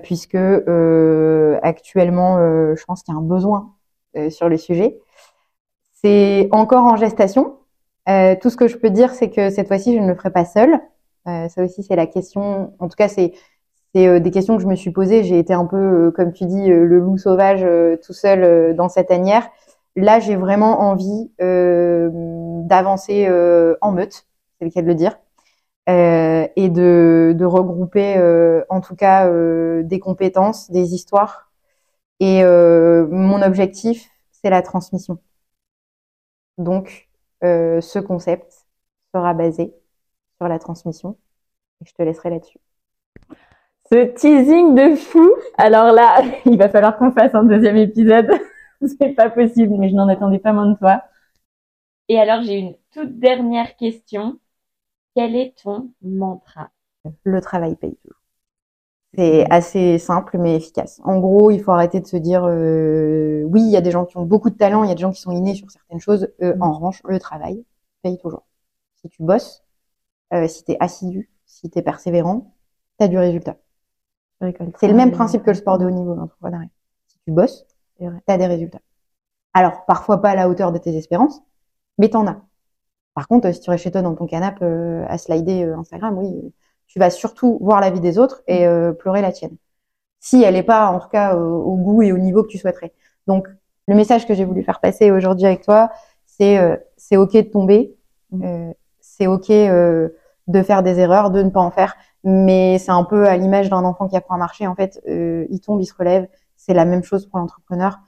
puisque 0.02 0.34
euh, 0.34 1.58
actuellement, 1.62 2.38
euh, 2.38 2.74
je 2.76 2.84
pense 2.84 3.02
qu'il 3.02 3.12
y 3.12 3.16
a 3.16 3.20
un 3.20 3.22
besoin 3.22 3.74
sur 4.30 4.48
le 4.48 4.56
sujet. 4.56 4.96
C'est 5.92 6.48
encore 6.52 6.84
en 6.84 6.94
gestation. 6.94 7.58
tout 8.06 8.50
ce 8.50 8.56
que 8.56 8.68
je 8.68 8.76
peux 8.76 8.90
dire, 8.90 9.12
c'est 9.12 9.28
que 9.28 9.50
cette 9.50 9.66
fois-ci, 9.66 9.92
je 9.94 10.00
ne 10.00 10.06
le 10.06 10.14
ferai 10.14 10.30
pas 10.30 10.44
seule. 10.44 10.78
ça 11.26 11.64
aussi, 11.64 11.82
c'est 11.82 11.96
la 11.96 12.06
question. 12.06 12.72
En 12.78 12.88
tout 12.88 12.96
cas, 12.96 13.08
c'est 13.08 13.32
c'est 13.92 14.20
des 14.20 14.30
questions 14.30 14.56
que 14.56 14.62
je 14.62 14.68
me 14.68 14.76
suis 14.76 14.92
posées. 14.92 15.24
J'ai 15.24 15.38
été 15.38 15.52
un 15.52 15.66
peu, 15.66 16.12
comme 16.12 16.32
tu 16.32 16.46
dis, 16.46 16.68
le 16.68 16.98
loup 17.00 17.18
sauvage 17.18 17.66
tout 18.04 18.12
seul 18.12 18.76
dans 18.76 18.88
cette 18.88 19.08
tanière. 19.08 19.48
Là, 19.96 20.20
j'ai 20.20 20.36
vraiment 20.36 20.80
envie 20.80 21.32
d'avancer 21.40 23.28
en 23.80 23.90
meute, 23.90 24.28
c'est 24.58 24.64
le 24.64 24.70
cas 24.70 24.82
de 24.82 24.86
le 24.86 24.94
dire, 24.94 25.18
et 25.86 26.68
de, 26.70 27.34
de 27.36 27.44
regrouper, 27.44 28.16
en 28.68 28.80
tout 28.80 28.96
cas, 28.96 29.28
des 29.82 29.98
compétences, 30.00 30.70
des 30.70 30.94
histoires. 30.94 31.50
Et 32.20 32.42
mon 32.44 33.42
objectif, 33.42 34.08
c'est 34.32 34.50
la 34.50 34.62
transmission. 34.62 35.18
Donc, 36.58 37.08
euh, 37.42 37.80
ce 37.80 37.98
concept 37.98 38.66
sera 39.14 39.34
basé 39.34 39.74
sur 40.38 40.48
la 40.48 40.58
transmission. 40.58 41.18
Et 41.82 41.86
je 41.86 41.94
te 41.94 42.02
laisserai 42.02 42.30
là-dessus. 42.30 42.58
Ce 43.90 44.04
teasing 44.14 44.74
de 44.74 44.94
fou. 44.96 45.30
Alors 45.58 45.92
là, 45.92 46.22
il 46.46 46.58
va 46.58 46.68
falloir 46.68 46.96
qu'on 46.96 47.12
fasse 47.12 47.34
un 47.34 47.44
deuxième 47.44 47.76
épisode. 47.76 48.30
C'est 49.00 49.14
pas 49.14 49.30
possible, 49.30 49.74
mais 49.78 49.88
je 49.88 49.94
n'en 49.94 50.08
attendais 50.08 50.38
pas 50.38 50.52
moins 50.52 50.70
de 50.70 50.76
toi. 50.76 51.02
Et 52.08 52.18
alors, 52.18 52.42
j'ai 52.42 52.58
une 52.58 52.76
toute 52.92 53.18
dernière 53.18 53.76
question. 53.76 54.38
Quel 55.14 55.36
est 55.36 55.54
ton 55.62 55.90
mantra? 56.02 56.70
Le 57.22 57.40
travail 57.40 57.76
paye 57.76 57.96
toujours. 57.96 58.20
C'est 59.16 59.48
assez 59.50 59.98
simple 59.98 60.38
mais 60.38 60.56
efficace. 60.56 61.00
En 61.04 61.20
gros, 61.20 61.52
il 61.52 61.62
faut 61.62 61.70
arrêter 61.70 62.00
de 62.00 62.06
se 62.06 62.16
dire 62.16 62.44
euh, 62.44 63.44
oui, 63.44 63.62
il 63.62 63.70
y 63.70 63.76
a 63.76 63.80
des 63.80 63.92
gens 63.92 64.04
qui 64.06 64.16
ont 64.16 64.24
beaucoup 64.24 64.50
de 64.50 64.56
talent, 64.56 64.82
il 64.82 64.88
y 64.88 64.90
a 64.90 64.94
des 64.94 65.00
gens 65.00 65.12
qui 65.12 65.20
sont 65.20 65.30
innés 65.30 65.54
sur 65.54 65.70
certaines 65.70 66.00
choses. 66.00 66.28
Euh, 66.42 66.56
en 66.60 66.72
revanche, 66.72 67.00
le 67.04 67.20
travail 67.20 67.64
paye 68.02 68.18
toujours. 68.18 68.44
Si 68.96 69.08
tu 69.08 69.22
bosses, 69.22 69.62
euh, 70.32 70.48
si 70.48 70.64
tu 70.64 70.72
es 70.72 70.76
assidu, 70.80 71.30
si 71.46 71.70
tu 71.70 71.78
es 71.78 71.82
persévérant, 71.82 72.54
tu 72.98 73.04
as 73.04 73.08
du 73.08 73.18
résultat. 73.18 73.56
C'est 74.78 74.88
le 74.88 74.94
même 74.94 75.12
principe 75.12 75.42
que 75.42 75.50
le 75.50 75.54
sport 75.54 75.78
de 75.78 75.86
haut 75.86 75.90
niveau, 75.90 76.14
l'entrepreneuriat. 76.14 76.68
Si 77.06 77.18
tu 77.20 77.30
bosses, 77.30 77.66
tu 77.98 78.04
as 78.26 78.38
des 78.38 78.46
résultats. 78.46 78.80
Alors, 79.52 79.84
parfois 79.86 80.20
pas 80.20 80.30
à 80.30 80.34
la 80.34 80.48
hauteur 80.48 80.72
de 80.72 80.78
tes 80.78 80.94
espérances, 80.96 81.40
mais 81.98 82.08
t'en 82.08 82.26
as. 82.26 82.42
Par 83.14 83.28
contre, 83.28 83.52
si 83.52 83.60
tu 83.60 83.70
restes 83.70 83.84
chez 83.84 83.90
toi 83.90 84.02
dans 84.02 84.14
ton 84.14 84.26
canapé 84.26 84.64
à 85.08 85.18
slider 85.18 85.64
Instagram, 85.64 86.18
oui, 86.18 86.52
tu 86.94 86.98
vas 86.98 87.10
surtout 87.10 87.58
voir 87.60 87.80
la 87.80 87.90
vie 87.90 88.00
des 88.00 88.18
autres 88.18 88.42
et 88.46 88.66
mm. 88.66 88.68
euh, 88.68 88.92
pleurer 88.92 89.20
la 89.20 89.32
tienne. 89.32 89.56
Si 90.20 90.42
elle 90.42 90.54
n'est 90.54 90.62
pas, 90.62 90.86
en 90.88 91.00
tout 91.00 91.08
cas, 91.08 91.36
au, 91.36 91.76
goût 91.76 92.02
et 92.02 92.12
au 92.12 92.18
niveau 92.18 92.42
que 92.42 92.48
tu 92.48 92.58
souhaiterais. 92.58 92.92
Donc, 93.26 93.48
le 93.88 93.94
message 93.94 94.26
que 94.26 94.34
j'ai 94.34 94.44
voulu 94.44 94.62
faire 94.62 94.80
passer 94.80 95.10
aujourd'hui 95.10 95.44
avec 95.44 95.62
toi, 95.62 95.90
c'est 96.24 96.58
euh, 96.58 96.76
c'est 96.96 97.16
ok 97.16 97.32
de 97.32 97.40
tomber, 97.42 97.96
mm. 98.30 98.42
euh, 98.44 98.72
c'est 99.00 99.26
ok 99.26 99.48
de 99.50 100.62
faire 100.62 100.82
des 100.82 100.98
erreurs, 101.00 101.30
de 101.30 101.42
ne 101.42 101.50
pas 101.50 101.60
en 101.60 101.70
faire, 101.70 101.96
mais 102.22 102.78
c'est 102.78 102.92
un 102.92 103.04
peu 103.04 103.26
à 103.26 103.36
l'image 103.36 103.70
d'un 103.70 103.84
enfant 103.84 104.08
qui 104.08 104.16
apprend 104.16 104.36
à 104.36 104.38
marcher. 104.38 104.66
En 104.66 104.74
fait, 104.74 105.00
il 105.06 105.60
tombe, 105.60 105.80
il 105.80 105.86
se 105.86 105.94
relève. 105.94 106.28
C'est 106.56 106.74
la 106.74 106.84
même 106.84 107.02
chose 107.02 107.26
pour 107.26 107.38
l'entrepreneur. 107.38 107.98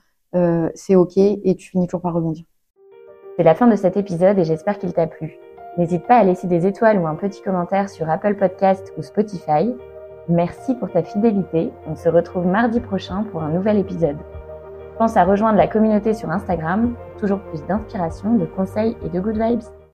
c'est 0.75 0.95
ok 0.95 1.17
et 1.17 1.57
tu 1.59 1.71
finis 1.71 1.87
toujours 1.87 2.03
par 2.03 2.15
rebondir. 2.15 2.45
C'est 3.37 3.43
la 3.43 3.55
fin 3.55 3.67
de 3.67 3.77
cet 3.77 3.99
épisode 3.99 4.39
et 4.39 4.45
j'espère 4.45 4.79
qu'il 4.79 4.95
t'a 4.95 5.07
plu. 5.07 5.39
N'hésite 5.77 6.07
pas 6.07 6.17
à 6.17 6.25
laisser 6.25 6.47
des 6.47 6.67
étoiles 6.67 6.99
ou 6.99 7.07
un 7.07 7.17
petit 7.17 7.43
commentaire 7.43 7.91
sur 7.91 8.09
Apple 8.09 8.35
Podcast 8.35 8.95
ou 8.97 9.03
Spotify. 9.03 9.75
Merci 10.27 10.75
pour 10.75 10.91
ta 10.91 11.03
fidélité. 11.03 11.71
On 11.87 11.97
se 11.97 12.09
retrouve 12.09 12.47
mardi 12.47 12.81
prochain 12.81 13.25
pour 13.31 13.43
un 13.43 13.51
nouvel 13.51 13.77
épisode. 13.77 14.17
Pense 14.97 15.19
à 15.19 15.25
rejoindre 15.25 15.59
la 15.59 15.67
communauté 15.67 16.15
sur 16.15 16.31
Instagram 16.31 16.95
toujours 17.19 17.41
plus 17.41 17.63
d'inspiration, 17.67 18.37
de 18.37 18.47
conseils 18.47 18.97
et 19.05 19.11
de 19.11 19.21
good 19.21 19.37
vibes. 19.37 19.63